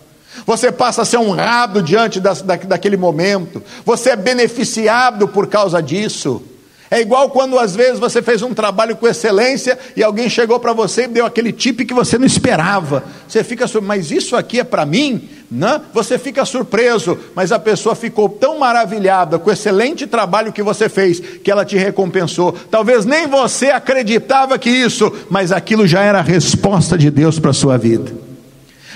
Você 0.47 0.73
passa 0.73 1.03
a 1.03 1.05
ser 1.05 1.19
honrado 1.19 1.83
diante 1.83 2.21
da, 2.21 2.33
da, 2.35 2.57
daquele 2.57 2.97
momento. 2.97 3.63
Você 3.85 4.11
é 4.11 4.17
beneficiado 4.17 5.29
por 5.29 5.47
causa 5.47 5.83
disso. 5.83 6.43
É 6.91 7.01
igual 7.01 7.31
quando 7.31 7.59
às 7.59 7.75
vezes 7.75 7.99
você 7.99 8.23
fez 8.23 8.43
um 8.43 8.55
trabalho 8.55 8.95
com 8.95 9.09
excelência 9.09 9.77
e 9.97 10.03
alguém 10.03 10.29
chegou 10.29 10.61
para 10.61 10.73
você 10.73 11.05
e 11.05 11.09
deu 11.09 11.27
aquele 11.27 11.51
tip 11.51 11.81
que 11.81 11.95
você 11.95 12.19
não 12.19 12.25
esperava. 12.27 13.03
Você 13.27 13.43
fica, 13.43 13.67
mas 13.83 14.11
isso 14.13 14.37
aqui 14.37 14.61
é 14.61 14.65
para 14.65 14.87
mim? 14.87 15.29
Não? 15.51 15.81
Você 15.93 16.19
fica 16.19 16.45
surpreso, 16.45 17.19
mas 17.35 17.51
a 17.51 17.59
pessoa 17.59 17.95
ficou 17.95 18.29
tão 18.29 18.59
maravilhada 18.59 19.39
com 19.39 19.51
o 19.51 19.53
excelente 19.53 20.07
trabalho 20.07 20.53
que 20.53 20.63
você 20.63 20.89
fez 20.89 21.19
que 21.19 21.51
ela 21.51 21.65
te 21.65 21.77
recompensou. 21.77 22.53
Talvez 22.71 23.05
nem 23.05 23.27
você 23.27 23.71
acreditava 23.71 24.59
que 24.59 24.71
isso, 24.71 25.13
mas 25.31 25.53
aquilo 25.53 25.87
já 25.87 26.03
era 26.03 26.19
a 26.19 26.23
resposta 26.23 26.97
de 26.97 27.11
Deus 27.11 27.39
para 27.39 27.51
a 27.51 27.55
sua 27.55 27.77
vida. 27.77 28.34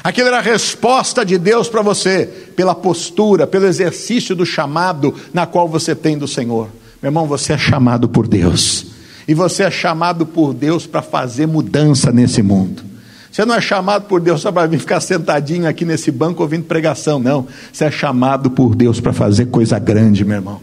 Aquilo 0.02 0.28
era 0.28 0.38
a 0.38 0.42
resposta 0.42 1.24
de 1.24 1.38
Deus 1.38 1.68
para 1.68 1.82
você, 1.82 2.26
pela 2.54 2.74
postura, 2.74 3.46
pelo 3.46 3.66
exercício 3.66 4.34
do 4.34 4.46
chamado 4.46 5.14
na 5.32 5.46
qual 5.46 5.68
você 5.68 5.94
tem 5.94 6.16
do 6.16 6.28
Senhor. 6.28 6.68
Meu 7.02 7.08
irmão, 7.10 7.26
você 7.26 7.52
é 7.52 7.58
chamado 7.58 8.08
por 8.08 8.26
Deus. 8.26 8.86
E 9.26 9.34
você 9.34 9.64
é 9.64 9.70
chamado 9.70 10.24
por 10.24 10.54
Deus 10.54 10.86
para 10.86 11.02
fazer 11.02 11.46
mudança 11.46 12.10
nesse 12.10 12.42
mundo. 12.42 12.82
Você 13.30 13.44
não 13.44 13.54
é 13.54 13.60
chamado 13.60 14.04
por 14.04 14.20
Deus 14.20 14.40
só 14.40 14.50
para 14.50 14.66
vir 14.66 14.80
ficar 14.80 15.00
sentadinho 15.00 15.68
aqui 15.68 15.84
nesse 15.84 16.10
banco 16.10 16.42
ouvindo 16.42 16.64
pregação, 16.64 17.18
não. 17.18 17.46
Você 17.72 17.84
é 17.84 17.90
chamado 17.90 18.50
por 18.50 18.74
Deus 18.74 19.00
para 19.00 19.12
fazer 19.12 19.46
coisa 19.46 19.78
grande, 19.78 20.24
meu 20.24 20.36
irmão. 20.36 20.60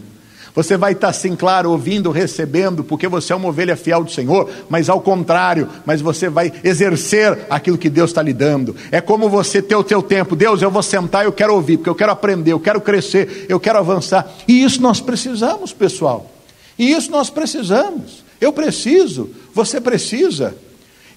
Você 0.56 0.74
vai 0.74 0.92
estar 0.92 1.08
assim, 1.08 1.36
claro, 1.36 1.70
ouvindo, 1.70 2.10
recebendo, 2.10 2.82
porque 2.82 3.06
você 3.06 3.34
é 3.34 3.36
uma 3.36 3.50
ovelha 3.50 3.76
fiel 3.76 4.02
do 4.02 4.10
Senhor, 4.10 4.48
mas 4.70 4.88
ao 4.88 5.02
contrário, 5.02 5.68
mas 5.84 6.00
você 6.00 6.30
vai 6.30 6.50
exercer 6.64 7.40
aquilo 7.50 7.76
que 7.76 7.90
Deus 7.90 8.08
está 8.08 8.22
lhe 8.22 8.32
dando. 8.32 8.74
É 8.90 9.02
como 9.02 9.28
você 9.28 9.60
ter 9.60 9.76
o 9.76 9.84
teu 9.84 10.02
tempo. 10.02 10.34
Deus, 10.34 10.62
eu 10.62 10.70
vou 10.70 10.82
sentar, 10.82 11.26
eu 11.26 11.32
quero 11.32 11.54
ouvir, 11.54 11.76
porque 11.76 11.90
eu 11.90 11.94
quero 11.94 12.10
aprender, 12.10 12.52
eu 12.52 12.58
quero 12.58 12.80
crescer, 12.80 13.44
eu 13.50 13.60
quero 13.60 13.78
avançar. 13.78 14.34
E 14.48 14.64
isso 14.64 14.80
nós 14.80 14.98
precisamos, 14.98 15.74
pessoal. 15.74 16.30
E 16.78 16.90
isso 16.90 17.10
nós 17.10 17.28
precisamos. 17.28 18.24
Eu 18.40 18.50
preciso, 18.50 19.28
você 19.52 19.78
precisa. 19.78 20.56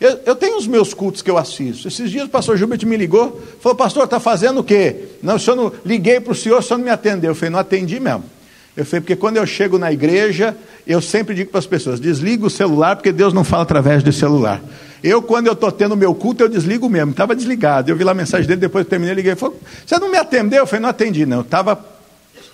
Eu, 0.01 0.19
eu, 0.25 0.35
tenho 0.35 0.57
os 0.57 0.67
meus 0.67 0.93
cultos 0.93 1.21
que 1.21 1.31
eu 1.31 1.37
assisto. 1.37 1.87
Esses 1.87 2.11
dias 2.11 2.25
o 2.25 2.29
pastor 2.29 2.57
Gilbert 2.57 2.85
me 2.85 2.97
ligou, 2.97 3.41
falou, 3.61 3.77
pastor, 3.77 4.03
está 4.03 4.19
fazendo 4.19 4.59
o 4.59 4.63
quê? 4.65 5.05
Não, 5.23 5.37
o 5.37 5.39
senhor 5.39 5.55
não 5.55 5.71
liguei 5.85 6.19
para 6.19 6.33
o 6.33 6.35
senhor, 6.35 6.59
o 6.59 6.61
senhor 6.61 6.77
não 6.77 6.85
me 6.85 6.91
atendeu. 6.91 7.31
Eu 7.31 7.35
falei, 7.35 7.51
não 7.51 7.59
atendi 7.59 8.01
mesmo. 8.01 8.38
Eu 8.79 8.85
falei, 8.85 9.01
porque 9.01 9.17
quando 9.17 9.35
eu 9.35 9.45
chego 9.45 9.77
na 9.77 9.91
igreja, 9.91 10.55
eu 10.87 11.01
sempre 11.01 11.35
digo 11.35 11.51
para 11.51 11.59
as 11.59 11.65
pessoas: 11.65 11.99
desliga 11.99 12.45
o 12.45 12.49
celular, 12.49 12.95
porque 12.95 13.11
Deus 13.11 13.33
não 13.33 13.43
fala 13.43 13.63
através 13.63 14.01
do 14.01 14.13
celular. 14.13 14.61
Eu, 15.03 15.21
quando 15.21 15.47
eu 15.47 15.53
estou 15.53 15.69
tendo 15.69 15.97
meu 15.97 16.15
culto, 16.15 16.43
eu 16.43 16.47
desligo 16.47 16.87
mesmo. 16.87 17.11
Estava 17.11 17.35
desligado. 17.35 17.91
Eu 17.91 17.97
vi 17.97 18.05
lá 18.05 18.13
a 18.13 18.15
mensagem 18.15 18.47
dele, 18.47 18.61
depois 18.61 18.85
eu 18.85 18.89
terminei, 18.89 19.13
liguei. 19.13 19.35
Falei, 19.35 19.57
você 19.85 19.99
não 19.99 20.09
me 20.09 20.17
atendeu? 20.17 20.59
Eu 20.59 20.65
falei, 20.65 20.81
não 20.81 20.89
atendi, 20.89 21.25
não. 21.25 21.41
Estava 21.41 21.77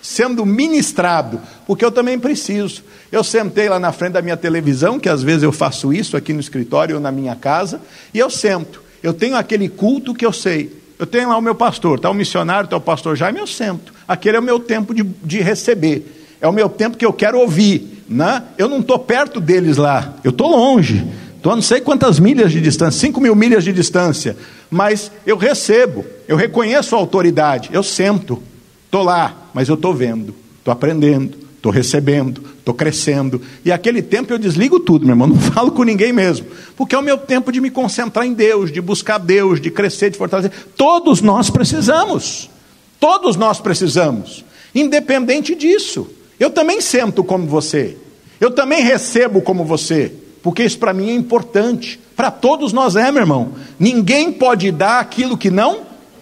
sendo 0.02 0.44
ministrado, 0.44 1.40
porque 1.64 1.84
eu 1.84 1.92
também 1.92 2.18
preciso. 2.18 2.82
Eu 3.12 3.22
sentei 3.22 3.68
lá 3.68 3.78
na 3.78 3.92
frente 3.92 4.14
da 4.14 4.22
minha 4.22 4.36
televisão, 4.36 4.98
que 4.98 5.08
às 5.08 5.22
vezes 5.22 5.44
eu 5.44 5.52
faço 5.52 5.92
isso 5.92 6.16
aqui 6.16 6.32
no 6.32 6.40
escritório 6.40 6.96
ou 6.96 7.00
na 7.00 7.12
minha 7.12 7.36
casa, 7.36 7.80
e 8.12 8.18
eu 8.18 8.30
sento. 8.30 8.82
Eu 9.00 9.14
tenho 9.14 9.36
aquele 9.36 9.68
culto 9.68 10.12
que 10.12 10.26
eu 10.26 10.32
sei. 10.32 10.76
Eu 10.98 11.06
tenho 11.06 11.28
lá 11.28 11.36
o 11.36 11.42
meu 11.42 11.54
pastor, 11.54 11.98
está 11.98 12.10
o 12.10 12.14
missionário, 12.14 12.64
está 12.64 12.76
o 12.76 12.80
pastor 12.80 13.14
Jaime, 13.14 13.38
eu 13.38 13.46
sento. 13.46 13.94
Aquele 14.08 14.38
é 14.38 14.40
o 14.40 14.42
meu 14.42 14.58
tempo 14.58 14.94
de, 14.94 15.02
de 15.02 15.40
receber. 15.40 16.15
É 16.40 16.46
o 16.48 16.52
meu 16.52 16.68
tempo 16.68 16.96
que 16.96 17.06
eu 17.06 17.12
quero 17.12 17.38
ouvir. 17.38 18.04
Né? 18.08 18.42
Eu 18.56 18.68
não 18.68 18.80
estou 18.80 18.98
perto 18.98 19.40
deles 19.40 19.76
lá, 19.76 20.14
eu 20.22 20.30
estou 20.30 20.48
longe. 20.48 21.04
Estou 21.36 21.52
a 21.52 21.56
não 21.56 21.62
sei 21.62 21.80
quantas 21.80 22.18
milhas 22.18 22.50
de 22.50 22.60
distância, 22.60 23.00
5 23.00 23.20
mil 23.20 23.34
milhas 23.36 23.62
de 23.62 23.72
distância. 23.72 24.36
Mas 24.68 25.12
eu 25.24 25.36
recebo, 25.36 26.04
eu 26.26 26.36
reconheço 26.36 26.96
a 26.96 26.98
autoridade, 26.98 27.70
eu 27.72 27.84
sento, 27.84 28.42
estou 28.84 29.04
lá, 29.04 29.48
mas 29.54 29.68
eu 29.68 29.76
estou 29.76 29.94
vendo, 29.94 30.34
estou 30.58 30.72
aprendendo, 30.72 31.38
estou 31.54 31.70
recebendo, 31.70 32.42
estou 32.58 32.74
crescendo. 32.74 33.40
E 33.64 33.70
aquele 33.70 34.02
tempo 34.02 34.32
eu 34.32 34.38
desligo 34.38 34.80
tudo, 34.80 35.06
meu 35.06 35.12
irmão, 35.12 35.28
não 35.30 35.38
falo 35.38 35.70
com 35.70 35.84
ninguém 35.84 36.12
mesmo. 36.12 36.46
Porque 36.76 36.96
é 36.96 36.98
o 36.98 37.02
meu 37.02 37.16
tempo 37.16 37.52
de 37.52 37.60
me 37.60 37.70
concentrar 37.70 38.26
em 38.26 38.32
Deus, 38.32 38.72
de 38.72 38.80
buscar 38.80 39.18
Deus, 39.18 39.60
de 39.60 39.70
crescer, 39.70 40.10
de 40.10 40.18
fortalecer. 40.18 40.50
Todos 40.76 41.20
nós 41.20 41.48
precisamos. 41.48 42.50
Todos 42.98 43.36
nós 43.36 43.60
precisamos. 43.60 44.44
Independente 44.74 45.54
disso. 45.54 46.10
Eu 46.38 46.50
também 46.50 46.80
sento 46.80 47.24
como 47.24 47.46
você. 47.46 47.96
Eu 48.40 48.50
também 48.50 48.82
recebo 48.82 49.40
como 49.40 49.64
você. 49.64 50.12
Porque 50.42 50.62
isso 50.62 50.78
para 50.78 50.92
mim 50.92 51.10
é 51.10 51.14
importante. 51.14 51.98
Para 52.14 52.30
todos 52.30 52.72
nós 52.72 52.96
é, 52.96 53.10
meu 53.10 53.22
irmão. 53.22 53.52
Ninguém 53.78 54.32
pode 54.32 54.70
dar 54.70 55.00
aquilo 55.00 55.36
que 55.36 55.50
não 55.50 55.80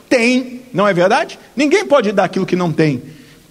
tem. 0.09 0.63
não 0.73 0.87
é 0.87 0.95
verdade? 0.95 1.39
Ninguém 1.57 1.85
pode 1.85 2.13
dar 2.13 2.25
aquilo 2.25 2.47
que 2.47 2.57
não 2.57 2.73
tem. 2.73 3.03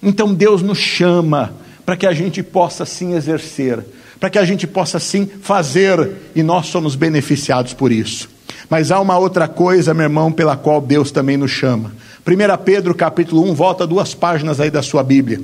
Então 0.02 0.34
Deus 0.34 0.62
nos 0.62 0.78
chama 0.78 1.54
para 1.84 1.96
que 1.96 2.06
a 2.06 2.12
gente 2.12 2.42
possa 2.42 2.84
sim 2.84 3.14
exercer, 3.14 3.84
para 4.18 4.30
que 4.30 4.38
a 4.38 4.44
gente 4.44 4.66
possa 4.66 4.98
sim 4.98 5.28
fazer, 5.42 6.12
e 6.34 6.42
nós 6.42 6.66
somos 6.66 6.96
beneficiados 6.96 7.74
por 7.74 7.92
isso. 7.92 8.28
Mas 8.70 8.90
há 8.90 8.98
uma 9.00 9.18
outra 9.18 9.46
coisa, 9.46 9.92
meu 9.92 10.04
irmão, 10.04 10.32
pela 10.32 10.56
qual 10.56 10.80
Deus 10.80 11.10
também 11.10 11.36
nos 11.36 11.50
chama. 11.50 11.92
1 12.26 12.64
Pedro 12.64 12.94
capítulo 12.94 13.42
1, 13.50 13.54
volta 13.54 13.86
duas 13.86 14.14
páginas 14.14 14.60
aí 14.60 14.70
da 14.70 14.82
sua 14.82 15.02
Bíblia. 15.02 15.40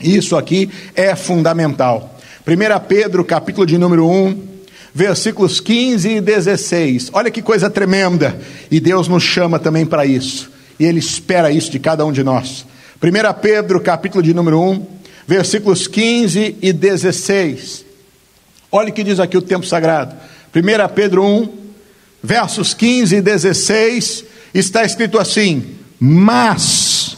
Isso 0.00 0.36
aqui 0.36 0.70
é 0.94 1.14
fundamental. 1.16 2.18
1 2.46 2.86
Pedro 2.86 3.24
capítulo 3.24 3.66
de 3.66 3.78
número 3.78 4.08
1, 4.08 4.42
versículos 4.94 5.60
15 5.60 6.08
e 6.08 6.20
16. 6.20 7.10
Olha 7.12 7.30
que 7.30 7.42
coisa 7.42 7.68
tremenda. 7.68 8.38
E 8.70 8.80
Deus 8.80 9.08
nos 9.08 9.22
chama 9.22 9.58
também 9.58 9.84
para 9.84 10.06
isso. 10.06 10.50
E 10.78 10.84
Ele 10.84 10.98
espera 10.98 11.50
isso 11.50 11.70
de 11.70 11.78
cada 11.78 12.04
um 12.04 12.12
de 12.12 12.22
nós. 12.22 12.64
1 13.02 13.40
Pedro 13.40 13.80
capítulo 13.80 14.22
de 14.22 14.32
número 14.32 14.60
1, 14.60 14.86
versículos 15.26 15.86
15 15.86 16.56
e 16.62 16.72
16. 16.72 17.84
Olha 18.70 18.90
o 18.90 18.92
que 18.92 19.04
diz 19.04 19.20
aqui 19.20 19.36
o 19.36 19.42
tempo 19.42 19.66
sagrado. 19.66 20.14
1 20.54 20.94
Pedro 20.94 21.24
1, 21.24 21.48
versos 22.22 22.74
15 22.74 23.16
e 23.16 23.20
16, 23.20 24.24
está 24.54 24.84
escrito 24.84 25.18
assim: 25.18 25.76
Mas, 26.00 27.15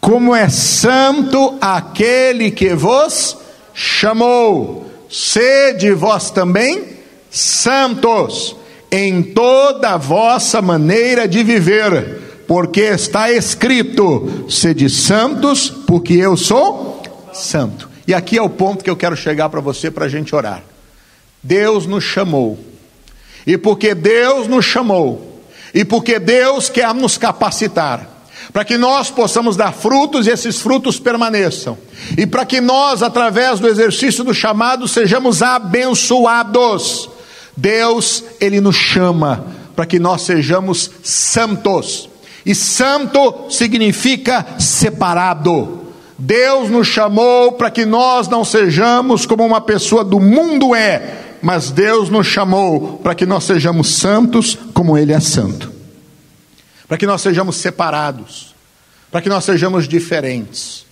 como 0.00 0.34
é 0.34 0.48
santo 0.48 1.58
aquele 1.60 2.50
que 2.50 2.74
vos 2.74 3.36
chamou, 3.74 4.86
sede 5.10 5.92
vós 5.92 6.30
também 6.30 6.98
santos 7.30 8.56
em 8.90 9.22
toda 9.22 9.90
a 9.90 9.96
vossa 9.96 10.62
maneira 10.62 11.28
de 11.28 11.42
viver, 11.42 12.42
porque 12.46 12.80
está 12.80 13.30
escrito: 13.30 14.46
sede 14.48 14.88
santos, 14.88 15.70
porque 15.70 16.14
eu 16.14 16.36
sou 16.36 17.02
santo. 17.32 17.88
E 18.06 18.14
aqui 18.14 18.38
é 18.38 18.42
o 18.42 18.48
ponto 18.48 18.82
que 18.82 18.90
eu 18.90 18.96
quero 18.96 19.16
chegar 19.16 19.48
para 19.50 19.60
você 19.60 19.90
para 19.90 20.06
a 20.06 20.08
gente 20.08 20.34
orar. 20.34 20.62
Deus 21.42 21.86
nos 21.86 22.04
chamou, 22.04 22.58
e 23.46 23.56
porque 23.58 23.94
Deus 23.94 24.48
nos 24.48 24.64
chamou, 24.64 25.42
e 25.74 25.84
porque 25.84 26.18
Deus 26.18 26.68
quer 26.68 26.92
nos 26.94 27.18
capacitar, 27.18 28.17
para 28.52 28.64
que 28.64 28.78
nós 28.78 29.10
possamos 29.10 29.56
dar 29.56 29.72
frutos 29.72 30.26
e 30.26 30.30
esses 30.30 30.60
frutos 30.60 30.98
permaneçam, 30.98 31.76
e 32.16 32.26
para 32.26 32.44
que 32.44 32.60
nós, 32.60 33.02
através 33.02 33.60
do 33.60 33.68
exercício 33.68 34.24
do 34.24 34.34
chamado, 34.34 34.88
sejamos 34.88 35.42
abençoados. 35.42 37.10
Deus, 37.56 38.24
Ele 38.40 38.60
nos 38.60 38.76
chama 38.76 39.44
para 39.74 39.86
que 39.86 39.98
nós 39.98 40.22
sejamos 40.22 40.90
santos, 41.02 42.08
e 42.44 42.54
santo 42.54 43.50
significa 43.50 44.46
separado. 44.58 45.86
Deus 46.18 46.68
nos 46.68 46.88
chamou 46.88 47.52
para 47.52 47.70
que 47.70 47.86
nós 47.86 48.26
não 48.26 48.44
sejamos 48.44 49.24
como 49.24 49.46
uma 49.46 49.60
pessoa 49.60 50.02
do 50.02 50.18
mundo 50.18 50.74
é, 50.74 51.36
mas 51.40 51.70
Deus 51.70 52.10
nos 52.10 52.26
chamou 52.26 52.98
para 53.02 53.14
que 53.14 53.24
nós 53.24 53.44
sejamos 53.44 53.96
santos 53.96 54.58
como 54.74 54.98
Ele 54.98 55.12
é 55.12 55.20
santo, 55.20 55.70
para 56.88 56.96
que 56.96 57.06
nós 57.06 57.20
sejamos 57.20 57.56
separados, 57.56 58.54
para 59.10 59.20
que 59.20 59.28
nós 59.28 59.44
sejamos 59.44 59.86
diferentes. 59.86 60.86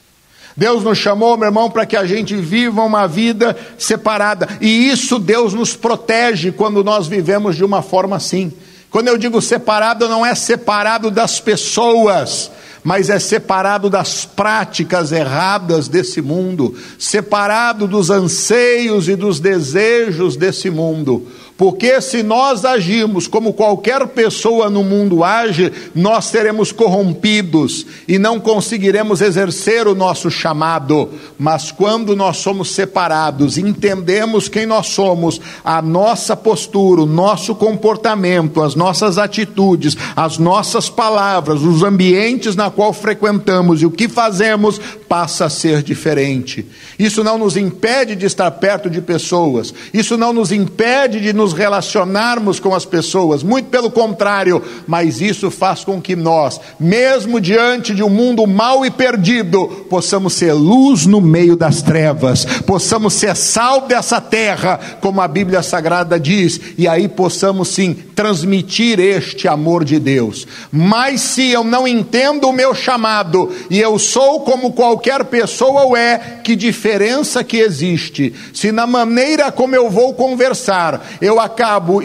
Deus 0.56 0.84
nos 0.84 0.98
chamou, 0.98 1.36
meu 1.36 1.48
irmão, 1.48 1.70
para 1.70 1.84
que 1.84 1.96
a 1.96 2.06
gente 2.06 2.36
viva 2.36 2.82
uma 2.82 3.06
vida 3.06 3.56
separada, 3.78 4.48
e 4.60 4.88
isso 4.88 5.18
Deus 5.18 5.54
nos 5.54 5.74
protege 5.74 6.52
quando 6.52 6.84
nós 6.84 7.06
vivemos 7.06 7.56
de 7.56 7.64
uma 7.64 7.82
forma 7.82 8.16
assim. 8.16 8.52
Quando 8.90 9.08
eu 9.08 9.18
digo 9.18 9.42
separado, 9.42 10.08
não 10.08 10.24
é 10.24 10.34
separado 10.34 11.10
das 11.10 11.40
pessoas, 11.40 12.50
mas 12.82 13.10
é 13.10 13.18
separado 13.18 13.90
das 13.90 14.24
práticas 14.24 15.12
erradas 15.12 15.88
desse 15.88 16.22
mundo, 16.22 16.74
separado 16.98 17.86
dos 17.86 18.10
anseios 18.10 19.08
e 19.08 19.16
dos 19.16 19.40
desejos 19.40 20.36
desse 20.36 20.70
mundo. 20.70 21.26
Porque 21.56 22.02
se 22.02 22.22
nós 22.22 22.66
agimos 22.66 23.26
como 23.26 23.54
qualquer 23.54 24.06
pessoa 24.08 24.68
no 24.68 24.84
mundo 24.84 25.24
age, 25.24 25.72
nós 25.94 26.26
seremos 26.26 26.70
corrompidos 26.70 27.86
e 28.06 28.18
não 28.18 28.38
conseguiremos 28.38 29.22
exercer 29.22 29.86
o 29.86 29.94
nosso 29.94 30.30
chamado. 30.30 31.08
Mas 31.38 31.72
quando 31.72 32.14
nós 32.14 32.36
somos 32.38 32.72
separados, 32.72 33.56
entendemos 33.56 34.48
quem 34.48 34.66
nós 34.66 34.88
somos, 34.88 35.40
a 35.64 35.80
nossa 35.80 36.36
postura, 36.36 37.02
o 37.02 37.06
nosso 37.06 37.54
comportamento, 37.54 38.62
as 38.62 38.74
nossas 38.74 39.16
atitudes, 39.16 39.96
as 40.14 40.36
nossas 40.36 40.90
palavras, 40.90 41.62
os 41.62 41.82
ambientes 41.82 42.54
na 42.54 42.70
qual 42.70 42.92
frequentamos 42.92 43.80
e 43.80 43.86
o 43.86 43.90
que 43.90 44.08
fazemos 44.08 44.78
passa 45.08 45.46
a 45.46 45.50
ser 45.50 45.82
diferente. 45.82 46.66
Isso 46.98 47.24
não 47.24 47.38
nos 47.38 47.56
impede 47.56 48.14
de 48.14 48.26
estar 48.26 48.50
perto 48.50 48.90
de 48.90 49.00
pessoas, 49.00 49.72
isso 49.94 50.18
não 50.18 50.34
nos 50.34 50.52
impede 50.52 51.20
de 51.20 51.32
nos 51.32 51.45
nos 51.46 51.52
relacionarmos 51.52 52.58
com 52.58 52.74
as 52.74 52.84
pessoas, 52.84 53.44
muito 53.44 53.68
pelo 53.68 53.88
contrário, 53.88 54.60
mas 54.84 55.20
isso 55.20 55.48
faz 55.48 55.84
com 55.84 56.02
que 56.02 56.16
nós, 56.16 56.60
mesmo 56.80 57.40
diante 57.40 57.94
de 57.94 58.02
um 58.02 58.08
mundo 58.08 58.44
mau 58.48 58.84
e 58.84 58.90
perdido, 58.90 59.68
possamos 59.88 60.32
ser 60.32 60.52
luz 60.52 61.06
no 61.06 61.20
meio 61.20 61.54
das 61.54 61.82
trevas, 61.82 62.44
possamos 62.66 63.14
ser 63.14 63.36
sal 63.36 63.82
dessa 63.82 64.20
terra, 64.20 64.80
como 65.00 65.20
a 65.20 65.28
Bíblia 65.28 65.62
Sagrada 65.62 66.18
diz, 66.18 66.60
e 66.76 66.88
aí 66.88 67.06
possamos 67.06 67.68
sim 67.68 67.94
transmitir 68.16 68.98
este 68.98 69.46
amor 69.46 69.84
de 69.84 70.00
Deus. 70.00 70.48
Mas 70.72 71.20
se 71.20 71.50
eu 71.50 71.62
não 71.62 71.86
entendo 71.86 72.48
o 72.48 72.52
meu 72.52 72.74
chamado 72.74 73.54
e 73.70 73.78
eu 73.78 74.00
sou 74.00 74.40
como 74.40 74.72
qualquer 74.72 75.26
pessoa 75.26 75.96
é, 75.96 76.40
que 76.42 76.56
diferença 76.56 77.44
que 77.44 77.58
existe? 77.58 78.34
Se 78.52 78.72
na 78.72 78.86
maneira 78.86 79.52
como 79.52 79.76
eu 79.76 79.88
vou 79.88 80.14
conversar, 80.14 81.06
eu 81.20 81.35
eu 81.36 81.40
acabo 81.40 82.02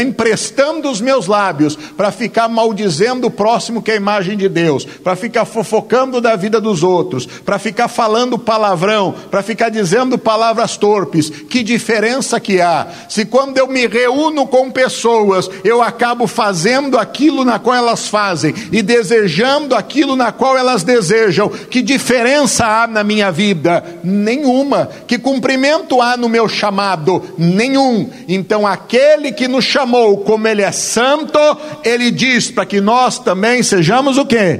emprestando 0.00 0.90
os 0.90 1.00
meus 1.00 1.26
lábios 1.26 1.76
para 1.76 2.10
ficar 2.10 2.48
maldizendo 2.48 3.28
o 3.28 3.30
próximo 3.30 3.80
que 3.80 3.92
é 3.92 3.94
a 3.94 3.98
imagem 3.98 4.36
de 4.36 4.48
Deus, 4.48 4.84
para 4.84 5.14
ficar 5.14 5.44
fofocando 5.44 6.20
da 6.20 6.34
vida 6.34 6.60
dos 6.60 6.82
outros, 6.82 7.26
para 7.26 7.58
ficar 7.58 7.86
falando 7.86 8.38
palavrão, 8.38 9.14
para 9.30 9.42
ficar 9.42 9.68
dizendo 9.68 10.18
palavras 10.18 10.76
torpes. 10.76 11.30
Que 11.30 11.62
diferença 11.62 12.40
que 12.40 12.60
há? 12.60 12.88
Se 13.08 13.24
quando 13.24 13.56
eu 13.58 13.68
me 13.68 13.86
reúno 13.86 14.46
com 14.46 14.70
pessoas, 14.70 15.48
eu 15.62 15.80
acabo 15.80 16.26
fazendo 16.26 16.98
aquilo 16.98 17.44
na 17.44 17.58
qual 17.58 17.76
elas 17.76 18.08
fazem 18.08 18.54
e 18.72 18.82
desejando 18.82 19.76
aquilo 19.76 20.16
na 20.16 20.32
qual 20.32 20.56
elas 20.58 20.82
desejam, 20.82 21.48
que 21.48 21.82
diferença 21.82 22.66
há 22.66 22.86
na 22.86 23.04
minha 23.04 23.30
vida? 23.30 23.84
Nenhuma. 24.02 24.90
Que 25.06 25.18
cumprimento 25.18 26.02
há 26.02 26.16
no 26.16 26.28
meu 26.28 26.48
chamado? 26.48 27.22
Nenhum. 27.38 28.10
Então 28.26 28.66
aquele 28.66 29.32
que 29.32 29.46
nos 29.46 29.67
chamou, 29.68 30.18
como 30.18 30.48
Ele 30.48 30.62
é 30.62 30.72
santo, 30.72 31.38
Ele 31.84 32.10
diz 32.10 32.50
para 32.50 32.66
que 32.66 32.80
nós 32.80 33.18
também 33.18 33.62
sejamos 33.62 34.18
o 34.18 34.26
que? 34.26 34.58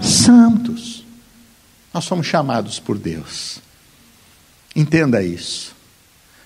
Santos. 0.00 1.04
Nós 1.92 2.04
somos 2.04 2.26
chamados 2.26 2.78
por 2.78 2.98
Deus. 2.98 3.60
Entenda 4.74 5.22
isso. 5.22 5.74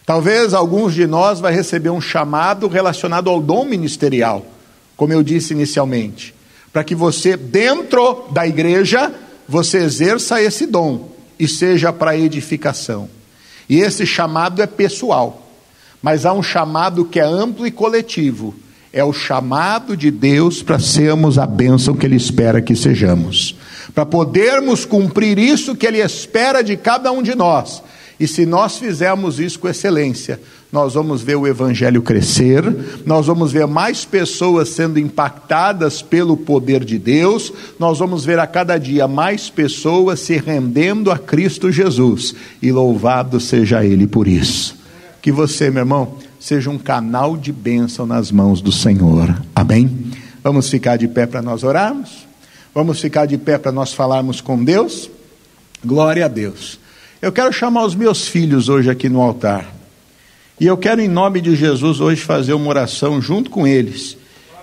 Talvez 0.06 0.54
alguns 0.54 0.94
de 0.94 1.06
nós 1.06 1.40
vai 1.40 1.54
receber 1.54 1.90
um 1.90 2.00
chamado 2.00 2.68
relacionado 2.68 3.30
ao 3.30 3.40
dom 3.40 3.64
ministerial, 3.64 4.44
como 4.96 5.12
eu 5.12 5.22
disse 5.22 5.52
inicialmente, 5.52 6.34
para 6.72 6.82
que 6.82 6.94
você 6.94 7.36
dentro 7.36 8.26
da 8.32 8.46
igreja 8.46 9.12
você 9.48 9.78
exerça 9.78 10.42
esse 10.42 10.66
dom 10.66 11.12
e 11.38 11.46
seja 11.46 11.92
para 11.92 12.16
edificação. 12.16 13.08
E 13.68 13.80
esse 13.80 14.06
chamado 14.06 14.62
é 14.62 14.66
pessoal. 14.66 15.41
Mas 16.02 16.26
há 16.26 16.32
um 16.32 16.42
chamado 16.42 17.04
que 17.04 17.20
é 17.20 17.24
amplo 17.24 17.66
e 17.66 17.70
coletivo. 17.70 18.54
É 18.92 19.02
o 19.02 19.12
chamado 19.12 19.96
de 19.96 20.10
Deus 20.10 20.62
para 20.62 20.78
sermos 20.78 21.38
a 21.38 21.46
bênção 21.46 21.94
que 21.94 22.04
Ele 22.04 22.16
espera 22.16 22.60
que 22.60 22.76
sejamos. 22.76 23.56
Para 23.94 24.04
podermos 24.04 24.84
cumprir 24.84 25.38
isso 25.38 25.76
que 25.76 25.86
Ele 25.86 26.02
espera 26.02 26.62
de 26.62 26.76
cada 26.76 27.10
um 27.12 27.22
de 27.22 27.34
nós. 27.34 27.82
E 28.20 28.28
se 28.28 28.44
nós 28.44 28.76
fizermos 28.76 29.40
isso 29.40 29.58
com 29.58 29.68
excelência, 29.68 30.38
nós 30.70 30.94
vamos 30.94 31.22
ver 31.22 31.36
o 31.36 31.46
Evangelho 31.46 32.02
crescer, 32.02 32.62
nós 33.04 33.26
vamos 33.26 33.50
ver 33.52 33.66
mais 33.66 34.04
pessoas 34.04 34.68
sendo 34.70 34.98
impactadas 34.98 36.02
pelo 36.02 36.36
poder 36.36 36.84
de 36.84 36.98
Deus, 36.98 37.52
nós 37.78 37.98
vamos 37.98 38.24
ver 38.24 38.38
a 38.38 38.46
cada 38.46 38.78
dia 38.78 39.08
mais 39.08 39.50
pessoas 39.50 40.20
se 40.20 40.36
rendendo 40.36 41.10
a 41.10 41.18
Cristo 41.18 41.70
Jesus, 41.70 42.34
e 42.62 42.70
louvado 42.70 43.40
seja 43.40 43.84
Ele 43.84 44.06
por 44.06 44.28
isso. 44.28 44.81
Que 45.22 45.30
você, 45.30 45.70
meu 45.70 45.82
irmão, 45.82 46.18
seja 46.40 46.68
um 46.68 46.78
canal 46.78 47.36
de 47.36 47.52
bênção 47.52 48.04
nas 48.04 48.32
mãos 48.32 48.60
do 48.60 48.72
Senhor. 48.72 49.40
Amém? 49.54 50.10
Vamos 50.42 50.68
ficar 50.68 50.96
de 50.96 51.06
pé 51.06 51.24
para 51.26 51.40
nós 51.40 51.62
orarmos? 51.62 52.26
Vamos 52.74 53.00
ficar 53.00 53.26
de 53.26 53.38
pé 53.38 53.56
para 53.56 53.70
nós 53.70 53.92
falarmos 53.92 54.40
com 54.40 54.62
Deus? 54.62 55.08
Glória 55.84 56.24
a 56.24 56.28
Deus. 56.28 56.80
Eu 57.20 57.30
quero 57.30 57.52
chamar 57.52 57.84
os 57.84 57.94
meus 57.94 58.26
filhos 58.26 58.68
hoje 58.68 58.90
aqui 58.90 59.08
no 59.08 59.22
altar. 59.22 59.72
E 60.58 60.66
eu 60.66 60.76
quero, 60.76 61.00
em 61.00 61.08
nome 61.08 61.40
de 61.40 61.54
Jesus, 61.54 62.00
hoje 62.00 62.20
fazer 62.20 62.54
uma 62.54 62.68
oração 62.68 63.20
junto 63.20 63.48
com 63.48 63.64
eles. 63.64 64.16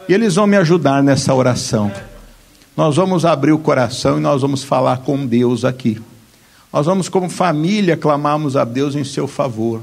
E 0.10 0.14
eles 0.14 0.36
vão 0.36 0.46
me 0.46 0.58
ajudar 0.58 1.02
nessa 1.02 1.34
oração. 1.34 1.90
nós 2.76 2.98
vamos 2.98 3.24
abrir 3.26 3.54
o 3.54 3.60
coração 3.60 4.18
e 4.18 4.22
nós 4.22 4.42
vamos 4.42 4.64
falar 4.64 4.98
com 4.98 5.26
Deus 5.26 5.64
aqui. 5.64 6.02
Nós 6.72 6.86
vamos, 6.86 7.08
como 7.08 7.30
família, 7.30 7.96
clamarmos 7.96 8.58
a 8.58 8.66
Deus 8.66 8.96
em 8.96 9.06
seu 9.06 9.28
favor. 9.28 9.82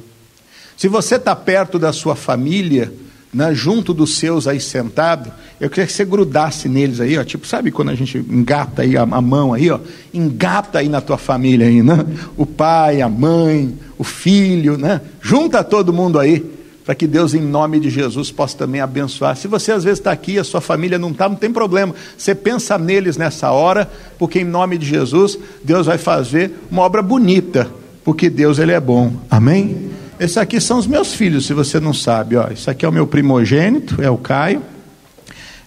Se 0.76 0.88
você 0.88 1.16
está 1.16 1.34
perto 1.34 1.78
da 1.78 1.92
sua 1.92 2.14
família, 2.14 2.92
né, 3.32 3.54
junto 3.54 3.94
dos 3.94 4.16
seus 4.16 4.46
aí 4.46 4.60
sentado, 4.60 5.32
eu 5.60 5.70
queria 5.70 5.86
que 5.86 5.92
você 5.92 6.04
grudasse 6.04 6.68
neles 6.68 7.00
aí, 7.00 7.18
ó, 7.18 7.24
tipo, 7.24 7.46
sabe 7.46 7.70
quando 7.70 7.90
a 7.90 7.94
gente 7.94 8.18
engata 8.18 8.82
aí 8.82 8.96
a, 8.96 9.02
a, 9.02 9.20
mão 9.20 9.54
aí, 9.54 9.70
ó, 9.70 9.78
engata 10.12 10.78
aí 10.78 10.88
na 10.88 11.00
tua 11.00 11.16
família 11.16 11.66
aí, 11.66 11.82
né? 11.82 12.04
O 12.36 12.44
pai, 12.44 13.00
a 13.00 13.08
mãe, 13.08 13.74
o 13.98 14.04
filho, 14.04 14.76
né? 14.76 15.00
Junta 15.20 15.64
todo 15.64 15.92
mundo 15.92 16.18
aí, 16.18 16.44
para 16.84 16.94
que 16.94 17.06
Deus, 17.06 17.34
em 17.34 17.40
nome 17.40 17.80
de 17.80 17.90
Jesus, 17.90 18.30
possa 18.30 18.56
também 18.56 18.80
abençoar. 18.80 19.36
Se 19.36 19.48
você 19.48 19.72
às 19.72 19.82
vezes 19.82 19.98
está 19.98 20.12
aqui, 20.12 20.38
a 20.38 20.44
sua 20.44 20.60
família 20.60 20.98
não 20.98 21.10
está, 21.10 21.28
não 21.28 21.36
tem 21.36 21.52
problema. 21.52 21.94
Você 22.16 22.34
pensa 22.34 22.78
neles 22.78 23.16
nessa 23.16 23.50
hora, 23.50 23.90
porque 24.18 24.40
em 24.40 24.44
nome 24.44 24.78
de 24.78 24.86
Jesus, 24.86 25.38
Deus 25.64 25.86
vai 25.86 25.98
fazer 25.98 26.52
uma 26.70 26.82
obra 26.82 27.02
bonita, 27.02 27.68
porque 28.04 28.30
Deus 28.30 28.58
ele 28.58 28.72
é 28.72 28.80
bom. 28.80 29.12
Amém? 29.28 29.90
Esses 30.18 30.38
aqui 30.38 30.60
são 30.60 30.78
os 30.78 30.86
meus 30.86 31.12
filhos, 31.12 31.44
se 31.44 31.52
você 31.52 31.78
não 31.78 31.92
sabe. 31.92 32.36
Ó. 32.36 32.48
Esse 32.48 32.70
aqui 32.70 32.86
é 32.86 32.88
o 32.88 32.92
meu 32.92 33.06
primogênito, 33.06 34.00
é 34.00 34.08
o 34.08 34.16
Caio. 34.16 34.62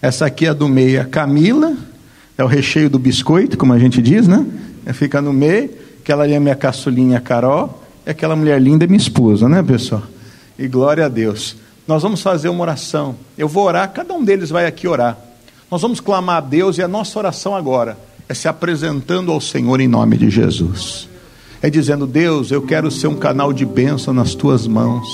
Essa 0.02 0.26
aqui 0.26 0.46
é 0.46 0.52
do 0.54 0.68
meio, 0.68 0.98
é 0.98 1.00
a 1.00 1.04
Camila. 1.04 1.76
É 2.36 2.42
o 2.42 2.46
recheio 2.46 2.90
do 2.90 2.98
biscoito, 2.98 3.56
como 3.56 3.72
a 3.72 3.78
gente 3.78 4.02
diz, 4.02 4.26
né? 4.26 4.44
É, 4.84 4.92
fica 4.92 5.20
no 5.20 5.32
meio. 5.32 5.70
Aquela 6.00 6.24
ali 6.24 6.32
é 6.32 6.40
minha 6.40 6.56
caçulinha, 6.56 7.18
a 7.18 7.20
Carol. 7.20 7.82
E 8.04 8.10
aquela 8.10 8.34
mulher 8.34 8.60
linda 8.60 8.84
é 8.84 8.88
minha 8.88 8.98
esposa, 8.98 9.48
né, 9.48 9.62
pessoal? 9.62 10.02
E 10.58 10.66
glória 10.66 11.04
a 11.04 11.08
Deus. 11.08 11.56
Nós 11.86 12.02
vamos 12.02 12.20
fazer 12.20 12.48
uma 12.48 12.62
oração. 12.62 13.14
Eu 13.38 13.46
vou 13.46 13.64
orar, 13.64 13.92
cada 13.92 14.14
um 14.14 14.24
deles 14.24 14.50
vai 14.50 14.66
aqui 14.66 14.88
orar. 14.88 15.16
Nós 15.70 15.82
vamos 15.82 16.00
clamar 16.00 16.38
a 16.38 16.40
Deus 16.40 16.78
e 16.78 16.82
a 16.82 16.88
nossa 16.88 17.16
oração 17.18 17.54
agora 17.54 17.96
é 18.28 18.34
se 18.34 18.48
apresentando 18.48 19.30
ao 19.30 19.40
Senhor 19.40 19.80
em 19.80 19.86
nome 19.86 20.16
de 20.16 20.30
Jesus 20.30 21.09
é 21.62 21.68
dizendo: 21.68 22.06
Deus, 22.06 22.50
eu 22.50 22.62
quero 22.62 22.90
ser 22.90 23.06
um 23.06 23.16
canal 23.16 23.52
de 23.52 23.64
bênção 23.64 24.12
nas 24.14 24.34
tuas 24.34 24.66
mãos. 24.66 25.06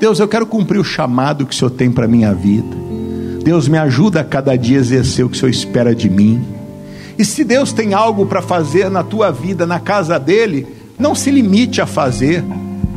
Deus, 0.00 0.18
eu 0.18 0.26
quero 0.26 0.46
cumprir 0.46 0.80
o 0.80 0.84
chamado 0.84 1.46
que 1.46 1.54
o 1.54 1.56
Senhor 1.56 1.70
tem 1.70 1.90
para 1.90 2.08
minha 2.08 2.34
vida. 2.34 2.76
Deus, 3.44 3.68
me 3.68 3.78
ajuda 3.78 4.20
a 4.20 4.24
cada 4.24 4.56
dia 4.56 4.78
a 4.78 4.80
exercer 4.80 5.24
o 5.24 5.28
que 5.28 5.36
o 5.36 5.38
Senhor 5.38 5.50
espera 5.50 5.94
de 5.94 6.10
mim. 6.10 6.44
E 7.18 7.24
se 7.24 7.44
Deus 7.44 7.72
tem 7.72 7.94
algo 7.94 8.26
para 8.26 8.42
fazer 8.42 8.90
na 8.90 9.04
tua 9.04 9.30
vida, 9.30 9.66
na 9.66 9.78
casa 9.78 10.18
dele, 10.18 10.66
não 10.98 11.14
se 11.14 11.30
limite 11.30 11.80
a 11.80 11.86
fazer. 11.86 12.42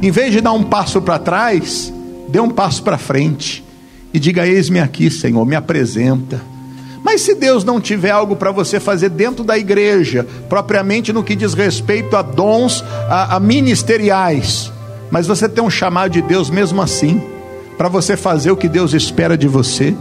Em 0.02 0.10
vez 0.10 0.32
de 0.32 0.42
dar 0.42 0.54
um 0.54 0.64
passo 0.64 1.02
para 1.02 1.20
trás, 1.20 1.94
dê 2.30 2.40
um 2.40 2.50
passo 2.50 2.82
para 2.82 2.98
frente. 2.98 3.64
E 4.14 4.20
diga: 4.20 4.48
Eis-me 4.48 4.80
aqui, 4.80 5.12
Senhor, 5.12 5.46
me 5.46 5.56
apresenta 5.56 6.55
mas 7.06 7.22
se 7.22 7.36
Deus 7.36 7.64
não 7.64 7.80
tiver 7.80 8.10
algo 8.10 8.36
para 8.36 8.50
você 8.50 8.80
fazer 8.80 9.10
dentro 9.10 9.44
da 9.44 9.56
igreja, 9.56 10.26
propriamente 10.50 11.14
no 11.14 11.24
que 11.24 11.36
diz 11.36 11.54
respeito 11.54 12.18
a 12.18 12.24
dons 12.24 12.84
a, 13.08 13.36
a 13.36 13.40
ministeriais, 13.40 14.74
mas 15.12 15.28
você 15.28 15.48
tem 15.48 15.64
um 15.64 15.70
chamado 15.70 16.10
de 16.10 16.22
Deus 16.24 16.50
mesmo 16.50 16.82
assim, 16.82 17.22
para 17.78 17.88
você 17.88 18.18
fazer 18.18 18.50
o 18.50 18.58
que 18.58 18.68
Deus 18.68 18.92
espera 18.96 19.38
de 19.38 19.48
você. 19.48 19.96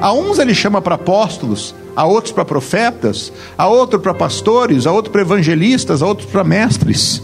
A 0.00 0.12
uns 0.12 0.38
ele 0.38 0.54
chama 0.54 0.80
para 0.80 0.94
apóstolos, 0.94 1.74
a 1.96 2.06
outros 2.06 2.32
para 2.32 2.44
profetas, 2.44 3.32
a 3.58 3.66
outros 3.66 4.00
para 4.00 4.14
pastores, 4.14 4.86
a 4.86 4.92
outros 4.92 5.10
para 5.10 5.22
evangelistas, 5.22 6.00
a 6.00 6.06
outros 6.06 6.30
para 6.30 6.44
mestres. 6.44 7.20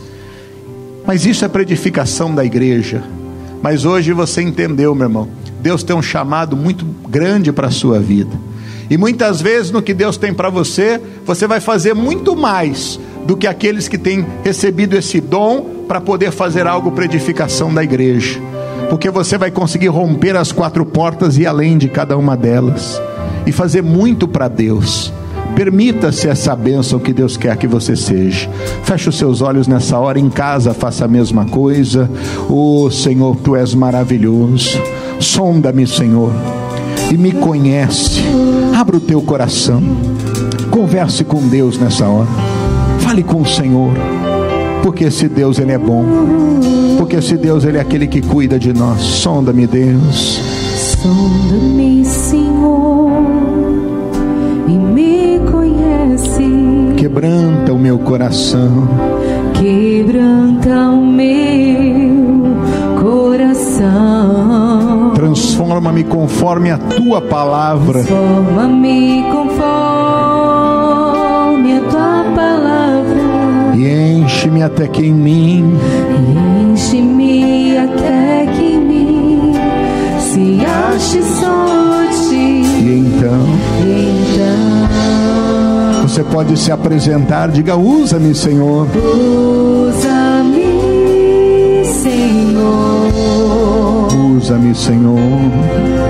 Mas 1.06 1.26
isso 1.26 1.44
é 1.44 1.48
para 1.48 1.62
edificação 1.62 2.34
da 2.34 2.44
igreja. 2.44 3.04
Mas 3.62 3.84
hoje 3.84 4.12
você 4.12 4.42
entendeu, 4.42 4.96
meu 4.96 5.06
irmão. 5.06 5.28
Deus 5.60 5.84
tem 5.84 5.94
um 5.94 6.02
chamado 6.02 6.56
muito 6.56 6.84
grande 7.08 7.52
para 7.52 7.68
a 7.68 7.70
sua 7.70 8.00
vida. 8.00 8.51
E 8.90 8.96
muitas 8.96 9.40
vezes 9.40 9.70
no 9.70 9.82
que 9.82 9.94
Deus 9.94 10.16
tem 10.16 10.32
para 10.32 10.50
você, 10.50 11.00
você 11.24 11.46
vai 11.46 11.60
fazer 11.60 11.94
muito 11.94 12.36
mais 12.36 12.98
do 13.26 13.36
que 13.36 13.46
aqueles 13.46 13.88
que 13.88 13.98
têm 13.98 14.26
recebido 14.44 14.96
esse 14.96 15.20
dom 15.20 15.84
para 15.86 16.00
poder 16.00 16.30
fazer 16.30 16.66
algo 16.66 16.90
para 16.92 17.04
edificação 17.04 17.72
da 17.72 17.82
igreja. 17.82 18.40
Porque 18.88 19.10
você 19.10 19.38
vai 19.38 19.50
conseguir 19.50 19.88
romper 19.88 20.36
as 20.36 20.52
quatro 20.52 20.84
portas 20.84 21.38
e 21.38 21.46
além 21.46 21.78
de 21.78 21.88
cada 21.88 22.16
uma 22.16 22.36
delas 22.36 23.00
e 23.46 23.52
fazer 23.52 23.82
muito 23.82 24.28
para 24.28 24.48
Deus. 24.48 25.12
Permita-se 25.54 26.28
essa 26.28 26.56
bênção 26.56 26.98
que 26.98 27.12
Deus 27.12 27.36
quer 27.36 27.56
que 27.56 27.66
você 27.66 27.94
seja. 27.94 28.48
Feche 28.84 29.08
os 29.08 29.18
seus 29.18 29.42
olhos 29.42 29.68
nessa 29.68 29.98
hora, 29.98 30.18
em 30.18 30.30
casa 30.30 30.72
faça 30.72 31.04
a 31.04 31.08
mesma 31.08 31.44
coisa. 31.44 32.10
Oh 32.48 32.90
Senhor, 32.90 33.36
tu 33.36 33.54
és 33.54 33.74
maravilhoso. 33.74 34.80
Sonda-me, 35.20 35.86
Senhor 35.86 36.32
e 37.12 37.18
me 37.18 37.30
conhece. 37.30 38.22
Abra 38.74 38.96
o 38.96 39.00
teu 39.00 39.20
coração. 39.20 39.82
Converse 40.70 41.22
com 41.24 41.46
Deus 41.46 41.78
nessa 41.78 42.08
hora. 42.08 42.28
Fale 43.00 43.22
com 43.22 43.42
o 43.42 43.46
Senhor. 43.46 43.92
Porque 44.82 45.04
esse 45.04 45.28
Deus 45.28 45.58
ele 45.58 45.72
é 45.72 45.78
bom. 45.78 46.04
Porque 46.96 47.16
esse 47.16 47.36
Deus 47.36 47.64
ele 47.64 47.76
é 47.76 47.82
aquele 47.82 48.06
que 48.06 48.22
cuida 48.22 48.58
de 48.58 48.72
nós. 48.72 49.02
Sonda-me, 49.02 49.66
Deus. 49.66 50.40
Sonda-me, 51.02 52.02
Senhor, 52.04 53.10
e 54.66 54.72
me 54.72 55.40
conhece. 55.50 56.94
Quebranta 56.96 57.74
o 57.74 57.78
meu 57.78 57.98
coração. 57.98 58.88
Quebranta 59.52 60.90
o 60.90 61.04
meu 61.04 62.56
coração 63.00 64.41
Transforma-me 65.32 66.04
conforme 66.04 66.70
a 66.70 66.76
tua 66.76 67.22
palavra. 67.22 68.04
Transforma-me 68.04 69.22
conforme 69.32 69.62
a 71.78 71.80
tua 71.90 72.24
palavra. 72.36 73.74
E 73.74 73.88
enche-me 74.12 74.62
até 74.62 74.86
que 74.88 75.06
em 75.06 75.14
mim. 75.14 75.74
Enche-me 76.70 77.78
até 77.78 78.46
que 78.46 78.74
em 78.74 78.80
mim 78.84 79.54
se 80.20 80.60
ache 80.66 81.22
só 81.22 82.02
ti. 82.28 82.34
E 82.34 82.98
então. 82.98 83.46
E 83.86 84.20
então. 84.34 86.02
Você 86.02 86.22
pode 86.24 86.58
se 86.58 86.70
apresentar, 86.70 87.48
diga: 87.48 87.74
Usa-me, 87.74 88.34
Senhor. 88.34 88.86
Usa-me, 89.88 90.66
Senhor. 91.86 93.22
Usa-me, 94.32 94.74
Senhor. 94.74 96.01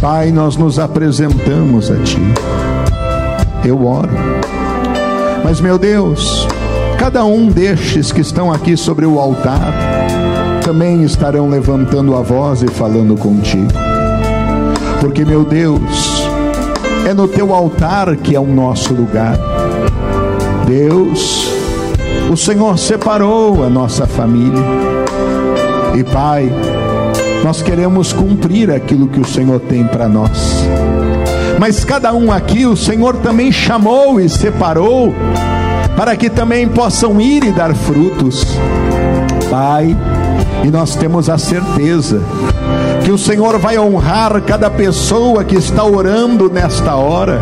Pai, 0.00 0.30
nós 0.30 0.56
nos 0.56 0.78
apresentamos 0.78 1.90
a 1.90 1.96
Ti. 1.96 2.20
Eu 3.64 3.84
oro. 3.84 4.10
Mas, 5.44 5.60
meu 5.60 5.76
Deus, 5.76 6.46
cada 6.98 7.24
um 7.24 7.48
destes 7.48 8.12
que 8.12 8.20
estão 8.20 8.52
aqui 8.52 8.76
sobre 8.76 9.04
o 9.04 9.18
altar 9.18 9.74
também 10.64 11.02
estarão 11.02 11.48
levantando 11.48 12.14
a 12.14 12.22
voz 12.22 12.62
e 12.62 12.68
falando 12.68 13.16
contigo. 13.16 13.72
Porque, 15.00 15.24
meu 15.24 15.44
Deus, 15.44 16.28
é 17.08 17.12
no 17.12 17.26
teu 17.26 17.52
altar 17.52 18.14
que 18.16 18.36
é 18.36 18.40
o 18.40 18.46
nosso 18.46 18.94
lugar. 18.94 19.36
Deus, 20.64 21.48
o 22.30 22.36
Senhor 22.36 22.78
separou 22.78 23.64
a 23.64 23.68
nossa 23.68 24.06
família. 24.06 24.62
E, 25.96 26.04
Pai, 26.04 26.52
nós 27.44 27.62
queremos 27.62 28.12
cumprir 28.12 28.70
aquilo 28.70 29.08
que 29.08 29.20
o 29.20 29.26
Senhor 29.26 29.60
tem 29.60 29.84
para 29.84 30.08
nós. 30.08 30.64
Mas 31.58 31.84
cada 31.84 32.12
um 32.12 32.30
aqui 32.30 32.66
o 32.66 32.76
Senhor 32.76 33.16
também 33.16 33.50
chamou 33.50 34.20
e 34.20 34.28
separou 34.28 35.14
para 35.96 36.16
que 36.16 36.30
também 36.30 36.68
possam 36.68 37.20
ir 37.20 37.42
e 37.42 37.50
dar 37.50 37.74
frutos. 37.74 38.44
Pai, 39.50 39.96
e 40.64 40.70
nós 40.70 40.94
temos 40.94 41.28
a 41.28 41.38
certeza 41.38 42.22
que 43.04 43.10
o 43.10 43.18
Senhor 43.18 43.58
vai 43.58 43.78
honrar 43.78 44.40
cada 44.42 44.68
pessoa 44.70 45.42
que 45.42 45.56
está 45.56 45.82
orando 45.82 46.50
nesta 46.50 46.94
hora, 46.94 47.40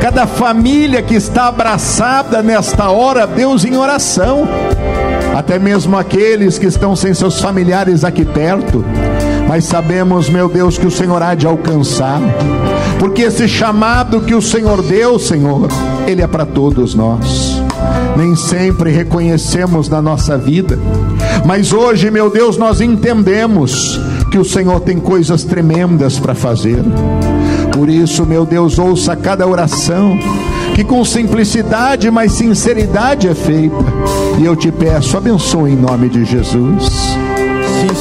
cada 0.00 0.26
família 0.26 1.00
que 1.00 1.14
está 1.14 1.46
abraçada 1.46 2.42
nesta 2.42 2.90
hora, 2.90 3.26
Deus, 3.26 3.64
em 3.64 3.76
oração, 3.76 4.48
até 5.34 5.58
mesmo 5.58 5.96
aqueles 5.96 6.58
que 6.58 6.66
estão 6.66 6.96
sem 6.96 7.14
seus 7.14 7.40
familiares 7.40 8.04
aqui 8.04 8.24
perto, 8.24 8.84
mas 9.48 9.64
sabemos, 9.64 10.28
meu 10.28 10.48
Deus, 10.48 10.78
que 10.78 10.86
o 10.86 10.90
Senhor 10.90 11.22
há 11.22 11.34
de 11.34 11.46
alcançar, 11.46 12.20
porque 12.98 13.22
esse 13.22 13.48
chamado 13.48 14.20
que 14.20 14.34
o 14.34 14.42
Senhor 14.42 14.82
deu, 14.82 15.18
Senhor, 15.18 15.68
ele 16.06 16.22
é 16.22 16.26
para 16.26 16.46
todos 16.46 16.94
nós. 16.94 17.62
Nem 18.16 18.34
sempre 18.34 18.90
reconhecemos 18.90 19.88
na 19.88 20.00
nossa 20.00 20.36
vida, 20.38 20.78
mas 21.44 21.72
hoje, 21.72 22.10
meu 22.10 22.30
Deus, 22.30 22.56
nós 22.56 22.80
entendemos 22.80 24.00
que 24.30 24.38
o 24.38 24.44
Senhor 24.44 24.80
tem 24.80 24.98
coisas 24.98 25.44
tremendas 25.44 26.18
para 26.18 26.34
fazer. 26.34 26.82
Por 27.72 27.88
isso, 27.88 28.24
meu 28.24 28.46
Deus, 28.46 28.78
ouça 28.78 29.14
cada 29.14 29.46
oração 29.46 30.18
que 30.74 30.82
com 30.82 31.04
simplicidade, 31.04 32.10
mas 32.10 32.32
sinceridade 32.32 33.28
é 33.28 33.34
feita. 33.34 33.84
E 34.38 34.44
eu 34.44 34.56
te 34.56 34.72
peço, 34.72 35.16
abençoe 35.16 35.72
em 35.72 35.76
nome 35.76 36.08
de 36.08 36.24
Jesus. 36.24 37.16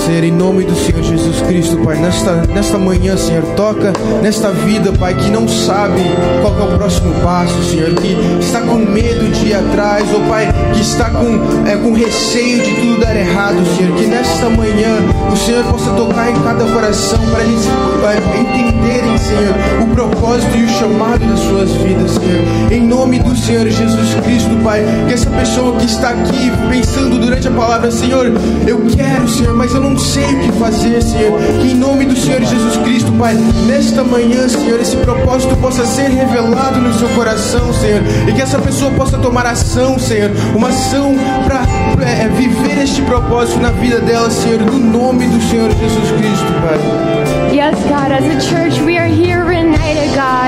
Senhor, 0.05 0.23
em 0.23 0.31
nome 0.31 0.63
do 0.63 0.75
Senhor 0.75 1.01
Jesus 1.01 1.41
Cristo, 1.47 1.77
Pai, 1.77 1.97
nesta, 1.97 2.35
nesta 2.53 2.77
manhã, 2.77 3.17
Senhor, 3.17 3.41
toca 3.55 3.91
nesta 4.21 4.51
vida, 4.51 4.91
Pai, 4.93 5.15
que 5.15 5.31
não 5.31 5.47
sabe 5.47 5.99
qual 6.43 6.59
é 6.59 6.75
o 6.75 6.77
próximo 6.77 7.11
passo, 7.23 7.63
Senhor, 7.63 7.91
que 7.95 8.15
está 8.39 8.61
com 8.61 8.75
medo 8.75 9.31
de 9.31 9.47
ir 9.47 9.55
atrás, 9.55 10.07
ou 10.13 10.19
Pai, 10.29 10.47
que 10.75 10.81
está 10.81 11.09
com, 11.09 11.67
é, 11.67 11.75
com 11.77 11.91
receio 11.93 12.61
de 12.61 12.75
tudo 12.75 12.99
dar 13.01 13.15
errado, 13.15 13.57
Senhor, 13.75 13.97
que 13.97 14.05
nesta 14.05 14.47
manhã 14.47 14.95
o 15.33 15.35
Senhor 15.35 15.63
possa 15.63 15.89
tocar 15.93 16.29
em 16.29 16.35
cada 16.35 16.65
coração 16.65 17.19
para 17.31 17.43
eles 17.43 17.65
é, 17.65 18.39
entenderem, 18.39 19.17
Senhor, 19.17 19.55
o 19.81 19.95
propósito 19.95 20.55
e 20.55 20.65
o 20.65 20.69
chamado 20.69 21.25
das 21.25 21.39
suas 21.39 21.71
vidas, 21.71 22.11
Senhor. 22.11 22.71
Em 22.71 22.85
nome 22.85 23.17
do 23.17 23.35
Senhor 23.35 23.67
Jesus 23.67 24.13
Cristo, 24.23 24.55
Pai, 24.63 24.85
que 25.07 25.13
essa 25.15 25.31
pessoa 25.31 25.75
que 25.77 25.85
está 25.85 26.09
aqui 26.09 26.51
pensando 26.69 27.17
durante 27.17 27.47
a 27.47 27.51
palavra, 27.51 27.89
Senhor, 27.89 28.31
eu 28.67 28.85
quero, 28.95 29.27
Senhor, 29.27 29.55
mas 29.55 29.73
eu 29.73 29.81
não 29.81 29.94
sei 29.97 30.25
o 30.25 30.39
que 30.39 30.51
fazer, 30.53 31.01
Senhor. 31.01 31.39
Que 31.61 31.71
em 31.71 31.75
nome 31.75 32.05
do 32.05 32.15
Senhor 32.15 32.41
Jesus 32.41 32.77
Cristo, 32.77 33.11
Pai, 33.13 33.33
nesta 33.67 34.03
manhã, 34.03 34.47
Senhor, 34.47 34.79
esse 34.79 34.97
propósito 34.97 35.55
possa 35.57 35.85
ser 35.85 36.09
revelado 36.09 36.79
no 36.79 36.93
seu 36.93 37.09
coração, 37.09 37.73
Senhor, 37.73 38.01
e 38.27 38.33
que 38.33 38.41
essa 38.41 38.59
pessoa 38.59 38.91
possa 38.91 39.17
tomar 39.17 39.45
ação, 39.45 39.97
Senhor, 39.99 40.31
uma 40.55 40.69
ação 40.69 41.15
para 41.45 41.63
é, 42.05 42.27
viver 42.29 42.83
este 42.83 43.01
propósito 43.01 43.59
na 43.59 43.71
vida 43.71 43.99
dela, 43.99 44.29
Senhor, 44.29 44.59
no 44.59 44.77
nome 44.79 45.27
do 45.27 45.41
Senhor 45.49 45.69
Jesus 45.71 46.11
Cristo, 46.11 46.53
Pai. 46.61 47.35
Yes, 47.55 47.75
God, 47.87 48.11
as 48.11 48.25
a 48.25 48.39
church, 48.41 48.81
we 48.81 48.97
are 48.97 49.04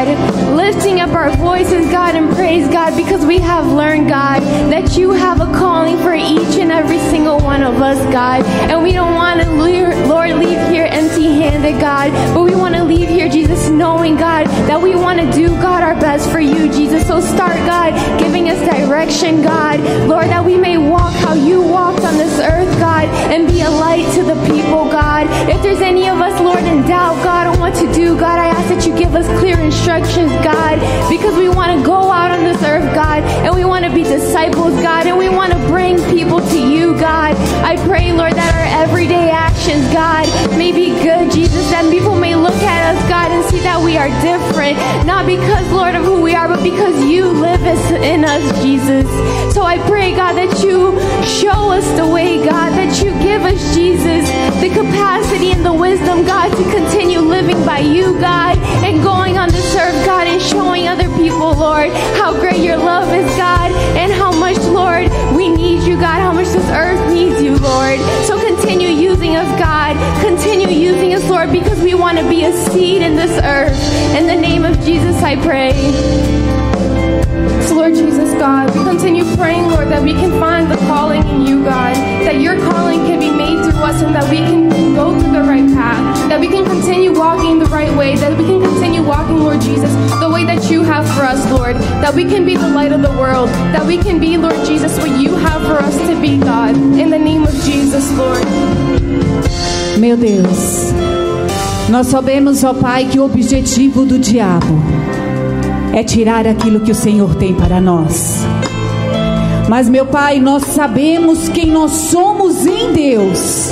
God, 0.05 0.55
lifting 0.55 0.99
up 0.99 1.09
our 1.09 1.31
voices, 1.37 1.89
God, 1.89 2.13
and 2.13 2.29
praise, 2.35 2.67
God, 2.67 2.95
because 2.95 3.25
we 3.25 3.39
have 3.39 3.65
learned, 3.65 4.07
God, 4.07 4.43
that 4.71 4.95
you 4.95 5.09
have 5.11 5.41
a 5.41 5.51
calling 5.57 5.97
for 5.97 6.13
each 6.13 6.59
and 6.59 6.71
every 6.71 6.99
single 6.99 7.39
one 7.39 7.63
of 7.63 7.81
us, 7.81 7.97
God, 8.13 8.45
and 8.69 8.83
we 8.83 8.91
don't 8.91 9.15
want 9.15 9.41
to, 9.41 9.49
Lord, 10.07 10.35
leave 10.35 10.69
here 10.69 10.87
empty 10.91 11.25
handed, 11.25 11.81
God, 11.81 12.11
but 12.35 12.43
we 12.43 12.53
want 12.53 12.75
to 12.75 12.83
leave 12.83 13.09
here, 13.09 13.27
Jesus, 13.27 13.69
knowing, 13.69 14.17
God, 14.17 14.45
that 14.67 14.79
we 14.79 14.95
want 14.95 15.19
to 15.19 15.31
do, 15.31 15.47
God, 15.61 15.81
our 15.81 15.95
best 15.95 16.29
for 16.29 16.39
you, 16.39 16.71
Jesus. 16.71 17.07
So 17.07 17.19
start, 17.19 17.55
God, 17.65 17.93
giving 18.19 18.49
us 18.49 18.59
direction, 18.59 19.41
God, 19.41 19.79
Lord, 20.07 20.27
that 20.27 20.45
we 20.45 20.57
may 20.57 20.77
walk 20.77 21.13
how 21.13 21.33
you 21.33 21.61
walked 21.61 22.01
on 22.01 22.13
this 22.17 22.39
earth, 22.39 22.71
God, 22.79 23.05
and 23.33 23.47
be 23.47 23.61
a 23.61 23.69
light 23.69 24.05
to 24.13 24.23
the 24.23 24.35
people, 24.45 24.91
God. 24.91 25.25
If 25.49 25.61
there's 25.63 25.81
any 25.81 26.07
of 26.07 26.19
us, 26.19 26.39
Lord, 26.39 26.63
in 26.63 26.85
doubt, 26.85 27.23
God, 27.23 27.47
on 27.47 27.59
what 27.59 27.73
to 27.75 27.91
do, 27.93 28.15
God, 28.15 28.37
I 28.37 28.47
ask 28.47 28.69
that 28.69 28.85
you 28.85 28.95
give 28.95 29.15
us 29.15 29.27
clear 29.39 29.57
instructions, 29.87 30.31
God, 30.43 30.79
because 31.09 31.37
we 31.37 31.47
want 31.47 31.71
to 31.71 31.81
go 31.85 32.11
out 32.11 32.29
on 32.29 32.43
this 32.43 32.61
earth, 32.63 32.93
God, 32.93 33.23
and 33.23 33.55
we 33.55 33.63
want 33.63 33.85
to 33.85 33.93
be 33.93 34.03
disciples, 34.03 34.73
God, 34.81 35.07
and 35.07 35.17
we 35.17 35.29
want 35.29 35.53
to 35.53 35.59
bring 35.59 35.95
people 36.11 36.41
to 36.41 36.59
you, 36.59 36.91
God. 36.99 37.35
I 37.63 37.77
pray, 37.87 38.11
Lord, 38.11 38.33
that 38.33 38.53
our 38.53 38.83
everyday 38.83 39.29
actions, 39.29 39.87
God, 39.93 40.27
may 40.57 40.73
be 40.73 40.89
good, 41.01 41.31
Jesus, 41.31 41.69
that 41.71 41.89
people 41.89 42.19
may 42.19 42.35
look 42.35 42.55
at 42.55 42.95
us, 42.95 43.01
God, 43.07 43.31
and 43.31 43.45
see 43.45 43.61
that 43.61 43.81
we 43.81 43.95
are 43.95 44.09
different, 44.19 44.75
not 45.07 45.25
because, 45.25 45.65
Lord, 45.71 45.95
of 45.95 46.03
who 46.03 46.21
we 46.21 46.35
are, 46.35 46.49
but 46.49 46.61
because 46.61 47.05
you 47.05 47.31
live 47.31 47.63
in 48.03 48.25
us, 48.25 48.43
Jesus. 48.61 49.07
So 49.55 49.63
I 49.63 49.77
pray, 49.87 50.11
God, 50.13 50.33
that 50.33 50.63
you 50.63 50.99
show 51.23 51.71
us 51.71 51.87
the 51.97 52.05
way, 52.05 52.43
God, 52.43 52.71
that 52.75 53.01
you 53.01 53.11
give 53.23 53.43
us, 53.43 53.57
Jesus, 53.73 54.27
the 54.59 54.69
capacity 54.69 55.51
and 55.51 55.65
the 55.65 55.73
wisdom, 55.73 56.25
God, 56.25 56.49
to 56.49 56.63
continue 56.75 57.19
living 57.19 57.63
by 57.65 57.79
you, 57.79 58.19
God, 58.19 58.57
and 58.83 59.01
going 59.01 59.37
on 59.37 59.49
this 59.49 59.76
earth, 59.77 60.05
God, 60.05 60.27
and 60.27 60.41
showing 60.41 60.87
other 60.87 61.07
people, 61.15 61.53
Lord, 61.53 61.91
how 62.17 62.33
great 62.33 62.57
your 62.59 62.77
love 62.77 63.13
is, 63.13 63.29
God, 63.37 63.71
and 63.95 64.11
how 64.11 64.31
much, 64.31 64.57
Lord, 64.57 65.09
we 65.35 65.49
need 65.49 65.83
you, 65.83 65.95
God, 65.95 66.19
how 66.19 66.33
much 66.33 66.47
this 66.47 66.69
earth 66.69 67.13
needs 67.13 67.41
you, 67.41 67.57
Lord. 67.57 67.99
So 68.25 68.39
continue 68.39 68.89
using 68.89 69.35
us, 69.35 69.47
God. 69.59 69.95
Continue 70.21 70.67
using 70.67 71.13
us, 71.13 71.27
Lord, 71.29 71.51
because 71.51 71.79
we 71.81 71.93
want 71.93 72.17
to 72.17 72.27
be 72.27 72.45
a 72.45 72.51
seed 72.51 73.01
in 73.01 73.15
this 73.15 73.31
earth. 73.43 73.77
In 74.15 74.27
the 74.27 74.35
name 74.35 74.65
of 74.65 74.79
Jesus, 74.81 75.21
I 75.21 75.35
pray. 75.35 75.73
So, 77.67 77.75
Lord 77.75 77.93
Jesus, 77.93 78.31
God, 78.33 78.75
we 78.75 78.83
continue 78.83 79.23
praying, 79.35 79.67
Lord, 79.69 79.89
that 79.89 80.01
we 80.01 80.13
can 80.13 80.31
find 80.39 80.71
the 80.71 80.77
calling 80.87 81.27
in 81.27 81.45
you, 81.45 81.63
God, 81.63 81.95
that 82.27 82.41
your 82.41 82.59
calling 82.59 82.99
can 83.07 83.21
be 83.21 83.31
made 83.31 83.55
through 83.63 83.79
us 83.79 84.01
and 84.01 84.13
that 84.13 84.29
we 84.29 84.35
can 84.35 84.67
go 84.93 85.17
through 85.17 85.31
the 85.31 85.43
right 85.43 85.63
path, 85.71 86.27
that 86.27 86.37
we 86.37 86.49
can 86.49 86.65
continue 86.65 87.17
walking 87.17 87.57
the 87.57 87.65
right 87.67 87.95
way, 87.95 88.17
that 88.17 88.37
we 88.37 88.43
can 88.43 88.61
continue 88.61 89.01
walking, 89.01 89.39
Lord 89.39 89.61
Jesus, 89.61 89.93
the 90.19 90.29
way 90.29 90.43
that 90.43 90.69
you 90.69 90.83
have 90.83 91.07
for 91.15 91.21
us, 91.23 91.39
Lord, 91.49 91.77
that 92.03 92.13
we 92.13 92.25
can 92.25 92.43
be 92.43 92.57
the 92.57 92.67
light 92.67 92.91
of 92.91 93.01
the 93.01 93.11
world, 93.11 93.47
that 93.71 93.85
we 93.85 93.97
can 93.97 94.19
be, 94.19 94.35
Lord 94.35 94.59
Jesus, 94.65 94.97
what 94.99 95.17
you 95.17 95.37
have 95.37 95.61
for 95.61 95.79
us 95.79 95.95
to 96.09 96.19
be, 96.19 96.37
God, 96.37 96.75
in 96.75 97.09
the 97.09 97.17
name 97.17 97.43
of 97.43 97.53
Jesus, 97.63 98.11
Lord. 98.17 98.43
Meu 99.97 100.17
Deus, 100.17 100.91
nós 101.87 102.07
sabemos, 102.07 102.61
ó 102.65 102.73
Pai, 102.73 103.05
que 103.05 103.21
o 103.21 103.23
objetivo 103.23 104.03
do 104.03 104.19
diabo 104.19 104.75
é 105.93 106.03
tirar 106.03 106.45
aquilo 106.45 106.81
que 106.81 106.91
o 106.91 106.95
Senhor 106.95 107.35
tem 107.35 107.53
para 107.53 107.79
nós. 107.79 108.36
Mas, 109.67 109.89
meu 109.89 110.05
Pai, 110.05 110.39
nós 110.39 110.63
sabemos 110.63 111.49
quem 111.49 111.67
nós 111.67 111.91
somos 111.91 112.65
em 112.65 112.93
Deus. 112.93 113.71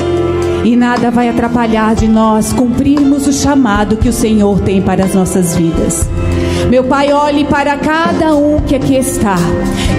E 0.63 0.75
nada 0.75 1.09
vai 1.09 1.29
atrapalhar 1.29 1.95
de 1.95 2.07
nós 2.07 2.51
cumprirmos 2.51 3.27
o 3.27 3.33
chamado 3.33 3.97
que 3.97 4.09
o 4.09 4.13
Senhor 4.13 4.59
tem 4.61 4.81
para 4.81 5.05
as 5.05 5.13
nossas 5.13 5.55
vidas. 5.55 6.09
Meu 6.69 6.83
Pai, 6.83 7.13
olhe 7.13 7.45
para 7.45 7.77
cada 7.77 8.35
um 8.35 8.59
que 8.61 8.75
aqui 8.75 8.95
está. 8.95 9.35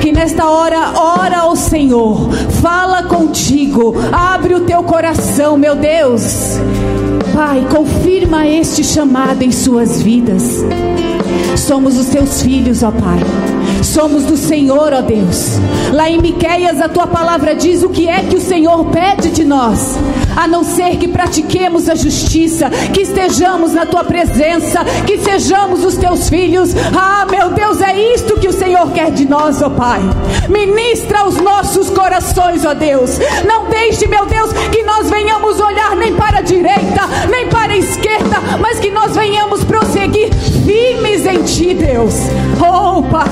Que 0.02 0.12
nesta 0.12 0.44
hora 0.46 0.92
ora 0.96 1.38
ao 1.38 1.56
Senhor, 1.56 2.30
fala 2.60 3.04
contigo, 3.04 3.94
abre 4.12 4.54
o 4.54 4.60
teu 4.60 4.82
coração, 4.82 5.56
meu 5.56 5.76
Deus. 5.76 6.58
Pai, 7.32 7.66
confirma 7.70 8.46
este 8.46 8.82
chamado 8.82 9.42
em 9.42 9.52
suas 9.52 10.02
vidas. 10.02 10.64
Somos 11.56 11.98
os 11.98 12.06
teus 12.06 12.42
filhos, 12.42 12.82
ó 12.82 12.90
Pai. 12.90 13.18
Somos 13.82 14.24
do 14.24 14.36
Senhor, 14.36 14.92
ó 14.92 15.00
Deus. 15.00 15.58
Lá 15.92 16.10
em 16.10 16.20
Miqueias 16.20 16.80
a 16.80 16.88
tua 16.88 17.06
palavra 17.06 17.54
diz 17.54 17.82
o 17.82 17.88
que 17.88 18.08
é 18.08 18.22
que 18.22 18.36
o 18.36 18.40
Senhor 18.40 18.84
pede 18.86 19.30
de 19.30 19.44
nós, 19.44 19.96
a 20.36 20.46
não 20.46 20.64
ser 20.64 20.96
que 20.96 21.08
pratiquemos 21.08 21.88
a 21.88 21.94
justiça, 21.94 22.70
que 22.92 23.02
estejamos 23.02 23.72
na 23.72 23.86
tua 23.86 24.04
presença, 24.04 24.84
que 25.06 25.18
sejamos 25.18 25.84
os 25.84 25.96
teus 25.96 26.28
filhos. 26.28 26.74
Ah, 26.96 27.26
meu 27.30 27.50
Deus, 27.50 27.80
é 27.80 28.14
isto 28.14 28.38
que 28.38 28.48
o 28.48 28.52
Senhor 28.52 28.90
quer 28.92 29.10
de 29.10 29.26
nós, 29.26 29.62
ó 29.62 29.70
Pai. 29.70 30.00
Ministra 30.48 31.26
os 31.26 31.36
nossos 31.36 31.90
corações, 31.90 32.64
ó 32.64 32.74
Deus. 32.74 33.18
Não 33.46 33.68
deixe, 33.68 34.06
meu 34.06 34.26
Deus, 34.26 34.52
que 34.52 34.82
nós 34.82 35.08
venhamos 35.10 35.60
olhar 35.60 35.96
nem 35.96 36.14
para 36.14 36.38
a 36.38 36.42
direita, 36.42 37.02
nem 37.30 37.48
para 37.48 37.72
a 37.72 37.78
esquerda, 37.78 38.40
mas 38.60 38.78
que 38.78 38.90
nós 38.90 39.14
venhamos 39.14 39.64
prosseguir 39.64 40.30
firmes 40.64 41.25
em 41.30 41.42
ti, 41.42 41.74
Deus. 41.74 42.14
Oh, 42.60 43.02
Pai, 43.02 43.28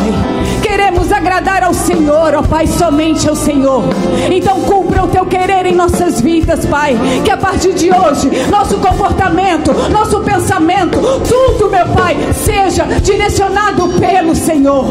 queremos 0.62 1.12
agradar 1.12 1.62
ao 1.62 1.74
Senhor, 1.74 2.34
ó 2.34 2.42
Pai, 2.42 2.66
somente 2.66 3.28
ao 3.28 3.36
Senhor. 3.36 3.84
Então 4.30 4.60
cumpra 4.62 5.04
o 5.04 5.08
teu 5.08 5.24
querer 5.26 5.66
em 5.66 5.74
nossas 5.74 6.20
vidas, 6.20 6.64
Pai. 6.66 6.96
Que 7.24 7.30
a 7.30 7.36
partir 7.36 7.72
de 7.72 7.90
hoje, 7.90 8.30
nosso 8.50 8.76
comportamento, 8.78 9.72
nosso 9.90 10.20
pensamento, 10.20 10.98
tudo, 11.28 11.70
meu 11.70 11.86
Pai, 11.88 12.16
seja 12.34 12.84
direcionado 13.02 13.88
pelo 14.00 14.34
Senhor. 14.34 14.86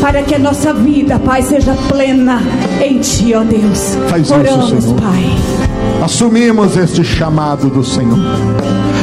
Para 0.00 0.22
que 0.22 0.34
a 0.34 0.38
nossa 0.38 0.72
vida, 0.72 1.18
Pai, 1.18 1.42
seja 1.42 1.74
plena 1.88 2.40
em 2.80 2.98
Ti, 2.98 3.34
ó 3.34 3.42
Deus. 3.44 3.96
Faz 4.08 4.30
Oramos, 4.30 4.72
isso, 4.72 4.80
Senhor. 4.82 5.00
Pai. 5.00 5.36
Assumimos 6.02 6.76
este 6.76 7.04
chamado 7.04 7.68
do 7.68 7.84
Senhor. 7.84 8.18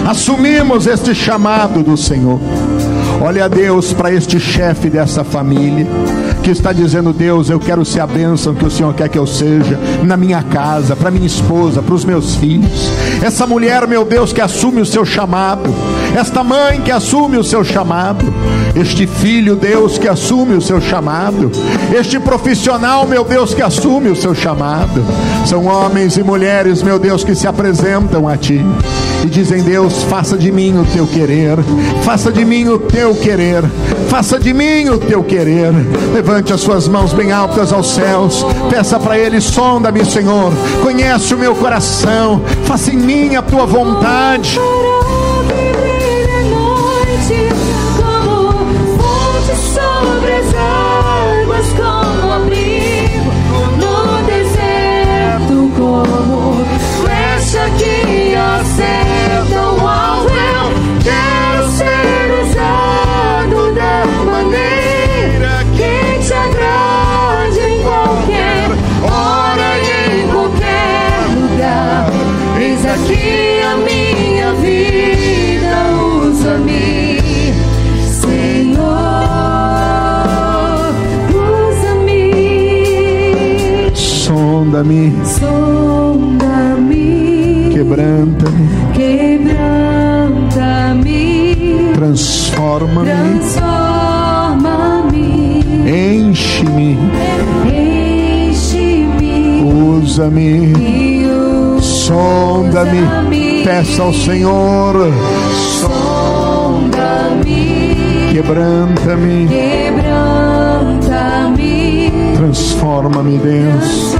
Assumimos 0.07 0.87
este 0.87 1.13
chamado 1.13 1.83
do 1.83 1.95
Senhor. 1.97 2.39
Olha 3.19 3.45
a 3.45 3.47
Deus 3.47 3.93
para 3.93 4.11
este 4.11 4.39
chefe 4.39 4.89
dessa 4.89 5.23
família 5.23 5.87
que 6.43 6.51
está 6.51 6.71
dizendo: 6.71 7.11
Deus, 7.11 7.49
eu 7.49 7.59
quero 7.59 7.83
ser 7.83 7.99
a 7.99 8.07
bênção 8.07 8.53
que 8.53 8.65
o 8.65 8.69
Senhor 8.69 8.93
quer 8.93 9.09
que 9.09 9.17
eu 9.17 9.25
seja 9.25 9.77
na 10.03 10.15
minha 10.15 10.43
casa, 10.43 10.95
para 10.95 11.09
minha 11.09 11.25
esposa, 11.25 11.81
para 11.81 11.95
os 11.95 12.05
meus 12.05 12.35
filhos. 12.35 12.89
Essa 13.21 13.47
mulher, 13.47 13.87
meu 13.87 14.05
Deus, 14.05 14.31
que 14.31 14.39
assume 14.39 14.81
o 14.81 14.85
seu 14.85 15.03
chamado, 15.03 15.73
esta 16.15 16.43
mãe 16.43 16.79
que 16.81 16.91
assume 16.91 17.37
o 17.37 17.43
seu 17.43 17.63
chamado, 17.63 18.31
este 18.75 19.07
filho, 19.07 19.55
Deus, 19.55 19.97
que 19.97 20.07
assume 20.07 20.53
o 20.53 20.61
seu 20.61 20.79
chamado, 20.79 21.51
este 21.97 22.19
profissional, 22.19 23.07
meu 23.07 23.23
Deus, 23.23 23.53
que 23.53 23.63
assume 23.63 24.09
o 24.09 24.15
seu 24.15 24.35
chamado. 24.35 25.03
São 25.45 25.65
homens 25.65 26.17
e 26.17 26.23
mulheres, 26.23 26.83
meu 26.83 26.99
Deus, 26.99 27.23
que 27.23 27.33
se 27.33 27.47
apresentam 27.47 28.27
a 28.27 28.37
Ti 28.37 28.63
e 29.27 29.29
dizem: 29.29 29.61
Deus, 29.61 30.03
faça 30.03 30.37
de 30.37 30.51
mim 30.51 30.77
o 30.79 30.85
teu 30.85 31.05
querer, 31.05 31.57
faça 32.03 32.31
de 32.31 32.43
mim 32.45 32.67
o 32.69 32.79
teu 32.79 33.13
querer, 33.13 33.63
faça 34.09 34.39
de 34.39 34.53
mim 34.53 34.89
o 34.89 34.97
teu 34.97 35.23
querer. 35.23 35.73
Levante 36.13 36.53
as 36.53 36.61
suas 36.61 36.87
mãos 36.87 37.13
bem 37.13 37.31
altas 37.31 37.73
aos 37.73 37.93
céus, 37.93 38.45
peça 38.69 38.97
para 38.97 39.19
Ele: 39.19 39.39
sonda-me, 39.41 40.03
Senhor, 40.05 40.51
conhece 40.81 41.33
o 41.33 41.37
meu 41.37 41.53
coração, 41.53 42.41
faça 42.63 42.91
em 42.91 42.97
mim 42.97 43.35
a 43.35 43.41
tua 43.41 43.65
vontade. 43.65 44.57
Sonda-me, 84.77 85.09
sonda-me. 85.25 87.09
Quebranta-me, 87.73 88.69
quebranta-me. 88.93 91.89
Transforma-me, 91.95 93.09
transforma-me. 93.09 95.65
Enche-me, 95.87 96.95
enche-me. 98.45 99.63
Usa-me. 99.63 100.75
Sonda-me, 101.81 103.01
peça 103.63 104.03
ao 104.03 104.13
Senhor, 104.13 105.11
sonda-me. 105.81 107.63
Quebranta-me, 108.31 109.47
quebranta-me. 109.47 112.11
Transforma-me, 112.35 113.39
Deus, 113.39 114.15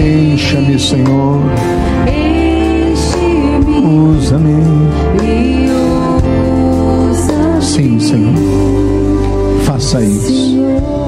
encha-me, 0.00 0.78
Senhor, 0.78 1.40
enche-me. 2.08 3.76
Usa-me. 3.86 4.62
e 5.22 5.68
usa-me. 7.10 7.62
Sim, 7.62 8.00
Senhor, 8.00 8.34
faça 9.64 10.02
isso. 10.02 10.99